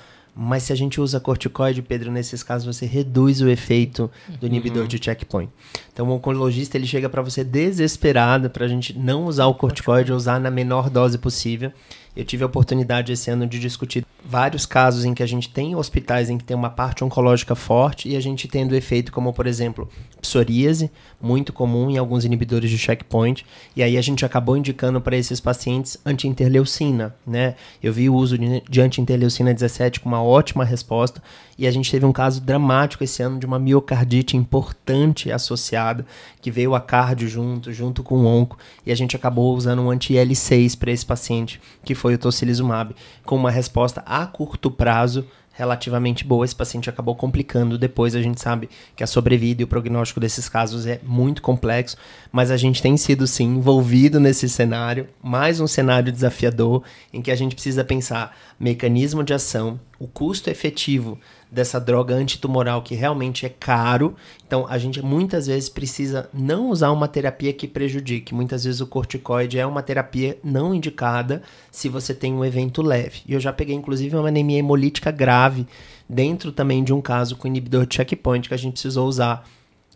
mas 0.41 0.63
se 0.63 0.73
a 0.73 0.77
gente 0.77 1.01
usa 1.01 1.19
corticoide, 1.19 1.83
Pedro, 1.83 2.13
nesses 2.13 2.45
casos 2.45 2.77
você 2.77 2.87
reduz 2.87 3.41
o 3.41 3.49
efeito 3.49 4.09
do 4.41 4.47
inibidor 4.47 4.83
uhum. 4.83 4.89
de 4.89 5.03
checkpoint. 5.03 5.51
Então 5.93 6.09
o 6.09 6.13
oncologista 6.13 6.77
ele 6.77 6.87
chega 6.87 7.09
para 7.09 7.21
você 7.21 7.43
desesperado 7.43 8.49
para 8.49 8.65
a 8.65 8.69
gente 8.69 8.97
não 8.97 9.27
usar 9.27 9.47
o 9.47 9.55
corticoide, 9.55 10.13
usar 10.13 10.39
na 10.39 10.49
menor 10.49 10.91
dose 10.91 11.19
possível. 11.19 11.73
Eu 12.17 12.25
tive 12.25 12.43
a 12.43 12.47
oportunidade 12.47 13.13
esse 13.13 13.31
ano 13.31 13.47
de 13.47 13.59
discutir 13.59 14.05
vários 14.25 14.67
casos 14.67 15.05
em 15.05 15.15
que 15.15 15.23
a 15.23 15.27
gente 15.27 15.49
tem 15.49 15.77
hospitais 15.77 16.29
em 16.29 16.37
que 16.37 16.45
tem 16.45 16.57
uma 16.57 16.71
parte 16.71 17.05
oncológica 17.05 17.55
forte 17.55 18.09
e 18.09 18.17
a 18.17 18.21
gente 18.21 18.49
tendo 18.49 18.75
efeito 18.75 19.13
como, 19.13 19.33
por 19.33 19.47
exemplo, 19.47 19.89
psoríase, 20.21 20.91
muito 21.21 21.53
comum 21.53 21.91
em 21.91 21.99
alguns 21.99 22.25
inibidores 22.25 22.71
de 22.71 22.79
checkpoint, 22.79 23.45
e 23.75 23.83
aí 23.83 23.97
a 23.97 24.03
gente 24.03 24.25
acabou 24.25 24.57
indicando 24.57 25.01
para 25.01 25.17
esses 25.17 25.41
pacientes 25.41 25.97
anti-interleucina, 26.05 27.15
né? 27.27 27.55
Eu 27.83 27.93
vi 27.93 28.09
o 28.09 28.15
uso 28.15 28.37
de 28.37 28.81
anti-interleucina 28.81 29.55
17 29.55 30.01
com 30.01 30.09
uma 30.09 30.23
ótima 30.23 30.65
resposta, 30.65 31.23
e 31.57 31.67
a 31.67 31.71
gente 31.71 31.91
teve 31.91 32.05
um 32.05 32.13
caso 32.13 32.41
dramático 32.41 33.03
esse 33.03 33.23
ano 33.23 33.39
de 33.39 33.47
uma 33.47 33.59
miocardite 33.59 34.37
importante 34.37 35.31
associada, 35.33 36.07
que 36.41 36.51
veio 36.51 36.75
a 36.75 36.81
cardio 36.81 37.29
junto, 37.29 37.73
junto 37.73 38.03
com 38.03 38.19
o 38.19 38.27
onco, 38.27 38.59
e 38.87 38.93
a 38.93 38.95
gente 38.95 39.17
acabou 39.17 39.57
usando 39.57 39.83
um 39.83 39.91
anti-L6 39.91 40.79
para 40.79 40.93
esse 40.93 41.05
paciente, 41.05 41.61
que 41.85 41.95
foi 41.99 42.15
o 42.15 42.19
tocilizumab, 42.19 42.95
com 43.25 43.37
uma 43.37 43.51
resposta 43.51 44.03
a 44.07 44.25
curto 44.27 44.71
prazo 44.71 45.27
relativamente 45.59 46.25
boa. 46.25 46.45
Esse 46.45 46.55
paciente 46.55 46.89
acabou 46.89 47.17
complicando. 47.17 47.77
Depois 47.77 48.15
a 48.15 48.23
gente 48.23 48.41
sabe 48.41 48.71
que 48.95 49.03
a 49.03 49.07
sobrevida 49.09 49.61
e 49.61 49.65
o 49.65 49.69
prognóstico 49.69 50.21
desses 50.21 50.49
casos 50.49 50.87
é 50.87 51.01
muito 51.03 51.43
complexo, 51.43 51.97
mas 52.31 52.53
a 52.53 52.57
gente 52.57 52.81
tem 52.81 52.97
sido 52.97 53.27
sim 53.27 53.57
envolvido 53.57 54.21
nesse 54.21 54.49
cenário, 54.49 55.09
mais 55.21 55.59
um 55.59 55.67
cenário 55.67 56.13
desafiador 56.13 56.85
em 57.13 57.21
que 57.21 57.33
a 57.33 57.35
gente 57.35 57.57
precisa 57.57 57.83
pensar 57.83 58.37
mecanismo 58.59 59.25
de 59.25 59.35
ação, 59.35 59.81
o 59.99 60.07
custo 60.07 60.49
efetivo 60.49 61.19
dessa 61.51 61.81
droga 61.81 62.15
antitumoral 62.15 62.83
que 62.83 62.95
realmente 62.95 63.47
é 63.47 63.49
caro. 63.49 64.15
Então 64.47 64.67
a 64.69 64.79
gente 64.79 65.03
muitas 65.03 65.47
vezes 65.47 65.69
precisa 65.69 66.29
não 66.33 66.71
usar 66.71 66.91
uma 66.91 67.09
terapia 67.09 67.53
que 67.53 67.67
prejudique. 67.67 68.35
Muitas 68.35 68.65
vezes 68.65 68.81
o 68.81 68.87
corticoide 68.87 69.59
é 69.59 69.67
uma 69.67 69.83
terapia 69.83 70.39
não 70.43 70.75
indicada 70.75 71.43
se 71.71 71.89
você 71.89 72.15
tem 72.15 72.35
um 72.35 72.45
evento 72.45 72.83
leve. 72.83 73.21
E 73.27 73.33
eu 73.33 73.41
já 73.41 73.53
peguei 73.53 73.75
inclusive 73.75 74.17
uma 74.17 74.29
anemia 74.29 74.59
hemolítica 74.59 75.11
grave 75.11 75.67
dentro 76.09 76.53
também 76.53 76.83
de 76.83 76.93
um 76.93 77.01
caso 77.01 77.37
com 77.37 77.49
inibidor 77.49 77.87
de 77.87 77.95
checkpoint 77.95 78.49
que 78.49 78.55
a 78.55 78.59
gente 78.59 78.73
precisou 78.75 79.07
usar 79.07 79.47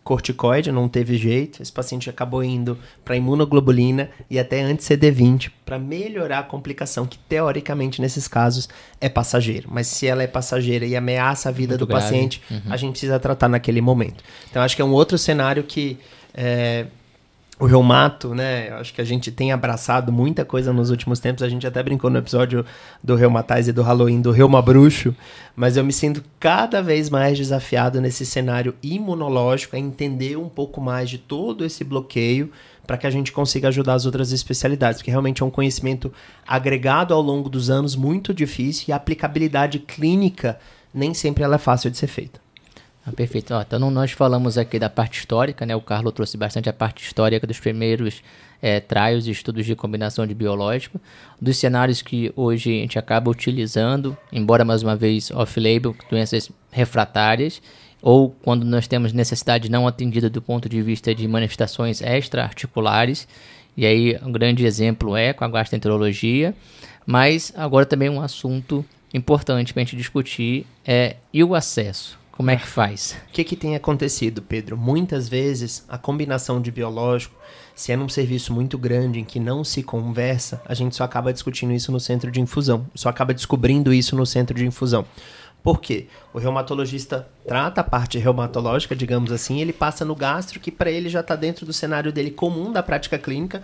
corticoide, 0.04 0.72
não 0.72 0.88
teve 0.88 1.16
jeito. 1.16 1.62
Esse 1.62 1.72
paciente 1.72 2.10
acabou 2.10 2.42
indo 2.42 2.78
para 3.04 3.16
imunoglobulina 3.16 4.10
e 4.28 4.38
até 4.38 4.62
anti-CD20 4.62 5.50
para 5.64 5.78
melhorar 5.78 6.40
a 6.40 6.42
complicação, 6.42 7.06
que 7.06 7.18
teoricamente 7.18 8.00
nesses 8.00 8.26
casos 8.26 8.68
é 9.00 9.08
passageiro. 9.08 9.68
Mas 9.70 9.86
se 9.86 10.06
ela 10.06 10.22
é 10.22 10.26
passageira 10.26 10.84
e 10.84 10.96
ameaça 10.96 11.48
a 11.48 11.52
vida 11.52 11.74
Muito 11.74 11.80
do 11.80 11.86
grave. 11.86 12.04
paciente, 12.04 12.42
uhum. 12.50 12.60
a 12.68 12.76
gente 12.76 12.92
precisa 12.92 13.18
tratar 13.18 13.48
naquele 13.48 13.80
momento. 13.80 14.22
Então 14.50 14.62
acho 14.62 14.74
que 14.74 14.82
é 14.82 14.84
um 14.84 14.92
outro 14.92 15.16
cenário 15.16 15.62
que 15.62 15.98
é, 16.34 16.86
o 17.62 17.66
reumato, 17.66 18.34
né? 18.34 18.70
Acho 18.72 18.92
que 18.92 19.00
a 19.00 19.04
gente 19.04 19.30
tem 19.30 19.52
abraçado 19.52 20.10
muita 20.10 20.44
coisa 20.44 20.72
nos 20.72 20.90
últimos 20.90 21.20
tempos. 21.20 21.44
A 21.44 21.48
gente 21.48 21.64
até 21.64 21.80
brincou 21.80 22.10
no 22.10 22.18
episódio 22.18 22.66
do 23.00 23.14
Reumatize 23.14 23.70
e 23.70 23.72
do 23.72 23.82
Halloween 23.82 24.20
do 24.20 24.32
Reuma 24.32 24.60
Bruxo, 24.60 25.14
mas 25.54 25.76
eu 25.76 25.84
me 25.84 25.92
sinto 25.92 26.24
cada 26.40 26.82
vez 26.82 27.08
mais 27.08 27.38
desafiado 27.38 28.00
nesse 28.00 28.26
cenário 28.26 28.74
imunológico 28.82 29.76
a 29.76 29.78
entender 29.78 30.36
um 30.36 30.48
pouco 30.48 30.80
mais 30.80 31.08
de 31.08 31.18
todo 31.18 31.64
esse 31.64 31.84
bloqueio 31.84 32.50
para 32.84 32.98
que 32.98 33.06
a 33.06 33.10
gente 33.10 33.30
consiga 33.30 33.68
ajudar 33.68 33.94
as 33.94 34.06
outras 34.06 34.32
especialidades, 34.32 34.98
porque 34.98 35.12
realmente 35.12 35.40
é 35.40 35.46
um 35.46 35.50
conhecimento 35.50 36.12
agregado 36.44 37.14
ao 37.14 37.22
longo 37.22 37.48
dos 37.48 37.70
anos 37.70 37.94
muito 37.94 38.34
difícil 38.34 38.86
e 38.88 38.92
a 38.92 38.96
aplicabilidade 38.96 39.78
clínica 39.78 40.58
nem 40.92 41.14
sempre 41.14 41.44
ela 41.44 41.54
é 41.54 41.58
fácil 41.58 41.92
de 41.92 41.96
ser 41.96 42.08
feita. 42.08 42.41
Ah, 43.04 43.10
perfeito. 43.10 43.52
Ó, 43.52 43.60
então 43.60 43.90
nós 43.90 44.12
falamos 44.12 44.56
aqui 44.56 44.78
da 44.78 44.88
parte 44.88 45.18
histórica, 45.18 45.66
né? 45.66 45.74
O 45.74 45.80
Carlos 45.80 46.12
trouxe 46.12 46.36
bastante 46.36 46.68
a 46.68 46.72
parte 46.72 47.04
histórica 47.04 47.46
dos 47.46 47.58
primeiros 47.58 48.22
é, 48.60 48.78
trials 48.78 49.26
e 49.26 49.32
estudos 49.32 49.66
de 49.66 49.74
combinação 49.74 50.24
de 50.24 50.32
biológico, 50.34 51.00
dos 51.40 51.56
cenários 51.56 52.00
que 52.00 52.32
hoje 52.36 52.70
a 52.70 52.80
gente 52.80 52.98
acaba 52.98 53.28
utilizando, 53.28 54.16
embora 54.32 54.64
mais 54.64 54.84
uma 54.84 54.94
vez 54.94 55.32
off-label, 55.32 55.96
doenças 56.08 56.48
refratárias, 56.70 57.60
ou 58.00 58.30
quando 58.30 58.64
nós 58.64 58.86
temos 58.86 59.12
necessidade 59.12 59.68
não 59.68 59.86
atendida 59.86 60.30
do 60.30 60.40
ponto 60.40 60.68
de 60.68 60.80
vista 60.80 61.12
de 61.12 61.26
manifestações 61.26 62.00
extra-articulares, 62.00 63.26
e 63.76 63.84
aí 63.84 64.16
um 64.22 64.30
grande 64.30 64.64
exemplo 64.64 65.16
é 65.16 65.32
com 65.32 65.44
a 65.44 65.48
gastroenterologia, 65.48 66.54
mas 67.04 67.52
agora 67.56 67.84
também 67.84 68.08
um 68.08 68.20
assunto 68.20 68.84
importante 69.12 69.72
para 69.72 69.82
a 69.82 69.84
gente 69.84 69.96
discutir 69.96 70.66
é 70.86 71.16
e 71.32 71.42
o 71.42 71.54
acesso 71.54 72.21
como 72.32 72.50
é 72.50 72.56
que 72.56 72.66
faz? 72.66 73.14
O 73.28 73.32
que, 73.32 73.44
que 73.44 73.54
tem 73.54 73.76
acontecido, 73.76 74.40
Pedro? 74.40 74.76
Muitas 74.76 75.28
vezes 75.28 75.84
a 75.86 75.98
combinação 75.98 76.62
de 76.62 76.70
biológico, 76.70 77.36
se 77.74 77.92
é 77.92 77.96
num 77.96 78.08
serviço 78.08 78.54
muito 78.54 78.78
grande 78.78 79.20
em 79.20 79.24
que 79.24 79.38
não 79.38 79.62
se 79.62 79.82
conversa, 79.82 80.62
a 80.64 80.72
gente 80.72 80.96
só 80.96 81.04
acaba 81.04 81.32
discutindo 81.32 81.72
isso 81.72 81.92
no 81.92 82.00
centro 82.00 82.30
de 82.30 82.40
infusão, 82.40 82.86
só 82.94 83.10
acaba 83.10 83.34
descobrindo 83.34 83.92
isso 83.92 84.16
no 84.16 84.24
centro 84.24 84.56
de 84.56 84.66
infusão. 84.66 85.04
Por 85.62 85.80
quê? 85.80 86.08
O 86.32 86.38
reumatologista 86.38 87.28
trata 87.46 87.82
a 87.82 87.84
parte 87.84 88.18
reumatológica, 88.18 88.96
digamos 88.96 89.30
assim, 89.30 89.60
ele 89.60 89.72
passa 89.72 90.04
no 90.04 90.16
gastro, 90.16 90.58
que 90.58 90.72
para 90.72 90.90
ele 90.90 91.08
já 91.08 91.20
está 91.20 91.36
dentro 91.36 91.64
do 91.64 91.72
cenário 91.72 92.10
dele 92.10 92.30
comum 92.30 92.72
da 92.72 92.82
prática 92.82 93.18
clínica, 93.18 93.62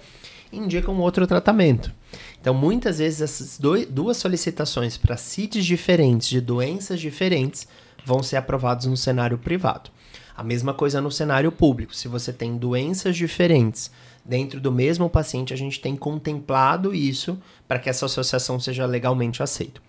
e 0.52 0.58
indica 0.58 0.90
um 0.90 1.00
outro 1.00 1.26
tratamento. 1.26 1.92
Então, 2.40 2.54
muitas 2.54 2.98
vezes, 2.98 3.20
essas 3.20 3.58
duas 3.90 4.16
solicitações 4.16 4.96
para 4.96 5.16
CITs 5.16 5.64
diferentes, 5.64 6.28
de 6.28 6.40
doenças 6.40 7.00
diferentes, 7.00 7.66
vão 8.08 8.22
ser 8.22 8.36
aprovados 8.36 8.86
no 8.86 8.96
cenário 8.96 9.36
privado. 9.36 9.90
A 10.34 10.42
mesma 10.42 10.72
coisa 10.72 10.98
no 10.98 11.10
cenário 11.10 11.52
público. 11.52 11.94
Se 11.94 12.08
você 12.08 12.32
tem 12.32 12.56
doenças 12.56 13.14
diferentes 13.14 13.90
dentro 14.24 14.58
do 14.60 14.72
mesmo 14.72 15.10
paciente, 15.10 15.52
a 15.52 15.56
gente 15.56 15.78
tem 15.78 15.94
contemplado 15.94 16.94
isso 16.94 17.38
para 17.66 17.78
que 17.78 17.90
essa 17.90 18.06
associação 18.06 18.58
seja 18.58 18.86
legalmente 18.86 19.42
aceita. 19.42 19.82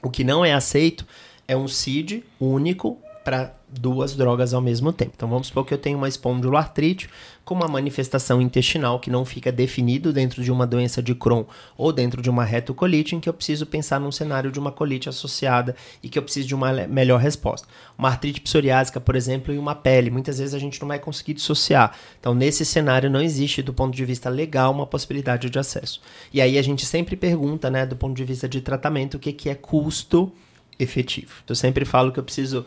O 0.00 0.08
que 0.08 0.22
não 0.22 0.44
é 0.44 0.52
aceito 0.52 1.04
é 1.48 1.56
um 1.56 1.66
CID 1.66 2.22
único 2.38 2.96
para 3.28 3.54
duas 3.68 4.16
drogas 4.16 4.54
ao 4.54 4.60
mesmo 4.62 4.90
tempo. 4.90 5.12
Então 5.14 5.28
vamos 5.28 5.48
supor 5.48 5.66
que 5.66 5.74
eu 5.74 5.76
tenho 5.76 5.98
uma 5.98 6.08
espondiloartrite 6.08 7.10
com 7.44 7.54
uma 7.54 7.68
manifestação 7.68 8.40
intestinal 8.40 8.98
que 8.98 9.10
não 9.10 9.22
fica 9.22 9.52
definido 9.52 10.14
dentro 10.14 10.42
de 10.42 10.50
uma 10.50 10.66
doença 10.66 11.02
de 11.02 11.14
Crohn 11.14 11.44
ou 11.76 11.92
dentro 11.92 12.22
de 12.22 12.30
uma 12.30 12.42
retocolite, 12.42 13.14
em 13.14 13.20
que 13.20 13.28
eu 13.28 13.34
preciso 13.34 13.66
pensar 13.66 14.00
num 14.00 14.10
cenário 14.10 14.50
de 14.50 14.58
uma 14.58 14.72
colite 14.72 15.10
associada 15.10 15.76
e 16.02 16.08
que 16.08 16.18
eu 16.18 16.22
preciso 16.22 16.48
de 16.48 16.54
uma 16.54 16.72
melhor 16.86 17.20
resposta. 17.20 17.68
Uma 17.98 18.08
artrite 18.08 18.40
psoriásica, 18.40 18.98
por 18.98 19.14
exemplo, 19.14 19.52
e 19.52 19.58
uma 19.58 19.74
pele, 19.74 20.08
muitas 20.08 20.38
vezes 20.38 20.54
a 20.54 20.58
gente 20.58 20.80
não 20.80 20.88
vai 20.88 20.98
conseguir 20.98 21.34
dissociar. 21.34 21.94
Então 22.18 22.34
nesse 22.34 22.64
cenário 22.64 23.10
não 23.10 23.20
existe 23.20 23.60
do 23.60 23.74
ponto 23.74 23.94
de 23.94 24.06
vista 24.06 24.30
legal 24.30 24.72
uma 24.72 24.86
possibilidade 24.86 25.50
de 25.50 25.58
acesso. 25.58 26.00
E 26.32 26.40
aí 26.40 26.56
a 26.56 26.62
gente 26.62 26.86
sempre 26.86 27.14
pergunta, 27.14 27.68
né, 27.68 27.84
do 27.84 27.94
ponto 27.94 28.16
de 28.16 28.24
vista 28.24 28.48
de 28.48 28.62
tratamento, 28.62 29.18
o 29.18 29.18
que 29.18 29.34
que 29.34 29.50
é 29.50 29.54
custo 29.54 30.32
efetivo. 30.78 31.42
Eu 31.46 31.54
sempre 31.54 31.84
falo 31.84 32.10
que 32.12 32.18
eu 32.18 32.24
preciso 32.24 32.64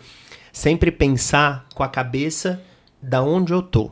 sempre 0.51 0.91
pensar 0.91 1.65
com 1.73 1.83
a 1.83 1.87
cabeça 1.87 2.61
da 3.01 3.21
onde 3.21 3.53
eu 3.53 3.61
tô. 3.61 3.91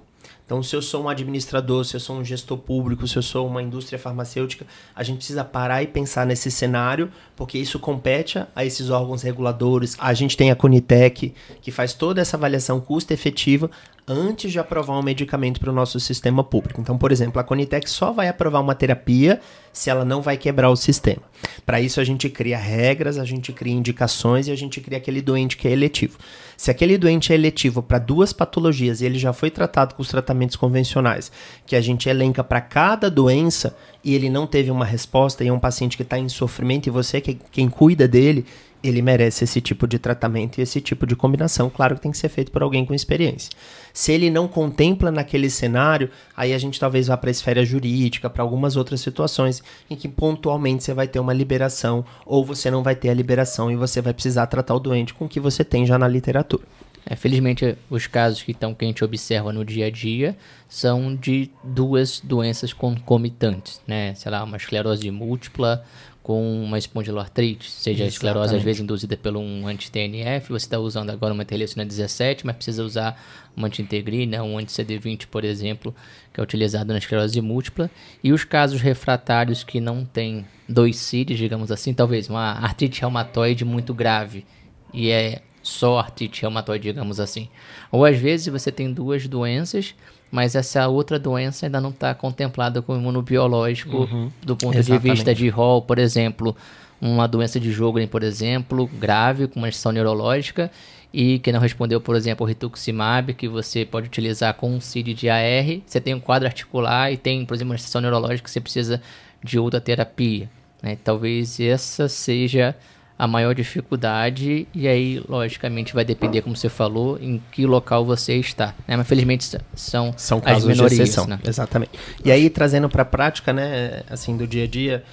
Então, 0.50 0.64
se 0.64 0.76
eu 0.76 0.82
sou 0.82 1.04
um 1.04 1.10
administrador, 1.10 1.86
se 1.86 1.96
eu 1.96 2.00
sou 2.00 2.16
um 2.16 2.26
gestor 2.26 2.58
público, 2.58 3.08
se 3.08 3.16
eu 3.16 3.22
sou 3.22 3.46
uma 3.46 3.62
indústria 3.62 4.00
farmacêutica, 4.00 4.66
a 4.96 5.04
gente 5.04 5.18
precisa 5.18 5.46
parar 5.46 5.84
e 5.84 5.88
pensar 5.88 6.26
nesse 6.26 6.50
cenário, 6.50 7.12
porque 7.36 7.56
isso 7.56 7.78
compete 7.78 8.44
a 8.56 8.66
esses 8.66 8.90
órgãos 8.90 9.22
reguladores. 9.22 9.96
A 10.00 10.12
gente 10.16 10.36
tem 10.36 10.50
a 10.50 10.56
Conitec, 10.56 11.36
que 11.62 11.72
faz 11.72 11.94
toda 11.94 12.20
essa 12.20 12.36
avaliação 12.36 12.82
custo-efetiva 12.82 13.70
antes 14.08 14.52
de 14.52 14.58
aprovar 14.58 14.98
um 14.98 15.04
medicamento 15.04 15.60
para 15.60 15.70
o 15.70 15.74
nosso 15.74 16.00
sistema 16.00 16.44
público. 16.44 16.82
Então, 16.82 16.98
por 16.98 17.12
exemplo, 17.12 17.40
a 17.40 17.44
Conitec 17.44 17.88
só 17.88 18.12
vai 18.12 18.28
aprovar 18.28 18.60
uma 18.60 18.74
terapia 18.74 19.40
se 19.72 19.92
ela 19.92 20.04
não 20.04 20.20
vai 20.20 20.36
quebrar 20.36 20.72
o 20.72 20.76
sistema. 20.76 21.22
Para 21.64 21.80
isso, 21.80 22.02
a 22.02 22.04
gente 22.04 22.28
cria 22.28 22.58
regras, 22.58 23.20
a 23.20 23.24
gente 23.24 23.54
cria 23.54 23.76
indicações 23.76 24.48
e 24.48 24.52
a 24.52 24.56
gente 24.56 24.82
cria 24.82 24.98
aquele 24.98 25.22
doente 25.22 25.56
que 25.56 25.68
é 25.68 25.72
eletivo. 25.72 26.18
Se 26.60 26.70
aquele 26.70 26.98
doente 26.98 27.32
é 27.32 27.36
eletivo 27.36 27.82
para 27.82 27.98
duas 28.00 28.34
patologias 28.34 29.00
e 29.00 29.06
ele 29.06 29.18
já 29.18 29.32
foi 29.32 29.50
tratado 29.50 29.96
com 29.96 30.02
os 30.02 30.10
tratamentos 30.10 30.58
convencionais, 30.58 31.32
que 31.66 31.74
a 31.74 31.80
gente 31.80 32.10
elenca 32.10 32.44
para 32.44 32.60
cada 32.60 33.10
doença 33.10 33.74
e 34.04 34.14
ele 34.14 34.30
não 34.30 34.46
teve 34.46 34.70
uma 34.70 34.84
resposta 34.84 35.42
e 35.42 35.48
é 35.48 35.54
um 35.54 35.58
paciente 35.58 35.96
que 35.96 36.04
está 36.04 36.20
em 36.20 36.28
sofrimento 36.28 36.88
e 36.88 36.90
você 36.90 37.22
que 37.22 37.40
quem 37.50 37.70
cuida 37.70 38.10
dele, 38.10 38.46
ele 38.84 39.02
merece 39.02 39.44
esse 39.44 39.60
tipo 39.60 39.88
de 39.88 40.00
tratamento 40.00 40.58
e 40.58 40.62
esse 40.62 40.80
tipo 40.80 41.06
de 41.06 41.16
combinação. 41.16 41.70
Claro 41.70 41.96
que 41.96 42.02
tem 42.02 42.12
que 42.12 42.18
ser 42.18 42.30
feito 42.30 42.52
por 42.52 42.64
alguém 42.64 42.86
com 42.86 42.94
experiência. 42.94 43.52
Se 43.94 44.12
ele 44.12 44.30
não 44.30 44.48
contempla 44.48 45.12
naquele 45.12 45.50
cenário, 45.50 46.10
aí 46.36 46.54
a 46.54 46.58
gente 46.58 46.80
talvez 46.80 47.08
vá 47.08 47.18
para 47.18 47.30
a 47.30 47.32
esfera 47.32 47.66
jurídica, 47.66 48.30
para 48.30 48.44
algumas 48.44 48.76
outras 48.76 49.02
situações 49.02 49.62
em 49.90 49.96
que 49.96 50.08
pontualmente 50.08 50.84
você 50.84 50.94
vai 50.94 51.08
ter 51.08 51.20
uma 51.20 51.34
liberação 51.34 52.06
ou 52.26 52.46
você 52.46 52.72
não 52.72 52.84
vai 52.84 52.96
ter 52.96 53.10
a 53.10 53.14
liberação 53.14 53.70
e 53.72 53.76
você 53.76 54.02
vai 54.02 54.14
precisar 54.14 54.48
tratar 54.48 54.76
o 54.76 54.80
doente 54.80 55.14
com 55.14 55.26
o 55.26 55.30
que 55.30 55.40
você 55.40 55.64
tem 55.64 55.86
já 55.86 55.98
na 55.98 56.08
literatura. 56.08 56.64
É, 57.06 57.16
felizmente, 57.16 57.76
os 57.90 58.06
casos 58.06 58.44
que, 58.44 58.52
então, 58.52 58.74
que 58.74 58.86
a 58.86 58.88
gente 58.88 59.04
observa 59.04 59.52
no 59.52 59.66
dia 59.66 59.88
a 59.88 59.90
dia 59.90 60.38
são 60.68 61.16
de 61.16 61.50
duas 61.64 62.20
doenças 62.20 62.72
concomitantes, 62.72 63.82
né? 63.88 64.14
Sei 64.14 64.32
lá, 64.32 64.44
uma 64.44 64.58
esclerose 64.58 65.10
múltipla 65.10 65.84
com 66.22 66.64
uma 66.64 66.78
espondiloartrite, 66.78 67.70
seja 67.70 68.04
a 68.04 68.08
esclerose 68.08 68.56
às 68.56 68.62
vezes 68.62 68.82
induzida 68.82 69.18
pelo 69.18 69.40
um 69.40 69.68
anti-TNF, 69.68 70.50
você 70.50 70.66
está 70.66 70.78
usando 70.78 71.10
agora 71.10 71.34
uma 71.34 71.44
interleucina 71.44 71.86
17, 71.86 72.46
mas 72.46 72.56
precisa 72.56 72.84
usar 72.84 73.20
uma 73.56 73.68
anti-integrina, 73.68 74.44
um 74.44 74.58
anti-CD20, 74.58 75.28
por 75.28 75.44
exemplo, 75.44 75.96
que 76.34 76.40
é 76.40 76.44
utilizado 76.44 76.92
na 76.92 77.00
esclerose 77.00 77.42
múltipla. 77.42 77.90
E 78.24 78.32
os 78.32 78.44
casos 78.44 78.82
refratários 78.82 79.64
que 79.64 79.80
não 79.80 80.06
têm 80.06 80.46
dois 80.68 80.98
CIDs, 80.98 81.38
digamos 81.38 81.72
assim, 81.72 81.94
talvez 81.94 82.30
uma 82.30 82.52
artrite 82.52 83.02
reumatoide 83.02 83.66
muito 83.66 83.94
grave, 83.94 84.46
e 84.94 85.10
é 85.10 85.42
só 85.64 86.00
artrite 86.00 86.42
reumatoide, 86.42 86.90
digamos 86.90 87.20
assim. 87.20 87.50
Ou 87.92 88.06
às 88.06 88.18
vezes 88.18 88.48
você 88.48 88.72
tem 88.72 88.92
duas 88.92 89.28
doenças 89.28 89.96
mas 90.32 90.56
essa 90.56 90.88
outra 90.88 91.18
doença 91.18 91.66
ainda 91.66 91.82
não 91.82 91.90
está 91.90 92.14
contemplada 92.14 92.82
com 92.82 92.96
imunobiológico 92.96 93.98
uhum. 93.98 94.32
do 94.42 94.56
ponto 94.56 94.78
Exatamente. 94.78 95.04
de 95.04 95.10
vista 95.10 95.36
de 95.36 95.50
rol, 95.50 95.82
por 95.82 95.98
exemplo, 95.98 96.56
uma 97.02 97.28
doença 97.28 97.60
de 97.60 97.72
Jogren, 97.72 98.08
por 98.08 98.24
exemplo, 98.24 98.88
grave, 99.00 99.48
com 99.48 99.60
uma 99.60 99.70
exceção 99.70 99.92
neurológica, 99.92 100.70
e 101.12 101.40
que 101.40 101.52
não 101.52 101.60
respondeu, 101.60 102.00
por 102.00 102.16
exemplo, 102.16 102.46
o 102.46 102.48
rituximab, 102.48 103.34
que 103.34 103.48
você 103.48 103.84
pode 103.84 104.08
utilizar 104.08 104.54
com 104.54 104.72
um 104.76 104.80
CID 104.80 105.14
de 105.14 105.30
AR, 105.30 105.82
você 105.86 106.00
tem 106.00 106.14
um 106.14 106.20
quadro 106.20 106.48
articular 106.48 107.12
e 107.12 107.18
tem, 107.18 107.46
por 107.46 107.56
exemplo, 107.56 107.72
uma 107.72 107.76
exceção 107.76 108.02
neurológica 108.02 108.44
que 108.44 108.52
você 108.52 108.62
precisa 108.62 109.02
de 109.44 109.58
outra 109.58 109.82
terapia. 109.82 110.50
Né? 110.82 110.98
Talvez 111.04 111.60
essa 111.60 112.08
seja 112.08 112.76
a 113.20 113.28
maior 113.28 113.54
dificuldade 113.54 114.66
e 114.74 114.88
aí 114.88 115.22
logicamente 115.28 115.94
vai 115.94 116.06
depender 116.06 116.42
como 116.42 116.56
você 116.56 116.70
falou 116.70 117.20
em 117.22 117.42
que 117.52 117.66
local 117.66 118.06
você 118.06 118.36
está 118.36 118.74
né? 118.88 118.96
mas 118.96 119.06
felizmente 119.06 119.58
são 119.76 120.14
são 120.16 120.40
casos 120.40 120.64
as 120.64 120.70
minorias, 120.70 120.96
de 120.96 121.04
exceção 121.04 121.28
né? 121.28 121.38
exatamente 121.46 121.92
e 122.24 122.32
aí 122.32 122.50
trazendo 122.50 122.88
para 122.88 123.02
a 123.02 123.06
prática 123.06 123.52
né 123.52 124.04
assim 124.10 124.38
do 124.38 124.48
dia 124.48 124.64
a 124.64 124.68
dia 124.68 125.04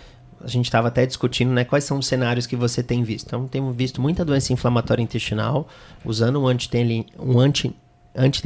a 0.40 0.46
gente 0.46 0.66
estava 0.66 0.86
até 0.86 1.04
discutindo 1.04 1.50
né, 1.50 1.64
quais 1.64 1.82
são 1.82 1.98
os 1.98 2.06
cenários 2.06 2.46
que 2.46 2.54
você 2.54 2.82
tem 2.82 3.02
visto. 3.02 3.26
Então, 3.26 3.48
temos 3.48 3.74
visto 3.74 4.02
muita 4.02 4.22
doença 4.22 4.52
inflamatória 4.52 5.02
intestinal 5.02 5.66
usando 6.04 6.40
um 6.40 6.46
anti-TNF, 6.46 7.06
um 7.18 7.40
anti, 7.40 7.74
anti 8.14 8.42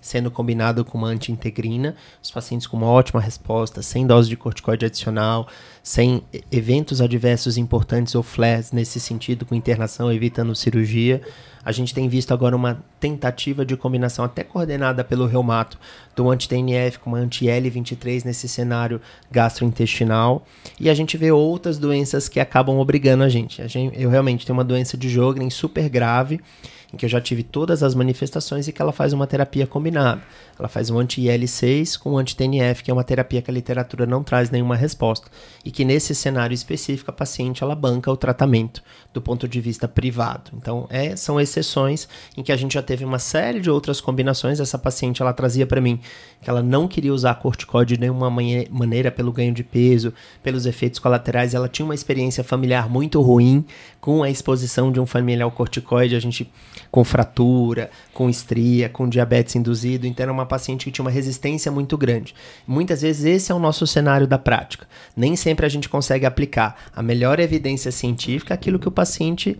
sendo 0.00 0.30
combinado 0.30 0.84
com 0.84 0.96
uma 0.98 1.08
anti-integrina, 1.08 1.94
os 2.22 2.30
pacientes 2.30 2.66
com 2.66 2.76
uma 2.76 2.86
ótima 2.86 3.20
resposta, 3.20 3.82
sem 3.82 4.06
dose 4.06 4.28
de 4.28 4.36
corticoide 4.36 4.86
adicional, 4.86 5.46
sem 5.82 6.22
eventos 6.50 7.00
adversos 7.00 7.56
importantes 7.56 8.14
ou 8.14 8.22
flares 8.22 8.72
nesse 8.72 8.98
sentido, 8.98 9.44
com 9.44 9.54
internação, 9.54 10.12
evitando 10.12 10.54
cirurgia. 10.54 11.20
A 11.62 11.72
gente 11.72 11.92
tem 11.92 12.08
visto 12.08 12.32
agora 12.32 12.56
uma 12.56 12.82
tentativa 12.98 13.66
de 13.66 13.76
combinação 13.76 14.24
até 14.24 14.42
coordenada 14.42 15.04
pelo 15.04 15.26
reumato 15.26 15.78
do 16.16 16.30
anti-TNF 16.30 16.98
com 16.98 17.10
uma 17.10 17.18
anti-L23 17.18 18.24
nesse 18.24 18.48
cenário 18.48 19.00
gastrointestinal. 19.30 20.46
E 20.78 20.88
a 20.88 20.94
gente 20.94 21.18
vê 21.18 21.30
outras 21.30 21.76
doenças 21.76 22.28
que 22.28 22.40
acabam 22.40 22.78
obrigando 22.78 23.24
a 23.24 23.28
gente. 23.28 23.60
A 23.60 23.66
gente 23.66 24.00
eu 24.00 24.08
realmente 24.08 24.46
tenho 24.46 24.56
uma 24.56 24.64
doença 24.64 24.96
de 24.96 25.08
Jogren 25.10 25.50
super 25.50 25.88
grave 25.88 26.40
em 26.92 26.96
que 26.96 27.04
eu 27.04 27.08
já 27.08 27.20
tive 27.20 27.42
todas 27.42 27.82
as 27.82 27.94
manifestações 27.94 28.66
e 28.68 28.72
que 28.72 28.82
ela 28.82 28.92
faz 28.92 29.12
uma 29.12 29.26
terapia 29.26 29.66
combinada. 29.66 30.22
Ela 30.58 30.68
faz 30.68 30.90
um 30.90 30.98
anti-IL6 30.98 31.98
com 31.98 32.12
um 32.12 32.18
anti-TNF, 32.18 32.82
que 32.82 32.90
é 32.90 32.94
uma 32.94 33.04
terapia 33.04 33.40
que 33.40 33.50
a 33.50 33.54
literatura 33.54 34.04
não 34.04 34.22
traz 34.22 34.50
nenhuma 34.50 34.76
resposta. 34.76 35.28
E 35.64 35.70
que 35.70 35.84
nesse 35.84 36.14
cenário 36.14 36.54
específico, 36.54 37.10
a 37.10 37.14
paciente 37.14 37.62
ela 37.62 37.74
banca 37.74 38.10
o 38.10 38.16
tratamento 38.16 38.82
do 39.14 39.22
ponto 39.22 39.48
de 39.48 39.60
vista 39.60 39.88
privado. 39.88 40.50
Então, 40.54 40.86
é, 40.90 41.16
são 41.16 41.40
exceções 41.40 42.08
em 42.36 42.42
que 42.42 42.52
a 42.52 42.56
gente 42.56 42.74
já 42.74 42.82
teve 42.82 43.04
uma 43.04 43.18
série 43.18 43.60
de 43.60 43.70
outras 43.70 44.00
combinações. 44.00 44.60
Essa 44.60 44.78
paciente 44.78 45.22
ela 45.22 45.32
trazia 45.32 45.66
para 45.66 45.80
mim 45.80 45.98
que 46.42 46.50
ela 46.50 46.62
não 46.62 46.86
queria 46.86 47.14
usar 47.14 47.34
corticóide 47.36 47.94
de 47.94 48.00
nenhuma 48.00 48.30
maneira 48.70 49.10
pelo 49.10 49.32
ganho 49.32 49.52
de 49.52 49.64
peso, 49.64 50.12
pelos 50.42 50.66
efeitos 50.66 50.98
colaterais. 50.98 51.54
Ela 51.54 51.68
tinha 51.68 51.84
uma 51.84 51.94
experiência 51.94 52.44
familiar 52.44 52.88
muito 52.88 53.20
ruim 53.20 53.64
com 54.00 54.22
a 54.22 54.30
exposição 54.30 54.92
de 54.92 55.00
um 55.00 55.06
familiar 55.06 55.44
ao 55.44 55.50
corticoide. 55.50 56.14
A 56.14 56.20
gente 56.20 56.50
com 56.90 57.04
fratura, 57.04 57.90
com 58.12 58.28
estria, 58.28 58.88
com 58.88 59.08
diabetes 59.08 59.54
induzido. 59.54 60.06
Então, 60.06 60.24
era 60.24 60.32
uma 60.32 60.46
paciente 60.46 60.84
que 60.84 60.90
tinha 60.90 61.04
uma 61.04 61.10
resistência 61.10 61.70
muito 61.70 61.96
grande. 61.96 62.34
Muitas 62.66 63.02
vezes 63.02 63.24
esse 63.24 63.52
é 63.52 63.54
o 63.54 63.58
nosso 63.58 63.86
cenário 63.86 64.26
da 64.26 64.38
prática. 64.38 64.86
Nem 65.16 65.36
sempre 65.36 65.64
a 65.64 65.68
gente 65.68 65.88
consegue 65.88 66.26
aplicar 66.26 66.76
a 66.94 67.02
melhor 67.02 67.38
evidência 67.38 67.92
científica 67.92 68.54
aquilo 68.54 68.78
que 68.78 68.88
o 68.88 68.92
paciente 68.92 69.58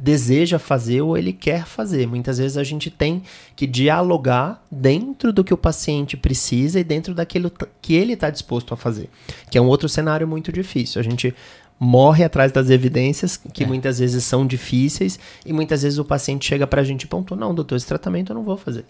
deseja 0.00 0.58
fazer 0.58 1.02
ou 1.02 1.16
ele 1.16 1.32
quer 1.32 1.66
fazer. 1.66 2.06
Muitas 2.06 2.38
vezes 2.38 2.56
a 2.56 2.64
gente 2.64 2.90
tem 2.90 3.22
que 3.54 3.66
dialogar 3.66 4.64
dentro 4.70 5.32
do 5.32 5.44
que 5.44 5.52
o 5.52 5.58
paciente 5.58 6.16
precisa 6.16 6.80
e 6.80 6.84
dentro 6.84 7.14
daquilo 7.14 7.52
que 7.82 7.94
ele 7.94 8.14
está 8.14 8.30
disposto 8.30 8.72
a 8.72 8.76
fazer, 8.76 9.10
que 9.50 9.58
é 9.58 9.60
um 9.60 9.66
outro 9.66 9.88
cenário 9.88 10.26
muito 10.26 10.50
difícil. 10.50 11.00
A 11.00 11.04
gente 11.04 11.34
morre 11.82 12.22
atrás 12.22 12.52
das 12.52 12.68
evidências, 12.68 13.38
que 13.38 13.64
é. 13.64 13.66
muitas 13.66 13.98
vezes 13.98 14.22
são 14.22 14.46
difíceis, 14.46 15.18
e 15.46 15.52
muitas 15.52 15.82
vezes 15.82 15.98
o 15.98 16.04
paciente 16.04 16.44
chega 16.44 16.66
para 16.66 16.82
a 16.82 16.84
gente 16.84 17.04
e 17.04 17.06
ponto, 17.06 17.34
não, 17.34 17.54
doutor, 17.54 17.76
esse 17.76 17.86
tratamento 17.86 18.32
eu 18.32 18.34
não 18.34 18.44
vou 18.44 18.58
fazer. 18.58 18.84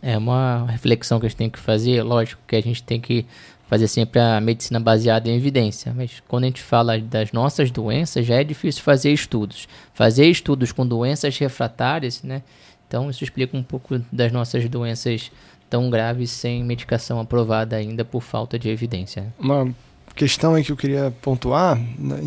É 0.00 0.16
uma 0.16 0.66
reflexão 0.66 1.20
que 1.20 1.26
a 1.26 1.28
gente 1.28 1.38
tem 1.38 1.50
que 1.50 1.58
fazer, 1.58 2.02
lógico 2.02 2.40
que 2.46 2.56
a 2.56 2.62
gente 2.62 2.82
tem 2.82 2.98
que 2.98 3.26
fazer 3.68 3.86
sempre 3.86 4.18
a 4.18 4.40
medicina 4.40 4.80
baseada 4.80 5.28
em 5.28 5.36
evidência, 5.36 5.92
mas 5.94 6.22
quando 6.26 6.44
a 6.44 6.46
gente 6.46 6.62
fala 6.62 6.98
das 6.98 7.32
nossas 7.32 7.70
doenças, 7.70 8.26
já 8.26 8.36
é 8.36 8.44
difícil 8.44 8.82
fazer 8.82 9.12
estudos. 9.12 9.68
Fazer 9.92 10.26
estudos 10.26 10.72
com 10.72 10.86
doenças 10.86 11.36
refratárias, 11.38 12.22
né? 12.22 12.42
Então 12.88 13.08
isso 13.08 13.24
explica 13.24 13.56
um 13.56 13.62
pouco 13.62 13.98
das 14.10 14.32
nossas 14.32 14.68
doenças 14.68 15.30
tão 15.70 15.88
graves 15.88 16.30
sem 16.30 16.62
medicação 16.62 17.18
aprovada 17.18 17.76
ainda 17.76 18.04
por 18.04 18.22
falta 18.22 18.58
de 18.58 18.68
evidência. 18.68 19.32
Uma 19.38 19.74
questão 20.14 20.54
aí 20.54 20.64
que 20.64 20.72
eu 20.72 20.76
queria 20.76 21.12
pontuar, 21.22 21.78
né, 21.98 22.18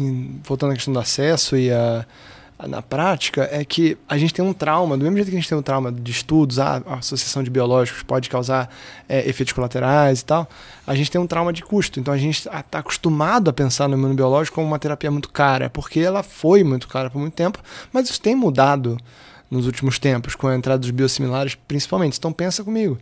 voltando 0.43 0.71
à 0.71 0.73
questão 0.75 0.93
do 0.93 0.99
acesso 0.99 1.55
e 1.57 1.71
a, 1.71 2.05
a, 2.57 2.67
na 2.67 2.81
prática, 2.81 3.47
é 3.51 3.63
que 3.63 3.97
a 4.07 4.17
gente 4.17 4.33
tem 4.33 4.43
um 4.43 4.53
trauma, 4.53 4.97
do 4.97 5.03
mesmo 5.03 5.17
jeito 5.17 5.29
que 5.29 5.35
a 5.35 5.39
gente 5.39 5.49
tem 5.49 5.57
um 5.57 5.61
trauma 5.61 5.91
de 5.91 6.11
estudos, 6.11 6.59
a 6.59 6.81
associação 6.87 7.43
de 7.43 7.49
biológicos 7.49 8.03
pode 8.03 8.29
causar 8.29 8.69
é, 9.07 9.27
efeitos 9.27 9.53
colaterais 9.53 10.21
e 10.21 10.25
tal, 10.25 10.47
a 10.85 10.95
gente 10.95 11.11
tem 11.11 11.19
um 11.19 11.27
trauma 11.27 11.51
de 11.51 11.63
custo. 11.63 11.99
Então 11.99 12.13
a 12.13 12.17
gente 12.17 12.47
está 12.47 12.79
acostumado 12.79 13.49
a 13.49 13.53
pensar 13.53 13.87
no 13.87 13.95
imunobiológico 13.95 14.55
como 14.55 14.67
uma 14.67 14.79
terapia 14.79 15.11
muito 15.11 15.29
cara, 15.29 15.69
porque 15.69 15.99
ela 15.99 16.23
foi 16.23 16.63
muito 16.63 16.87
cara 16.87 17.09
por 17.09 17.19
muito 17.19 17.33
tempo, 17.33 17.59
mas 17.91 18.09
isso 18.09 18.21
tem 18.21 18.35
mudado 18.35 18.97
nos 19.49 19.65
últimos 19.65 19.99
tempos, 19.99 20.35
com 20.35 20.47
a 20.47 20.55
entrada 20.55 20.79
dos 20.79 20.91
biosimilares, 20.91 21.55
principalmente. 21.67 22.17
Então 22.17 22.31
pensa 22.33 22.63
comigo. 22.63 22.97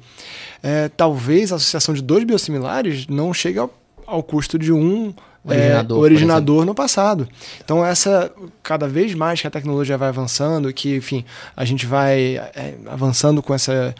É, 0.61 0.89
talvez 0.89 1.51
a 1.51 1.55
associação 1.55 1.93
de 1.93 2.01
dois 2.01 2.23
biosimilares 2.23 3.07
não 3.07 3.33
chegue 3.33 3.59
ao, 3.59 3.73
ao 4.05 4.23
custo 4.23 4.57
de 4.57 4.71
um 4.71 5.13
originador, 5.45 5.97
é, 5.97 6.01
originador 6.01 6.65
no 6.65 6.75
passado. 6.75 7.27
Então 7.63 7.85
essa 7.85 8.31
cada 8.61 8.87
vez 8.87 9.13
mais 9.13 9.41
que 9.41 9.47
a 9.47 9.51
tecnologia 9.51 9.97
vai 9.97 10.09
avançando, 10.09 10.71
que 10.73 10.95
enfim 10.95 11.25
a 11.55 11.65
gente 11.65 11.85
vai 11.85 12.37
é, 12.37 12.75
avançando 12.87 13.41
com 13.41 13.53
essa 13.53 13.93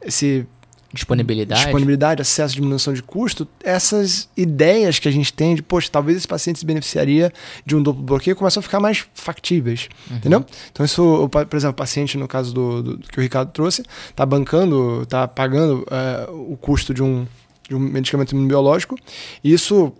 esse 0.00 0.46
disponibilidade. 0.92 1.62
disponibilidade, 1.62 2.22
acesso, 2.22 2.54
diminuição 2.54 2.92
de 2.92 3.02
custo, 3.02 3.48
essas 3.64 4.28
ideias 4.36 4.98
que 4.98 5.08
a 5.08 5.10
gente 5.10 5.32
tem 5.32 5.54
de, 5.54 5.62
poxa, 5.62 5.88
talvez 5.90 6.18
esse 6.18 6.28
paciente 6.28 6.58
se 6.58 6.66
beneficiaria 6.66 7.32
de 7.64 7.74
um 7.74 7.82
duplo 7.82 8.02
bloqueio 8.02 8.36
começam 8.36 8.60
a 8.60 8.62
ficar 8.62 8.78
mais 8.78 9.04
factíveis, 9.14 9.88
uhum. 10.10 10.16
entendeu? 10.16 10.44
Então 10.70 10.84
isso, 10.84 11.28
por 11.30 11.56
exemplo, 11.56 11.72
o 11.72 11.76
paciente, 11.76 12.18
no 12.18 12.28
caso 12.28 12.52
do, 12.52 12.82
do, 12.82 12.96
do 12.98 13.08
que 13.08 13.18
o 13.18 13.22
Ricardo 13.22 13.50
trouxe, 13.52 13.82
está 14.10 14.26
bancando, 14.26 15.02
está 15.02 15.26
pagando 15.26 15.86
é, 15.90 16.28
o 16.30 16.56
custo 16.60 16.92
de 16.92 17.02
um 17.02 17.26
de 17.72 17.76
um 17.76 17.78
medicamento 17.78 18.32
imunobiológico. 18.32 18.96
Isso, 19.42 19.92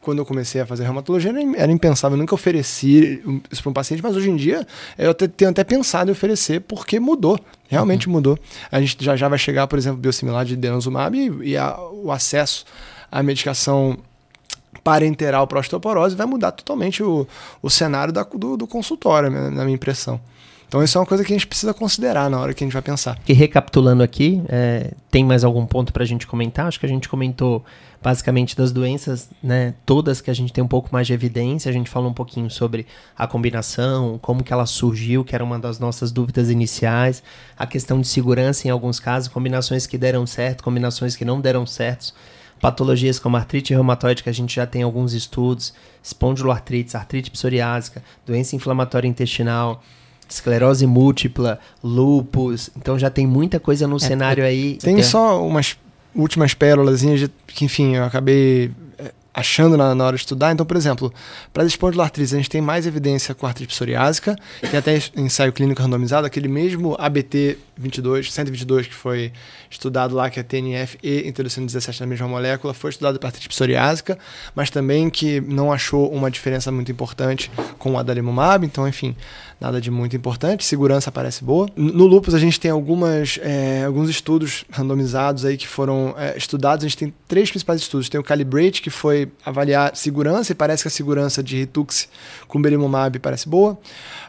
quando 0.00 0.18
eu 0.18 0.26
comecei 0.26 0.60
a 0.60 0.66
fazer 0.66 0.84
reumatologia, 0.84 1.32
era 1.56 1.70
impensável. 1.70 2.16
Eu 2.16 2.20
nunca 2.20 2.34
ofereci 2.34 3.22
isso 3.50 3.62
para 3.62 3.70
um 3.70 3.72
paciente, 3.72 4.02
mas 4.02 4.16
hoje 4.16 4.30
em 4.30 4.36
dia 4.36 4.66
eu 4.96 5.12
tenho 5.14 5.50
até 5.50 5.62
pensado 5.62 6.10
em 6.10 6.12
oferecer 6.12 6.60
porque 6.60 6.98
mudou. 6.98 7.38
Realmente 7.68 8.08
uhum. 8.08 8.14
mudou. 8.14 8.38
A 8.70 8.80
gente 8.80 8.96
já, 9.04 9.14
já 9.14 9.28
vai 9.28 9.38
chegar, 9.38 9.66
por 9.66 9.78
exemplo, 9.78 9.98
biosimilar 9.98 10.44
de 10.44 10.56
denosumab 10.56 11.16
e, 11.16 11.50
e 11.50 11.56
a, 11.56 11.78
o 11.78 12.10
acesso 12.10 12.64
à 13.12 13.22
medicação 13.22 13.98
parenteral 14.82 15.46
para 15.46 15.60
osteoporose 15.60 16.16
vai 16.16 16.26
mudar 16.26 16.52
totalmente 16.52 17.02
o, 17.02 17.26
o 17.62 17.68
cenário 17.68 18.12
da, 18.12 18.22
do, 18.22 18.56
do 18.56 18.66
consultório, 18.66 19.30
na 19.30 19.64
minha 19.64 19.74
impressão. 19.74 20.20
Então 20.70 20.84
isso 20.84 20.96
é 20.96 21.00
uma 21.00 21.06
coisa 21.06 21.24
que 21.24 21.32
a 21.32 21.36
gente 21.36 21.48
precisa 21.48 21.74
considerar 21.74 22.30
na 22.30 22.38
hora 22.38 22.54
que 22.54 22.62
a 22.62 22.64
gente 22.64 22.72
vai 22.72 22.80
pensar. 22.80 23.18
E 23.28 23.32
recapitulando 23.32 24.04
aqui, 24.04 24.40
é, 24.48 24.92
tem 25.10 25.24
mais 25.24 25.42
algum 25.42 25.66
ponto 25.66 25.92
para 25.92 26.04
a 26.04 26.06
gente 26.06 26.28
comentar? 26.28 26.68
Acho 26.68 26.78
que 26.78 26.86
a 26.86 26.88
gente 26.88 27.08
comentou 27.08 27.64
basicamente 28.00 28.56
das 28.56 28.70
doenças, 28.70 29.28
né, 29.42 29.74
todas 29.84 30.20
que 30.20 30.30
a 30.30 30.32
gente 30.32 30.52
tem 30.52 30.62
um 30.62 30.68
pouco 30.68 30.88
mais 30.92 31.08
de 31.08 31.12
evidência. 31.12 31.68
A 31.68 31.72
gente 31.72 31.90
falou 31.90 32.08
um 32.08 32.14
pouquinho 32.14 32.48
sobre 32.48 32.86
a 33.18 33.26
combinação, 33.26 34.16
como 34.22 34.44
que 34.44 34.52
ela 34.52 34.64
surgiu, 34.64 35.24
que 35.24 35.34
era 35.34 35.42
uma 35.42 35.58
das 35.58 35.80
nossas 35.80 36.12
dúvidas 36.12 36.48
iniciais, 36.48 37.20
a 37.58 37.66
questão 37.66 38.00
de 38.00 38.06
segurança 38.06 38.68
em 38.68 38.70
alguns 38.70 39.00
casos, 39.00 39.26
combinações 39.26 39.88
que 39.88 39.98
deram 39.98 40.24
certo, 40.24 40.62
combinações 40.62 41.16
que 41.16 41.24
não 41.24 41.40
deram 41.40 41.66
certo 41.66 42.14
patologias 42.60 43.18
como 43.18 43.36
artrite 43.36 43.72
reumatoide, 43.72 44.22
que 44.22 44.28
a 44.28 44.34
gente 44.34 44.54
já 44.54 44.66
tem 44.66 44.82
alguns 44.82 45.14
estudos, 45.14 45.72
espondiloartrite, 46.02 46.96
artrite 46.96 47.30
psoriásica, 47.30 48.04
doença 48.26 48.54
inflamatória 48.54 49.08
intestinal, 49.08 49.82
esclerose 50.34 50.86
múltipla, 50.86 51.58
lupus. 51.82 52.70
Então 52.76 52.98
já 52.98 53.10
tem 53.10 53.26
muita 53.26 53.58
coisa 53.58 53.86
no 53.86 53.96
é, 53.96 54.00
cenário 54.00 54.44
aí. 54.44 54.76
Tem 54.76 55.02
só 55.02 55.44
umas 55.44 55.76
últimas 56.14 56.54
pérolas 56.54 57.02
que, 57.46 57.64
enfim, 57.64 57.96
eu 57.96 58.04
acabei 58.04 58.70
é, 58.98 59.12
achando 59.32 59.76
na, 59.76 59.94
na, 59.94 60.04
hora 60.04 60.16
de 60.16 60.22
estudar. 60.22 60.52
Então, 60.52 60.64
por 60.64 60.76
exemplo, 60.76 61.12
para 61.52 61.62
as 61.62 61.68
espondiloartrites, 61.68 62.32
a 62.32 62.36
gente 62.36 62.50
tem 62.50 62.60
mais 62.60 62.86
evidência 62.86 63.34
com 63.34 63.46
artrite 63.46 63.72
psoriásica, 63.72 64.36
tem 64.70 64.78
até 64.78 65.02
ensaio 65.16 65.52
clínico 65.52 65.82
randomizado, 65.82 66.26
aquele 66.26 66.48
mesmo 66.48 66.96
ABT 66.98 67.58
22, 67.76 68.32
122 68.32 68.86
que 68.86 68.94
foi 68.94 69.32
estudado 69.70 70.14
lá, 70.14 70.28
que 70.28 70.40
é 70.40 70.42
TNF 70.42 70.98
e 71.02 71.28
interleucina 71.28 71.64
17 71.64 72.00
na 72.00 72.06
mesma 72.06 72.26
molécula, 72.26 72.74
foi 72.74 72.90
estudado 72.90 73.20
artrite 73.24 73.48
psoriásica, 73.48 74.18
mas 74.54 74.68
também 74.68 75.08
que 75.08 75.40
não 75.40 75.72
achou 75.72 76.10
uma 76.10 76.30
diferença 76.30 76.72
muito 76.72 76.90
importante 76.90 77.50
com 77.78 77.92
o 77.92 77.98
adalimumab, 77.98 78.66
então, 78.66 78.86
enfim, 78.88 79.14
nada 79.60 79.80
de 79.80 79.90
muito 79.90 80.16
importante, 80.16 80.64
segurança 80.64 81.12
parece 81.12 81.44
boa. 81.44 81.68
No 81.76 82.06
lupus 82.06 82.34
a 82.34 82.38
gente 82.38 82.58
tem 82.58 82.70
algumas, 82.70 83.38
é, 83.42 83.84
alguns 83.84 84.08
estudos 84.08 84.64
randomizados 84.70 85.44
aí 85.44 85.56
que 85.56 85.68
foram 85.68 86.14
é, 86.18 86.36
estudados, 86.36 86.84
a 86.84 86.88
gente 86.88 86.96
tem 86.96 87.14
três 87.28 87.50
principais 87.50 87.80
estudos, 87.80 88.08
tem 88.08 88.20
o 88.20 88.24
Calibrate, 88.24 88.82
que 88.82 88.90
foi 88.90 89.30
avaliar 89.44 89.94
segurança, 89.94 90.50
e 90.50 90.54
parece 90.54 90.82
que 90.82 90.88
a 90.88 90.90
segurança 90.90 91.42
de 91.42 91.56
Ritux 91.58 92.08
com 92.48 92.60
belimumab 92.60 93.18
parece 93.20 93.48
boa. 93.48 93.78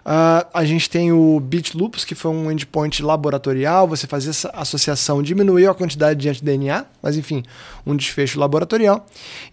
Uh, 0.03 0.45
a 0.51 0.65
gente 0.65 0.89
tem 0.89 1.11
o 1.11 1.39
Beat 1.39 1.75
Lupus, 1.75 2.03
que 2.03 2.15
foi 2.15 2.31
um 2.31 2.51
endpoint 2.51 3.03
laboratorial, 3.03 3.87
você 3.87 4.07
fazia 4.07 4.31
essa 4.31 4.49
associação, 4.49 5.21
diminuiu 5.31 5.71
a 5.71 5.73
quantidade 5.73 6.19
de 6.19 6.29
anti-DNA, 6.29 6.85
mas 7.01 7.15
enfim, 7.15 7.43
um 7.85 7.95
desfecho 7.95 8.39
laboratorial. 8.39 9.05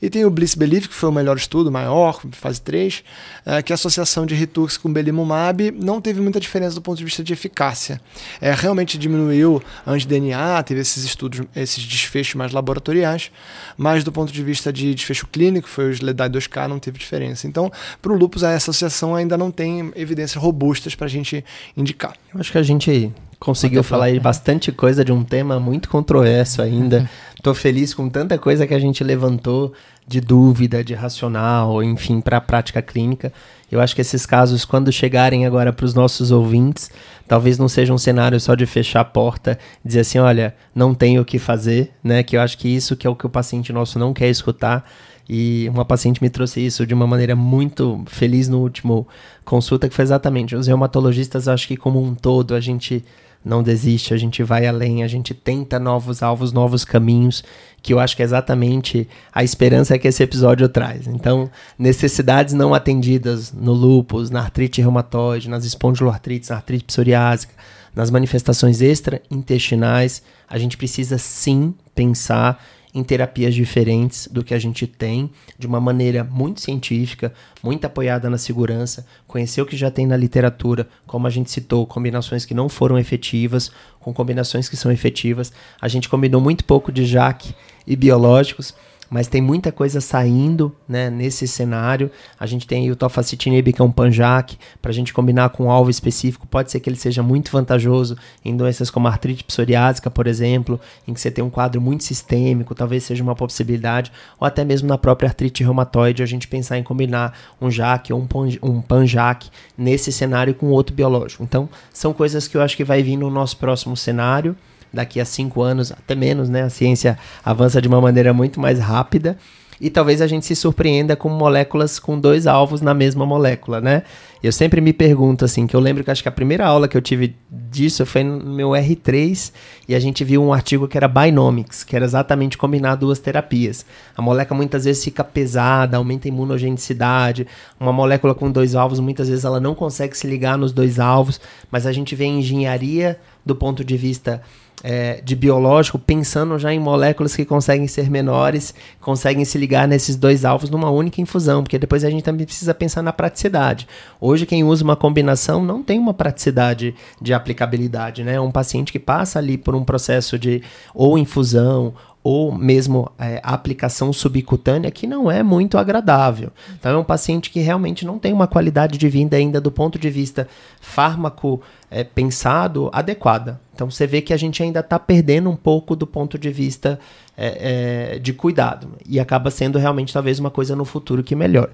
E 0.02 0.10
tem 0.10 0.24
o 0.24 0.30
Bliss 0.30 0.56
Belief, 0.56 0.88
que 0.88 0.94
foi 0.94 1.08
o 1.08 1.12
melhor 1.12 1.36
estudo, 1.36 1.70
maior, 1.70 2.20
fase 2.32 2.60
3, 2.60 2.98
uh, 2.98 3.02
ah, 3.46 3.62
que 3.62 3.72
a 3.72 3.74
associação 3.74 4.26
de 4.26 4.34
Ritux 4.34 4.76
com 4.76 4.92
belimumab 4.92 5.70
não 5.70 6.00
teve 6.00 6.20
muita 6.20 6.40
diferença 6.40 6.74
do 6.74 6.82
ponto 6.82 6.98
de 6.98 7.04
vista 7.04 7.22
de 7.22 7.32
eficácia. 7.32 8.00
É, 8.40 8.52
realmente 8.52 8.98
diminuiu 8.98 9.62
anti-DNA, 9.86 10.62
teve 10.64 10.80
esses 10.80 11.04
estudos, 11.04 11.42
esses 11.54 11.84
desfechos 11.84 12.34
mais 12.34 12.52
laboratoriais, 12.52 13.30
mas 13.76 14.02
do 14.02 14.10
ponto 14.10 14.32
de 14.32 14.42
vista 14.42 14.72
de 14.72 14.94
desfecho 14.94 15.26
clínico, 15.28 15.68
foi 15.68 15.90
os 15.90 16.00
LEDAI 16.00 16.28
2K, 16.28 16.66
não 16.66 16.80
teve 16.80 16.98
diferença. 16.98 17.46
Então, 17.46 17.70
para 18.02 18.12
o 18.12 18.16
lupus, 18.16 18.42
a 18.42 18.54
associação 18.54 19.14
ainda 19.14 19.38
não 19.38 19.50
tem 19.50 19.92
evidência 19.94 20.40
robustas 20.40 20.94
para 20.94 21.06
a 21.06 21.10
gente 21.10 21.44
indicar. 21.76 22.14
Eu 22.34 22.40
acho 22.40 22.50
que 22.50 22.58
a 22.58 22.62
gente 22.62 23.12
conseguiu 23.38 23.82
falar 23.82 24.06
aí 24.06 24.18
bastante 24.18 24.72
coisa 24.72 25.04
de 25.04 25.12
um 25.12 25.22
tema 25.22 25.60
muito 25.60 25.88
controverso 25.88 26.60
ainda. 26.60 27.08
Estou 27.36 27.54
feliz 27.54 27.94
com 27.94 28.08
tanta 28.08 28.36
coisa 28.36 28.66
que 28.66 28.74
a 28.74 28.78
gente 28.78 29.04
levantou 29.04 29.72
de 30.06 30.20
dúvida, 30.20 30.82
de 30.82 30.94
racional, 30.94 31.82
enfim, 31.82 32.20
para 32.20 32.38
a 32.38 32.40
prática 32.40 32.82
clínica. 32.82 33.32
Eu 33.70 33.80
acho 33.80 33.94
que 33.94 34.00
esses 34.00 34.24
casos, 34.24 34.64
quando 34.64 34.90
chegarem 34.90 35.46
agora 35.46 35.72
para 35.72 35.84
os 35.84 35.94
nossos 35.94 36.30
ouvintes, 36.30 36.90
talvez 37.28 37.58
não 37.58 37.68
seja 37.68 37.92
um 37.92 37.98
cenário 37.98 38.40
só 38.40 38.54
de 38.54 38.64
fechar 38.64 39.00
a 39.00 39.04
porta, 39.04 39.58
dizer 39.84 40.00
assim, 40.00 40.18
olha, 40.18 40.54
não 40.74 40.94
tenho 40.94 41.20
o 41.20 41.24
que 41.24 41.38
fazer, 41.38 41.92
né? 42.02 42.22
Que 42.22 42.36
eu 42.36 42.40
acho 42.40 42.56
que 42.56 42.68
isso 42.68 42.96
que 42.96 43.06
é 43.06 43.10
o 43.10 43.14
que 43.14 43.26
o 43.26 43.30
paciente 43.30 43.72
nosso 43.72 43.98
não 43.98 44.14
quer 44.14 44.28
escutar. 44.28 44.90
E 45.28 45.68
uma 45.68 45.84
paciente 45.84 46.22
me 46.22 46.30
trouxe 46.30 46.64
isso 46.64 46.86
de 46.86 46.94
uma 46.94 47.06
maneira 47.06 47.36
muito 47.36 48.02
feliz 48.06 48.48
no 48.48 48.60
último 48.60 49.06
consulta, 49.44 49.86
que 49.86 49.94
foi 49.94 50.02
exatamente, 50.02 50.56
os 50.56 50.66
reumatologistas, 50.66 51.46
acho 51.46 51.68
que 51.68 51.76
como 51.76 52.02
um 52.02 52.14
todo, 52.14 52.54
a 52.54 52.60
gente 52.60 53.04
não 53.44 53.62
desiste, 53.62 54.12
a 54.12 54.16
gente 54.16 54.42
vai 54.42 54.66
além, 54.66 55.02
a 55.02 55.08
gente 55.08 55.32
tenta 55.32 55.78
novos 55.78 56.22
alvos, 56.22 56.52
novos 56.52 56.84
caminhos, 56.84 57.42
que 57.80 57.92
eu 57.92 58.00
acho 58.00 58.16
que 58.16 58.22
é 58.22 58.24
exatamente 58.24 59.08
a 59.32 59.44
esperança 59.44 59.98
que 59.98 60.08
esse 60.08 60.22
episódio 60.22 60.68
traz. 60.68 61.06
Então, 61.06 61.50
necessidades 61.78 62.52
não 62.54 62.74
atendidas 62.74 63.52
no 63.52 63.72
lúpus, 63.72 64.30
na 64.30 64.40
artrite 64.40 64.80
reumatoide, 64.80 65.48
nas 65.48 65.64
espondiloartrites, 65.64 66.50
na 66.50 66.56
artrite 66.56 66.84
psoriásica, 66.84 67.54
nas 67.94 68.10
manifestações 68.10 68.80
extraintestinais, 68.80 70.22
a 70.48 70.58
gente 70.58 70.76
precisa 70.76 71.18
sim 71.18 71.74
pensar 71.94 72.62
em 72.98 73.04
terapias 73.04 73.54
diferentes 73.54 74.28
do 74.30 74.42
que 74.42 74.52
a 74.52 74.58
gente 74.58 74.86
tem, 74.86 75.30
de 75.56 75.66
uma 75.66 75.80
maneira 75.80 76.24
muito 76.24 76.60
científica, 76.60 77.32
muito 77.62 77.84
apoiada 77.84 78.28
na 78.28 78.36
segurança, 78.36 79.06
conhecer 79.26 79.62
o 79.62 79.66
que 79.66 79.76
já 79.76 79.90
tem 79.90 80.06
na 80.06 80.16
literatura, 80.16 80.88
como 81.06 81.26
a 81.26 81.30
gente 81.30 81.50
citou, 81.50 81.86
combinações 81.86 82.44
que 82.44 82.54
não 82.54 82.68
foram 82.68 82.98
efetivas, 82.98 83.70
com 84.00 84.12
combinações 84.12 84.68
que 84.68 84.76
são 84.76 84.90
efetivas. 84.90 85.52
A 85.80 85.86
gente 85.86 86.08
combinou 86.08 86.40
muito 86.40 86.64
pouco 86.64 86.90
de 86.90 87.06
JAK 87.06 87.54
e 87.86 87.94
biológicos, 87.94 88.74
mas 89.10 89.26
tem 89.26 89.40
muita 89.40 89.72
coisa 89.72 90.00
saindo 90.00 90.74
né, 90.88 91.10
nesse 91.10 91.48
cenário. 91.48 92.10
A 92.38 92.46
gente 92.46 92.66
tem 92.66 92.90
o 92.90 92.96
tofacitinib, 92.96 93.72
que 93.72 93.80
é 93.80 93.84
um 93.84 93.90
panjac, 93.90 94.58
para 94.82 94.90
a 94.90 94.94
gente 94.94 95.12
combinar 95.12 95.50
com 95.50 95.64
um 95.64 95.70
alvo 95.70 95.90
específico. 95.90 96.46
Pode 96.46 96.70
ser 96.70 96.80
que 96.80 96.88
ele 96.88 96.96
seja 96.96 97.22
muito 97.22 97.50
vantajoso 97.50 98.16
em 98.44 98.56
doenças 98.56 98.90
como 98.90 99.08
artrite 99.08 99.44
psoriásica, 99.44 100.10
por 100.10 100.26
exemplo, 100.26 100.80
em 101.06 101.14
que 101.14 101.20
você 101.20 101.30
tem 101.30 101.44
um 101.44 101.50
quadro 101.50 101.80
muito 101.80 102.04
sistêmico, 102.04 102.74
talvez 102.74 103.04
seja 103.04 103.22
uma 103.22 103.34
possibilidade, 103.34 104.12
ou 104.38 104.46
até 104.46 104.64
mesmo 104.64 104.88
na 104.88 104.98
própria 104.98 105.28
artrite 105.28 105.62
reumatoide, 105.64 106.22
a 106.22 106.26
gente 106.26 106.46
pensar 106.46 106.78
em 106.78 106.82
combinar 106.82 107.36
um 107.60 107.70
JAK 107.70 108.12
ou 108.12 108.26
um 108.62 108.80
panjac 108.82 109.48
nesse 109.76 110.12
cenário 110.12 110.54
com 110.54 110.66
outro 110.66 110.94
biológico. 110.94 111.42
Então, 111.42 111.68
são 111.92 112.12
coisas 112.12 112.46
que 112.46 112.56
eu 112.56 112.62
acho 112.62 112.76
que 112.76 112.84
vai 112.84 113.02
vir 113.02 113.16
no 113.16 113.30
nosso 113.30 113.56
próximo 113.56 113.96
cenário 113.96 114.56
daqui 114.92 115.20
a 115.20 115.24
cinco 115.24 115.62
anos, 115.62 115.92
até 115.92 116.14
menos, 116.14 116.48
né? 116.48 116.62
A 116.62 116.70
ciência 116.70 117.18
avança 117.44 117.80
de 117.80 117.88
uma 117.88 118.00
maneira 118.00 118.32
muito 118.32 118.60
mais 118.60 118.78
rápida 118.78 119.36
e 119.80 119.90
talvez 119.90 120.20
a 120.20 120.26
gente 120.26 120.44
se 120.44 120.56
surpreenda 120.56 121.14
com 121.14 121.28
moléculas 121.28 121.98
com 121.98 122.18
dois 122.18 122.46
alvos 122.46 122.80
na 122.80 122.92
mesma 122.92 123.24
molécula, 123.24 123.80
né? 123.80 124.02
Eu 124.42 124.52
sempre 124.52 124.80
me 124.80 124.92
pergunto 124.92 125.44
assim, 125.44 125.66
que 125.66 125.74
eu 125.74 125.80
lembro 125.80 126.04
que 126.04 126.10
acho 126.10 126.22
que 126.22 126.28
a 126.28 126.32
primeira 126.32 126.64
aula 126.64 126.86
que 126.86 126.96
eu 126.96 127.02
tive 127.02 127.34
disso 127.50 128.06
foi 128.06 128.22
no 128.22 128.52
meu 128.52 128.70
R3 128.70 129.52
e 129.88 129.94
a 129.94 130.00
gente 130.00 130.22
viu 130.22 130.42
um 130.42 130.52
artigo 130.52 130.86
que 130.86 130.96
era 130.96 131.08
Binomics, 131.08 131.82
que 131.82 131.96
era 131.96 132.04
exatamente 132.04 132.56
combinar 132.56 132.94
duas 132.94 133.18
terapias. 133.18 133.84
A 134.16 134.22
molécula 134.22 134.56
muitas 134.56 134.84
vezes 134.84 135.02
fica 135.02 135.24
pesada, 135.24 135.96
aumenta 135.96 136.28
a 136.28 136.30
imunogenicidade. 136.30 137.48
Uma 137.80 137.92
molécula 137.92 138.34
com 138.34 138.50
dois 138.50 138.76
alvos, 138.76 139.00
muitas 139.00 139.28
vezes 139.28 139.44
ela 139.44 139.58
não 139.58 139.74
consegue 139.74 140.16
se 140.16 140.26
ligar 140.26 140.56
nos 140.56 140.72
dois 140.72 141.00
alvos, 141.00 141.40
mas 141.70 141.84
a 141.84 141.92
gente 141.92 142.14
vê 142.14 142.24
engenharia 142.24 143.18
do 143.44 143.56
ponto 143.56 143.84
de 143.84 143.96
vista 143.96 144.40
é, 144.82 145.20
de 145.22 145.34
biológico, 145.34 145.98
pensando 145.98 146.58
já 146.58 146.72
em 146.72 146.78
moléculas 146.78 147.34
que 147.34 147.44
conseguem 147.44 147.88
ser 147.88 148.10
menores, 148.10 148.74
conseguem 149.00 149.44
se 149.44 149.58
ligar 149.58 149.88
nesses 149.88 150.16
dois 150.16 150.44
alvos 150.44 150.70
numa 150.70 150.90
única 150.90 151.20
infusão, 151.20 151.62
porque 151.62 151.78
depois 151.78 152.04
a 152.04 152.10
gente 152.10 152.22
também 152.22 152.46
precisa 152.46 152.74
pensar 152.74 153.02
na 153.02 153.12
praticidade. 153.12 153.88
Hoje, 154.20 154.46
quem 154.46 154.64
usa 154.64 154.84
uma 154.84 154.96
combinação 154.96 155.64
não 155.64 155.82
tem 155.82 155.98
uma 155.98 156.14
praticidade 156.14 156.94
de 157.20 157.34
aplicabilidade, 157.34 158.22
né? 158.22 158.40
Um 158.40 158.50
paciente 158.50 158.92
que 158.92 158.98
passa 158.98 159.38
ali 159.38 159.58
por 159.58 159.74
um 159.74 159.84
processo 159.84 160.38
de 160.38 160.62
ou 160.94 161.18
infusão 161.18 161.94
ou 162.30 162.52
mesmo 162.52 163.10
é, 163.18 163.40
a 163.42 163.54
aplicação 163.54 164.12
subcutânea 164.12 164.90
que 164.90 165.06
não 165.06 165.30
é 165.30 165.42
muito 165.42 165.78
agradável. 165.78 166.50
Então 166.78 166.92
é 166.92 166.98
um 166.98 167.02
paciente 167.02 167.48
que 167.48 167.58
realmente 167.60 168.04
não 168.04 168.18
tem 168.18 168.34
uma 168.34 168.46
qualidade 168.46 168.98
de 168.98 169.08
vida 169.08 169.38
ainda 169.38 169.58
do 169.62 169.72
ponto 169.72 169.98
de 169.98 170.10
vista 170.10 170.46
fármaco 170.78 171.62
é, 171.90 172.04
pensado 172.04 172.90
adequada. 172.92 173.58
Então 173.74 173.90
você 173.90 174.06
vê 174.06 174.20
que 174.20 174.34
a 174.34 174.36
gente 174.36 174.62
ainda 174.62 174.80
está 174.80 174.98
perdendo 174.98 175.48
um 175.48 175.56
pouco 175.56 175.96
do 175.96 176.06
ponto 176.06 176.38
de 176.38 176.50
vista 176.50 177.00
é, 177.34 178.16
é, 178.16 178.18
de 178.18 178.34
cuidado 178.34 178.90
e 179.08 179.18
acaba 179.18 179.50
sendo 179.50 179.78
realmente 179.78 180.12
talvez 180.12 180.38
uma 180.38 180.50
coisa 180.50 180.76
no 180.76 180.84
futuro 180.84 181.22
que 181.22 181.34
melhore. 181.34 181.72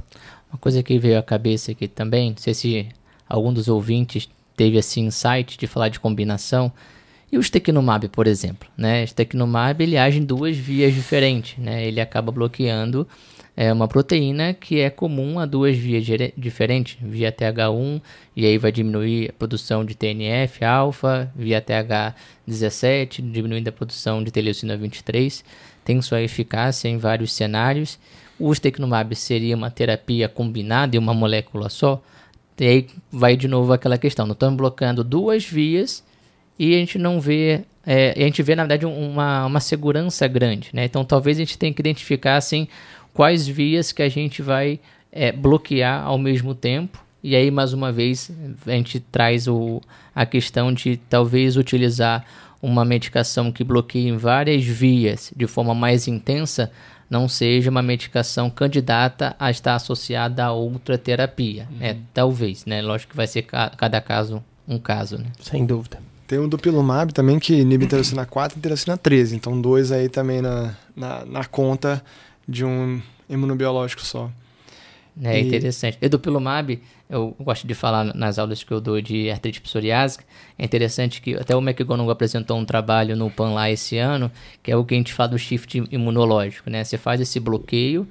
Uma 0.52 0.58
coisa 0.58 0.84
que 0.84 1.00
veio 1.00 1.18
à 1.18 1.22
cabeça 1.24 1.72
aqui 1.72 1.88
também, 1.88 2.30
não 2.30 2.36
sei 2.36 2.54
se 2.54 2.88
algum 3.28 3.52
dos 3.52 3.66
ouvintes 3.66 4.30
teve 4.56 4.76
esse 4.76 5.00
insight 5.00 5.58
de 5.58 5.66
falar 5.66 5.88
de 5.88 5.98
combinação, 5.98 6.70
e 7.34 7.36
o 7.36 7.42
Stequinumab, 7.42 8.08
por 8.10 8.28
exemplo, 8.28 8.68
né? 8.76 9.02
O 9.02 9.08
Stequinumab 9.08 9.82
ele 9.82 9.98
age 9.98 10.20
em 10.20 10.24
duas 10.24 10.56
vias 10.56 10.94
diferentes, 10.94 11.58
né? 11.58 11.84
Ele 11.84 12.00
acaba 12.00 12.30
bloqueando 12.30 13.08
é, 13.56 13.72
uma 13.72 13.88
proteína 13.88 14.54
que 14.54 14.78
é 14.78 14.88
comum 14.88 15.40
a 15.40 15.44
duas 15.44 15.76
vias 15.76 16.06
diferentes, 16.36 16.96
via 17.02 17.32
TH1, 17.32 18.00
e 18.36 18.46
aí 18.46 18.56
vai 18.56 18.70
diminuir 18.70 19.30
a 19.30 19.32
produção 19.32 19.84
de 19.84 19.96
TNF 19.96 20.64
alfa, 20.64 21.28
via 21.34 21.60
TH17, 21.60 23.32
diminuindo 23.32 23.66
a 23.66 23.72
produção 23.72 24.22
de 24.22 24.30
teleucina 24.30 24.76
23. 24.76 25.44
Tem 25.84 26.00
sua 26.00 26.22
eficácia 26.22 26.88
em 26.88 26.98
vários 26.98 27.32
cenários. 27.32 27.98
O 28.38 28.54
Stequinumab 28.54 29.12
seria 29.16 29.56
uma 29.56 29.72
terapia 29.72 30.28
combinada 30.28 30.94
em 30.94 31.00
uma 31.00 31.12
molécula 31.12 31.68
só. 31.68 32.00
E 32.60 32.64
aí 32.64 32.86
vai 33.10 33.36
de 33.36 33.48
novo 33.48 33.72
aquela 33.72 33.98
questão, 33.98 34.24
não 34.24 34.34
estamos 34.34 34.56
bloqueando 34.56 35.02
duas 35.02 35.44
vias 35.44 36.03
e 36.58 36.74
a 36.74 36.78
gente 36.78 36.98
não 36.98 37.20
vê, 37.20 37.62
é, 37.84 38.14
a 38.16 38.20
gente 38.20 38.42
vê 38.42 38.54
na 38.54 38.62
verdade 38.62 38.86
uma, 38.86 39.46
uma 39.46 39.60
segurança 39.60 40.26
grande, 40.26 40.70
né? 40.72 40.84
Então 40.84 41.04
talvez 41.04 41.36
a 41.36 41.40
gente 41.40 41.58
tenha 41.58 41.72
que 41.72 41.80
identificar 41.80 42.36
assim 42.36 42.68
quais 43.12 43.46
vias 43.46 43.92
que 43.92 44.02
a 44.02 44.08
gente 44.08 44.42
vai 44.42 44.80
é, 45.10 45.32
bloquear 45.32 46.04
ao 46.04 46.18
mesmo 46.18 46.54
tempo. 46.54 47.02
E 47.22 47.34
aí 47.34 47.50
mais 47.50 47.72
uma 47.72 47.90
vez 47.90 48.30
a 48.66 48.72
gente 48.72 49.00
traz 49.00 49.48
o, 49.48 49.80
a 50.14 50.26
questão 50.26 50.72
de 50.72 50.96
talvez 50.96 51.56
utilizar 51.56 52.24
uma 52.60 52.84
medicação 52.84 53.52
que 53.52 53.64
bloqueie 53.64 54.08
em 54.08 54.16
várias 54.16 54.64
vias 54.64 55.32
de 55.36 55.46
forma 55.46 55.74
mais 55.74 56.08
intensa 56.08 56.70
não 57.08 57.28
seja 57.28 57.70
uma 57.70 57.82
medicação 57.82 58.48
candidata 58.48 59.36
a 59.38 59.50
estar 59.50 59.74
associada 59.74 60.44
a 60.44 60.52
outra 60.52 60.96
terapia. 60.96 61.68
Uhum. 61.70 61.78
É, 61.80 61.96
talvez, 62.12 62.64
né? 62.64 62.80
Lógico 62.80 63.10
que 63.10 63.16
vai 63.16 63.26
ser 63.26 63.42
ca 63.42 63.70
cada 63.70 64.00
caso 64.00 64.42
um 64.66 64.78
caso, 64.78 65.18
né? 65.18 65.26
Sem 65.38 65.66
dúvida. 65.66 65.98
Tem 66.26 66.38
o 66.38 66.48
dupilumab 66.48 67.12
também 67.12 67.38
que 67.38 67.54
inibe 67.54 67.84
interleucina 67.84 68.24
4 68.24 68.56
e 68.56 68.58
interleucina 68.58 68.96
13. 68.96 69.36
Então, 69.36 69.60
dois 69.60 69.92
aí 69.92 70.08
também 70.08 70.40
na, 70.40 70.74
na, 70.96 71.24
na 71.24 71.44
conta 71.44 72.02
de 72.48 72.64
um 72.64 73.00
imunobiológico 73.28 74.02
só. 74.02 74.30
É 75.22 75.38
e... 75.38 75.46
interessante. 75.46 75.98
E 76.00 76.08
dupilumab, 76.08 76.80
eu 77.08 77.36
gosto 77.38 77.66
de 77.66 77.74
falar 77.74 78.04
nas 78.14 78.38
aulas 78.38 78.64
que 78.64 78.72
eu 78.72 78.80
dou 78.80 79.00
de 79.00 79.30
artrite 79.30 79.60
psoriásica, 79.60 80.24
é 80.58 80.64
interessante 80.64 81.20
que 81.20 81.34
até 81.34 81.54
o 81.54 81.60
McGonagall 81.60 82.10
apresentou 82.10 82.58
um 82.58 82.64
trabalho 82.64 83.16
no 83.16 83.30
PAN 83.30 83.50
lá 83.50 83.70
esse 83.70 83.98
ano, 83.98 84.30
que 84.62 84.72
é 84.72 84.76
o 84.76 84.84
que 84.84 84.94
a 84.94 84.96
gente 84.96 85.12
fala 85.12 85.30
do 85.30 85.38
shift 85.38 85.84
imunológico, 85.90 86.70
né? 86.70 86.82
Você 86.82 86.98
faz 86.98 87.20
esse 87.20 87.38
bloqueio 87.38 88.08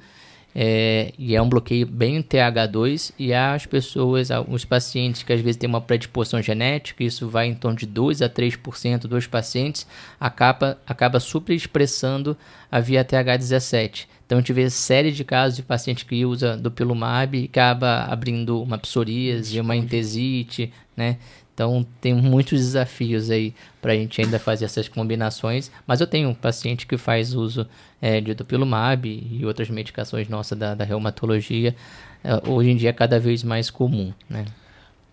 é, 0.56 1.14
e 1.18 1.36
é 1.36 1.42
um 1.42 1.50
bloqueio 1.50 1.86
bem 1.86 2.22
TH2 2.22 3.14
e 3.18 3.34
as 3.34 3.66
pessoas, 3.66 4.30
os 4.48 4.64
pacientes 4.64 5.24
que 5.24 5.34
às 5.34 5.42
vezes 5.42 5.58
têm 5.58 5.70
uma 5.70 5.82
predisposição 5.82 6.42
genética, 6.42 7.04
isso 7.04 7.28
vai 7.28 7.48
em 7.48 7.56
torno 7.56 7.78
de 7.78 7.86
2 7.86 8.22
a 8.22 8.30
3% 8.30 9.02
dos 9.02 9.26
pacientes, 9.26 9.88
acaba, 10.20 10.78
acaba 10.86 11.20
superexpressando 11.20 12.38
a 12.72 12.80
via 12.80 13.04
TH17. 13.04 14.08
Então 14.34 14.40
a 14.40 14.42
gente 14.42 14.54
vê 14.54 14.68
série 14.68 15.12
de 15.12 15.24
casos 15.24 15.56
de 15.56 15.62
paciente 15.62 16.06
que 16.06 16.26
usa 16.26 16.58
do 16.58 16.72
Pilumab 16.72 17.38
e 17.38 17.46
acaba 17.46 18.06
abrindo 18.06 18.64
uma 18.64 18.80
psoríase, 18.80 19.60
uma 19.60 19.76
entesite, 19.76 20.74
né? 20.98 21.18
Então 21.54 21.86
tem 22.02 22.16
muitos 22.16 22.60
desafios 22.60 23.30
aí 23.30 23.54
para 23.80 23.94
a 23.94 23.96
gente 23.96 24.20
ainda 24.20 24.40
fazer 24.40 24.66
essas 24.66 24.88
combinações. 24.88 25.70
Mas 25.86 26.02
eu 26.02 26.08
tenho 26.08 26.30
um 26.30 26.34
paciente 26.34 26.88
que 26.88 26.98
faz 26.98 27.36
uso 27.36 27.68
é, 28.02 28.20
de 28.20 28.34
dupilumab 28.34 29.08
e 29.08 29.46
outras 29.46 29.70
medicações 29.70 30.28
nossas 30.28 30.58
da, 30.58 30.74
da 30.74 30.84
reumatologia. 30.84 31.76
É, 32.24 32.50
hoje 32.50 32.72
em 32.72 32.76
dia 32.76 32.90
é 32.90 32.94
cada 32.94 33.20
vez 33.20 33.44
mais 33.44 33.70
comum, 33.70 34.12
né? 34.28 34.46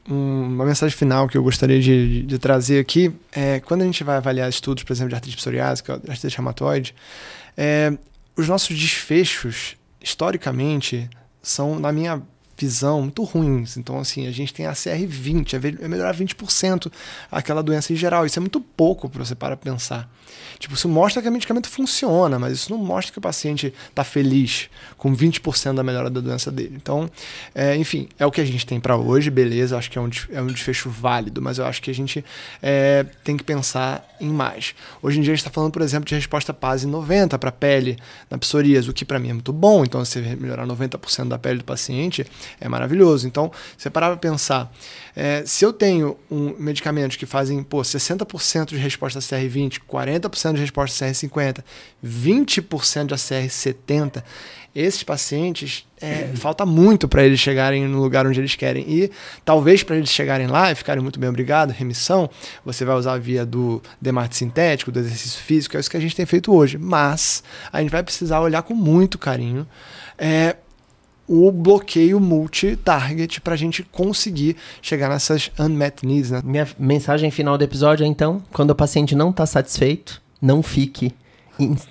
uma 0.08 0.64
mensagem 0.64 0.96
final 0.96 1.28
que 1.28 1.36
eu 1.36 1.42
gostaria 1.42 1.78
de, 1.78 2.08
de, 2.08 2.22
de, 2.22 2.38
trazer 2.38 2.80
aqui 2.80 3.12
é 3.30 3.60
quando 3.60 3.82
a 3.82 3.84
gente 3.84 4.02
vai 4.02 4.16
avaliar 4.16 4.48
estudos, 4.48 4.82
por 4.82 4.92
exemplo, 4.92 5.10
de 5.10 5.14
artrite 5.14 5.36
psoriásica, 5.36 6.00
artrite 6.08 6.34
reumatoide, 6.34 6.94
é, 7.56 7.96
os 8.36 8.48
nossos 8.48 8.78
desfechos, 8.78 9.76
historicamente, 10.00 11.08
são, 11.42 11.78
na 11.78 11.92
minha 11.92 12.22
visão 12.60 13.02
muito 13.02 13.24
ruins. 13.24 13.76
Então, 13.78 13.98
assim, 13.98 14.26
a 14.26 14.30
gente 14.30 14.52
tem 14.52 14.66
a 14.66 14.72
CR20, 14.72 15.78
é 15.80 15.88
melhorar 15.88 16.14
20% 16.14 16.92
aquela 17.32 17.62
doença 17.62 17.92
em 17.92 17.96
geral. 17.96 18.26
Isso 18.26 18.38
é 18.38 18.40
muito 18.40 18.60
pouco 18.60 19.08
para 19.08 19.24
você 19.24 19.34
para 19.34 19.56
pensar. 19.56 20.10
Tipo, 20.58 20.74
isso 20.74 20.88
mostra 20.88 21.22
que 21.22 21.28
o 21.28 21.32
medicamento 21.32 21.68
funciona, 21.68 22.38
mas 22.38 22.52
isso 22.52 22.70
não 22.70 22.78
mostra 22.78 23.12
que 23.12 23.18
o 23.18 23.22
paciente 23.22 23.72
está 23.88 24.04
feliz 24.04 24.68
com 24.98 25.16
20% 25.16 25.74
da 25.74 25.82
melhora 25.82 26.10
da 26.10 26.20
doença 26.20 26.50
dele. 26.50 26.74
Então, 26.76 27.10
é, 27.54 27.74
enfim, 27.76 28.08
é 28.18 28.26
o 28.26 28.30
que 28.30 28.40
a 28.40 28.44
gente 28.44 28.66
tem 28.66 28.78
para 28.78 28.96
hoje, 28.96 29.30
beleza, 29.30 29.78
acho 29.78 29.90
que 29.90 29.96
é 29.96 30.00
um, 30.00 30.10
é 30.30 30.42
um 30.42 30.48
desfecho 30.48 30.90
válido, 30.90 31.40
mas 31.40 31.58
eu 31.58 31.64
acho 31.64 31.80
que 31.80 31.90
a 31.90 31.94
gente 31.94 32.22
é, 32.60 33.06
tem 33.24 33.36
que 33.38 33.42
pensar 33.42 34.06
em 34.20 34.28
mais. 34.28 34.74
Hoje 35.02 35.18
em 35.18 35.22
dia 35.22 35.32
a 35.32 35.34
gente 35.34 35.40
está 35.40 35.50
falando, 35.50 35.72
por 35.72 35.80
exemplo, 35.80 36.06
de 36.06 36.14
resposta 36.14 36.52
PASE 36.52 36.86
90 36.86 37.38
para 37.38 37.50
pele 37.50 37.96
na 38.28 38.36
psoríase, 38.36 38.90
o 38.90 38.92
que 38.92 39.04
para 39.04 39.18
mim 39.18 39.30
é 39.30 39.32
muito 39.32 39.52
bom. 39.52 39.82
Então, 39.82 40.04
você 40.04 40.20
melhorar 40.36 40.66
90% 40.66 41.28
da 41.28 41.38
pele 41.38 41.58
do 41.58 41.64
paciente 41.64 42.26
é 42.60 42.68
maravilhoso. 42.68 43.26
Então, 43.26 43.50
você 43.76 43.90
parar 43.90 44.08
para 44.08 44.16
pensar, 44.16 44.72
é, 45.14 45.42
se 45.44 45.64
eu 45.64 45.72
tenho 45.72 46.16
um 46.30 46.54
medicamentos 46.58 47.16
que 47.16 47.26
fazem 47.26 47.62
pô, 47.62 47.82
60% 47.82 48.70
de 48.70 48.76
resposta 48.76 49.18
CR20, 49.20 49.80
40% 49.88 50.54
de 50.54 50.60
resposta 50.60 51.06
CR50, 51.06 51.64
20% 52.04 53.06
de 53.06 53.14
CR70, 53.14 54.22
esses 54.74 55.02
pacientes 55.02 55.84
é, 56.00 56.28
falta 56.34 56.64
muito 56.64 57.08
para 57.08 57.24
eles 57.24 57.40
chegarem 57.40 57.86
no 57.86 58.00
lugar 58.00 58.26
onde 58.26 58.38
eles 58.38 58.54
querem. 58.54 58.84
E 58.88 59.10
talvez 59.44 59.82
para 59.82 59.96
eles 59.96 60.10
chegarem 60.10 60.46
lá 60.46 60.70
e 60.70 60.74
ficarem 60.74 61.02
muito 61.02 61.18
bem 61.18 61.28
obrigado, 61.28 61.70
remissão, 61.70 62.30
você 62.64 62.84
vai 62.84 62.94
usar 62.94 63.14
a 63.14 63.18
via 63.18 63.44
do 63.44 63.82
demate 64.00 64.36
sintético, 64.36 64.92
do 64.92 65.00
exercício 65.00 65.42
físico, 65.42 65.76
é 65.76 65.80
isso 65.80 65.90
que 65.90 65.96
a 65.96 66.00
gente 66.00 66.14
tem 66.14 66.24
feito 66.24 66.54
hoje. 66.54 66.78
Mas 66.78 67.42
a 67.72 67.80
gente 67.80 67.90
vai 67.90 68.02
precisar 68.02 68.40
olhar 68.40 68.62
com 68.62 68.74
muito 68.74 69.18
carinho. 69.18 69.66
É, 70.16 70.56
o 71.32 71.52
bloqueio 71.52 72.18
multi-target 72.18 73.40
para 73.40 73.54
a 73.54 73.56
gente 73.56 73.84
conseguir 73.84 74.56
chegar 74.82 75.08
nessas 75.08 75.48
unmet 75.60 76.04
needs. 76.04 76.32
Né? 76.32 76.42
Minha 76.44 76.66
mensagem 76.76 77.30
final 77.30 77.56
do 77.56 77.62
episódio 77.62 78.02
é 78.02 78.06
então, 78.08 78.42
quando 78.52 78.70
o 78.70 78.74
paciente 78.74 79.14
não 79.14 79.30
está 79.30 79.46
satisfeito, 79.46 80.20
não 80.42 80.60
fique 80.60 81.14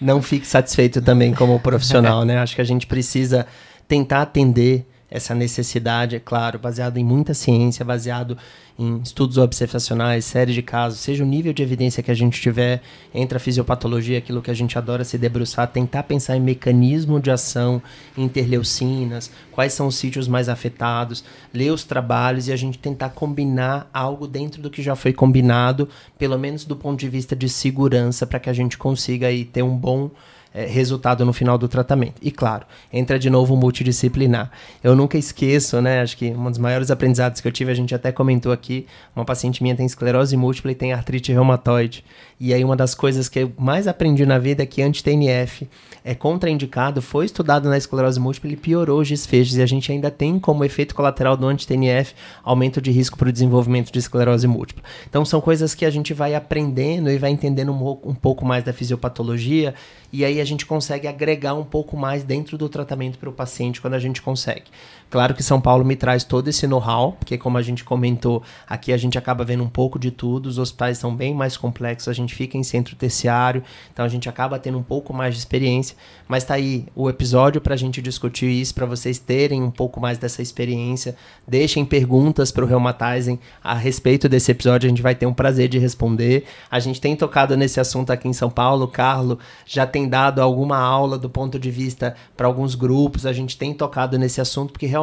não 0.01 0.21
fique 0.21 0.45
satisfeito 0.45 1.01
também 1.01 1.33
como 1.33 1.57
profissional, 1.59 2.25
né? 2.25 2.39
Acho 2.39 2.55
que 2.55 2.61
a 2.61 2.65
gente 2.65 2.85
precisa 2.85 3.45
tentar 3.87 4.23
atender 4.23 4.85
essa 5.09 5.33
necessidade, 5.33 6.15
é 6.15 6.19
claro, 6.19 6.59
baseado 6.59 6.97
em 6.97 7.03
muita 7.03 7.33
ciência, 7.33 7.83
baseado 7.83 8.37
em 8.77 9.01
estudos 9.01 9.37
observacionais, 9.37 10.23
série 10.23 10.53
de 10.53 10.61
casos, 10.61 10.99
seja 10.99 11.21
o 11.21 11.27
nível 11.27 11.51
de 11.51 11.61
evidência 11.61 12.01
que 12.01 12.11
a 12.11 12.13
gente 12.15 12.39
tiver 12.39 12.81
entre 13.13 13.35
a 13.35 13.39
fisiopatologia, 13.39 14.17
aquilo 14.17 14.41
que 14.41 14.49
a 14.49 14.53
gente 14.53 14.77
adora 14.77 15.03
se 15.03 15.17
debruçar, 15.17 15.67
tentar 15.67 16.03
pensar 16.03 16.37
em 16.37 16.39
mecanismo 16.39 17.19
de 17.19 17.29
ação, 17.29 17.81
interleucinas, 18.17 19.29
quais 19.51 19.73
são 19.73 19.87
os 19.87 19.95
sítios 19.95 20.29
mais 20.29 20.47
afetados, 20.47 21.25
ler 21.53 21.71
os 21.71 21.83
trabalhos 21.83 22.47
e 22.47 22.53
a 22.53 22.55
gente 22.55 22.77
tentar 22.77 23.09
combinar 23.09 23.89
algo 23.93 24.25
dentro 24.25 24.61
do 24.61 24.69
que 24.69 24.81
já 24.81 24.95
foi 24.95 25.11
combinado, 25.11 25.89
pelo 26.17 26.39
menos 26.39 26.63
do 26.63 26.75
ponto 26.75 26.99
de 26.99 27.09
vista 27.09 27.35
de 27.35 27.49
segurança, 27.49 28.25
para 28.25 28.39
que 28.39 28.49
a 28.49 28.53
gente 28.53 28.77
consiga 28.77 29.27
aí 29.27 29.43
ter 29.43 29.61
um 29.61 29.75
bom 29.75 30.09
é, 30.53 30.65
resultado 30.65 31.25
no 31.25 31.33
final 31.33 31.57
do 31.57 31.67
tratamento. 31.67 32.15
E 32.21 32.31
claro, 32.31 32.65
entra 32.91 33.19
de 33.19 33.29
novo 33.29 33.53
o 33.53 33.57
multidisciplinar. 33.57 34.51
Eu 34.83 34.95
nunca 34.95 35.17
esqueço, 35.17 35.81
né? 35.81 36.01
Acho 36.01 36.17
que 36.17 36.31
um 36.31 36.49
dos 36.49 36.57
maiores 36.57 36.89
aprendizados 36.91 37.41
que 37.41 37.47
eu 37.47 37.51
tive, 37.51 37.71
a 37.71 37.75
gente 37.75 37.93
até 37.93 38.11
comentou 38.11 38.51
aqui, 38.51 38.87
uma 39.15 39.25
paciente 39.25 39.61
minha 39.61 39.75
tem 39.75 39.85
esclerose 39.85 40.35
múltipla 40.35 40.71
e 40.71 40.75
tem 40.75 40.93
artrite 40.93 41.31
reumatoide. 41.31 42.03
E 42.39 42.53
aí 42.53 42.63
uma 42.63 42.75
das 42.75 42.95
coisas 42.95 43.27
que 43.27 43.39
eu 43.39 43.51
mais 43.57 43.85
aprendi 43.85 44.25
na 44.25 44.39
vida 44.39 44.63
é 44.63 44.65
que 44.65 44.81
anti-TNF 44.81 45.67
é 46.05 46.15
contraindicado, 46.15 47.01
foi 47.01 47.25
estudado 47.25 47.67
na 47.67 47.77
esclerose 47.77 48.19
múltipla 48.19 48.51
e 48.51 48.55
piorou 48.55 49.01
os 49.01 49.09
desfechos. 49.09 49.57
E 49.57 49.61
a 49.61 49.65
gente 49.65 49.91
ainda 49.91 50.09
tem 50.09 50.39
como 50.39 50.63
efeito 50.63 50.95
colateral 50.95 51.35
do 51.35 51.45
anti-TNF 51.45 52.15
aumento 52.41 52.81
de 52.81 52.91
risco 52.91 53.17
para 53.17 53.27
o 53.27 53.31
desenvolvimento 53.31 53.91
de 53.91 53.99
esclerose 53.99 54.47
múltipla. 54.47 54.83
Então 55.09 55.25
são 55.25 55.41
coisas 55.41 55.75
que 55.75 55.85
a 55.85 55.89
gente 55.89 56.13
vai 56.13 56.33
aprendendo 56.33 57.09
e 57.09 57.17
vai 57.17 57.29
entendendo 57.29 57.73
um, 57.73 58.09
um 58.09 58.15
pouco 58.15 58.45
mais 58.45 58.63
da 58.63 58.71
fisiopatologia 58.71 59.75
e 60.11 60.23
aí 60.25 60.39
a 60.39 60.45
gente 60.45 60.65
consegue 60.65 61.07
agregar 61.07 61.53
um 61.53 61.63
pouco 61.63 61.95
mais 61.95 62.23
dentro 62.23 62.57
do 62.57 62.67
tratamento 62.69 63.19
para 63.19 63.29
o 63.29 63.33
paciente 63.33 63.81
quando 63.81 63.93
a 63.93 63.99
gente 63.99 64.21
consegue. 64.21 64.63
Claro 65.09 65.33
que 65.33 65.41
São 65.41 65.59
Paulo 65.59 65.83
me 65.83 65.95
traz 65.95 66.23
todo 66.23 66.49
esse 66.49 66.67
know-how, 66.67 67.13
porque 67.13 67.35
como 67.35 67.57
a 67.57 67.63
gente 67.63 67.83
comentou, 67.83 68.43
aqui 68.67 68.93
a 68.93 68.97
gente 68.97 69.17
acaba 69.17 69.43
vendo 69.43 69.63
um 69.63 69.69
pouco 69.69 69.97
de 69.97 70.11
tudo, 70.11 70.45
os 70.45 70.59
hospitais 70.59 70.99
são 70.99 71.15
bem 71.15 71.33
mais 71.33 71.57
complexos, 71.57 72.07
a 72.07 72.13
gente 72.13 72.35
fica 72.35 72.57
em 72.57 72.61
centro 72.61 72.95
terciário, 72.95 73.63
então 73.91 74.05
a 74.05 74.07
gente 74.07 74.29
acaba 74.29 74.59
tendo 74.59 74.77
um 74.77 74.83
pouco 74.83 75.11
mais 75.11 75.33
de 75.33 75.39
experiência, 75.39 75.97
mas 76.27 76.43
tá 76.43 76.53
aí 76.53 76.85
o 76.95 77.09
episódio 77.09 77.59
para 77.59 77.73
a 77.73 77.77
gente 77.77 78.03
discutir 78.03 78.51
isso, 78.51 78.75
para 78.75 78.85
vocês 78.85 79.17
terem 79.17 79.63
um 79.63 79.71
pouco 79.71 79.99
mais 79.99 80.19
dessa 80.19 80.43
experiência. 80.43 81.15
Deixem 81.47 81.83
perguntas 81.83 82.51
para 82.51 82.63
o 82.63 82.67
Reumatizing 82.67 83.39
a 83.63 83.73
respeito 83.73 84.29
desse 84.29 84.51
episódio, 84.51 84.85
a 84.85 84.89
gente 84.89 85.01
vai 85.01 85.15
ter 85.15 85.25
um 85.25 85.33
prazer 85.33 85.67
de 85.69 85.79
responder. 85.79 86.45
A 86.69 86.79
gente 86.79 87.01
tem 87.01 87.15
tocado 87.15 87.57
nesse 87.57 87.79
assunto 87.79 88.11
aqui 88.11 88.27
em 88.27 88.33
São 88.33 88.51
Paulo, 88.51 88.85
o 88.85 88.87
Carlo 88.87 89.39
já 89.65 89.87
tem 89.87 90.07
dado 90.07 90.39
alguma 90.39 90.77
aula 90.77 91.17
do 91.17 91.31
ponto 91.31 91.57
de 91.57 91.71
vista 91.71 92.15
para 92.37 92.45
alguns 92.45 92.75
grupos, 92.75 93.25
a 93.25 93.33
gente 93.33 93.57
tem 93.57 93.73
tocado 93.73 94.15
nesse 94.15 94.39
assunto, 94.39 94.71
porque 94.71 94.85
realmente 94.85 94.98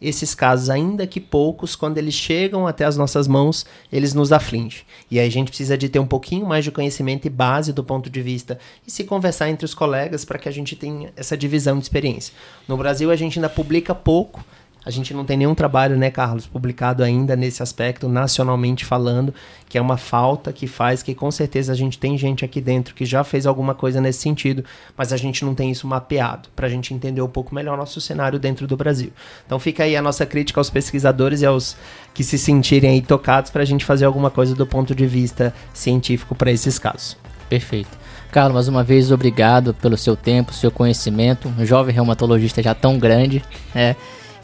esses 0.00 0.34
casos, 0.34 0.70
ainda 0.70 1.06
que 1.06 1.20
poucos, 1.20 1.76
quando 1.76 1.98
eles 1.98 2.14
chegam 2.14 2.66
até 2.66 2.84
as 2.84 2.96
nossas 2.96 3.28
mãos, 3.28 3.66
eles 3.92 4.14
nos 4.14 4.32
afligem. 4.32 4.82
E 5.10 5.18
aí 5.18 5.26
a 5.26 5.30
gente 5.30 5.48
precisa 5.48 5.76
de 5.76 5.88
ter 5.88 5.98
um 5.98 6.06
pouquinho 6.06 6.46
mais 6.46 6.64
de 6.64 6.70
conhecimento 6.70 7.26
e 7.26 7.30
base 7.30 7.72
do 7.72 7.84
ponto 7.84 8.08
de 8.08 8.22
vista 8.22 8.58
e 8.86 8.90
se 8.90 9.04
conversar 9.04 9.50
entre 9.50 9.64
os 9.64 9.74
colegas 9.74 10.24
para 10.24 10.38
que 10.38 10.48
a 10.48 10.52
gente 10.52 10.76
tenha 10.76 11.12
essa 11.16 11.36
divisão 11.36 11.76
de 11.78 11.84
experiência. 11.84 12.34
No 12.66 12.76
Brasil 12.76 13.10
a 13.10 13.16
gente 13.16 13.38
ainda 13.38 13.48
publica 13.48 13.94
pouco, 13.94 14.44
a 14.84 14.90
gente 14.90 15.12
não 15.12 15.24
tem 15.24 15.36
nenhum 15.36 15.54
trabalho, 15.54 15.96
né, 15.96 16.10
Carlos, 16.10 16.46
publicado 16.46 17.02
ainda 17.04 17.36
nesse 17.36 17.62
aspecto, 17.62 18.08
nacionalmente 18.08 18.84
falando, 18.84 19.34
que 19.68 19.76
é 19.76 19.80
uma 19.80 19.98
falta 19.98 20.52
que 20.52 20.66
faz 20.66 21.02
que 21.02 21.14
com 21.14 21.30
certeza 21.30 21.72
a 21.72 21.76
gente 21.76 21.98
tem 21.98 22.16
gente 22.16 22.44
aqui 22.44 22.60
dentro 22.60 22.94
que 22.94 23.04
já 23.04 23.22
fez 23.22 23.46
alguma 23.46 23.74
coisa 23.74 24.00
nesse 24.00 24.20
sentido, 24.20 24.64
mas 24.96 25.12
a 25.12 25.16
gente 25.18 25.44
não 25.44 25.54
tem 25.54 25.70
isso 25.70 25.86
mapeado, 25.86 26.48
para 26.56 26.66
a 26.66 26.70
gente 26.70 26.94
entender 26.94 27.20
um 27.20 27.28
pouco 27.28 27.54
melhor 27.54 27.74
o 27.74 27.76
nosso 27.76 28.00
cenário 28.00 28.38
dentro 28.38 28.66
do 28.66 28.76
Brasil. 28.76 29.12
Então 29.44 29.58
fica 29.58 29.84
aí 29.84 29.94
a 29.96 30.02
nossa 30.02 30.24
crítica 30.24 30.58
aos 30.58 30.70
pesquisadores 30.70 31.42
e 31.42 31.46
aos 31.46 31.76
que 32.14 32.24
se 32.24 32.38
sentirem 32.38 32.90
aí 32.90 33.02
tocados 33.02 33.50
para 33.50 33.62
a 33.62 33.66
gente 33.66 33.84
fazer 33.84 34.06
alguma 34.06 34.30
coisa 34.30 34.54
do 34.54 34.66
ponto 34.66 34.94
de 34.94 35.06
vista 35.06 35.54
científico 35.74 36.34
para 36.34 36.50
esses 36.50 36.78
casos. 36.78 37.16
Perfeito. 37.50 38.00
Carlos, 38.32 38.54
mais 38.54 38.68
uma 38.68 38.84
vez, 38.84 39.10
obrigado 39.10 39.74
pelo 39.74 39.96
seu 39.96 40.16
tempo, 40.16 40.54
seu 40.54 40.70
conhecimento. 40.70 41.52
Um 41.58 41.66
jovem 41.66 41.92
reumatologista 41.92 42.62
já 42.62 42.74
tão 42.74 42.96
grande, 42.96 43.42
né? 43.74 43.96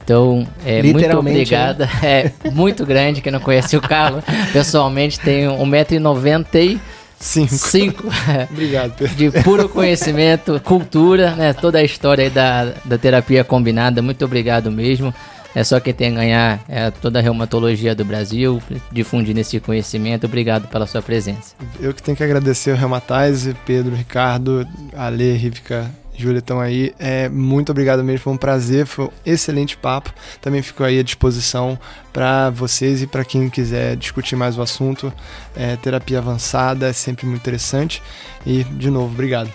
Então, 0.06 0.46
é, 0.64 0.80
muito 0.84 1.18
obrigada. 1.18 1.86
Né? 2.00 2.32
É 2.46 2.50
muito 2.50 2.86
grande, 2.86 3.20
quem 3.20 3.32
não 3.32 3.40
conhece 3.40 3.76
o 3.76 3.80
Carlos. 3.80 4.22
Pessoalmente, 4.52 5.18
tem 5.18 5.46
1,95m. 5.46 6.78
Cinco. 7.18 8.04
Obrigado, 8.52 8.94
Pedro. 8.96 9.16
De 9.16 9.42
puro 9.42 9.68
conhecimento, 9.68 10.60
cultura, 10.62 11.34
né? 11.34 11.52
Toda 11.54 11.78
a 11.78 11.82
história 11.82 12.30
da, 12.30 12.72
da 12.84 12.98
terapia 12.98 13.42
combinada. 13.42 14.00
Muito 14.00 14.24
obrigado 14.24 14.70
mesmo. 14.70 15.12
É 15.54 15.64
só 15.64 15.80
quem 15.80 15.94
tem 15.94 16.12
a 16.12 16.14
ganhar 16.14 16.60
é 16.68 16.90
toda 16.90 17.18
a 17.18 17.22
reumatologia 17.22 17.94
do 17.94 18.04
Brasil, 18.04 18.62
difundindo 18.92 19.40
esse 19.40 19.58
conhecimento. 19.58 20.26
Obrigado 20.26 20.68
pela 20.68 20.86
sua 20.86 21.00
presença. 21.00 21.54
Eu 21.80 21.94
que 21.94 22.02
tenho 22.02 22.14
que 22.14 22.22
agradecer 22.22 22.72
o 22.72 22.76
Reumatize, 22.76 23.56
Pedro, 23.64 23.96
Ricardo, 23.96 24.68
Ale, 24.94 25.32
Rivka, 25.32 25.90
Júlia, 26.16 26.38
estão 26.38 26.60
aí. 26.60 26.94
É, 26.98 27.28
muito 27.28 27.70
obrigado 27.70 28.02
mesmo, 28.02 28.20
foi 28.20 28.32
um 28.32 28.36
prazer, 28.36 28.86
foi 28.86 29.06
um 29.06 29.10
excelente 29.24 29.76
papo. 29.76 30.12
Também 30.40 30.62
fico 30.62 30.82
aí 30.82 30.98
à 30.98 31.02
disposição 31.02 31.78
para 32.12 32.50
vocês 32.50 33.02
e 33.02 33.06
para 33.06 33.24
quem 33.24 33.50
quiser 33.50 33.96
discutir 33.96 34.36
mais 34.36 34.56
o 34.56 34.62
assunto. 34.62 35.12
É, 35.54 35.76
terapia 35.76 36.18
avançada 36.18 36.88
é 36.88 36.92
sempre 36.92 37.26
muito 37.26 37.40
interessante. 37.40 38.02
E, 38.44 38.64
de 38.64 38.90
novo, 38.90 39.12
obrigado. 39.12 39.52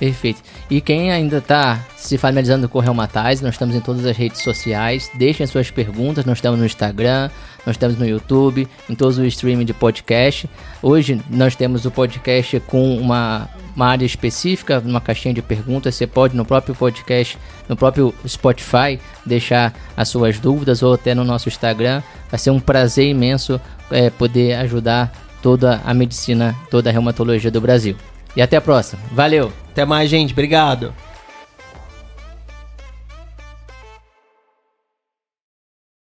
Perfeito. 0.00 0.40
E 0.70 0.80
quem 0.80 1.12
ainda 1.12 1.36
está 1.36 1.78
se 1.94 2.16
familiarizando 2.16 2.70
com 2.70 2.78
o 2.78 2.80
Reumatise, 2.80 3.42
nós 3.42 3.52
estamos 3.52 3.76
em 3.76 3.80
todas 3.80 4.06
as 4.06 4.16
redes 4.16 4.42
sociais. 4.42 5.10
Deixem 5.14 5.46
suas 5.46 5.70
perguntas, 5.70 6.24
nós 6.24 6.38
estamos 6.38 6.58
no 6.58 6.64
Instagram, 6.64 7.28
nós 7.66 7.76
estamos 7.76 7.98
no 7.98 8.06
YouTube, 8.06 8.66
em 8.88 8.94
todos 8.94 9.18
os 9.18 9.26
streaming 9.26 9.66
de 9.66 9.74
podcast. 9.74 10.48
Hoje 10.82 11.20
nós 11.28 11.54
temos 11.54 11.84
o 11.84 11.90
podcast 11.90 12.58
com 12.60 12.96
uma, 12.96 13.46
uma 13.80 13.86
área 13.86 14.04
específica, 14.04 14.82
uma 14.84 15.00
caixinha 15.00 15.32
de 15.32 15.40
perguntas. 15.40 15.94
Você 15.94 16.06
pode 16.06 16.36
no 16.36 16.44
próprio 16.44 16.74
podcast, 16.74 17.38
no 17.66 17.74
próprio 17.74 18.14
Spotify, 18.28 19.00
deixar 19.24 19.72
as 19.96 20.08
suas 20.08 20.38
dúvidas 20.38 20.82
ou 20.82 20.92
até 20.92 21.14
no 21.14 21.24
nosso 21.24 21.48
Instagram. 21.48 22.02
Vai 22.30 22.38
ser 22.38 22.50
um 22.50 22.60
prazer 22.60 23.08
imenso 23.08 23.58
é, 23.90 24.10
poder 24.10 24.54
ajudar 24.56 25.10
toda 25.42 25.80
a 25.82 25.94
medicina, 25.94 26.54
toda 26.70 26.90
a 26.90 26.92
reumatologia 26.92 27.50
do 27.50 27.60
Brasil. 27.60 27.96
E 28.36 28.42
até 28.42 28.58
a 28.58 28.60
próxima. 28.60 29.00
Valeu! 29.12 29.50
Até 29.70 29.86
mais, 29.86 30.10
gente. 30.10 30.32
Obrigado. 30.32 30.92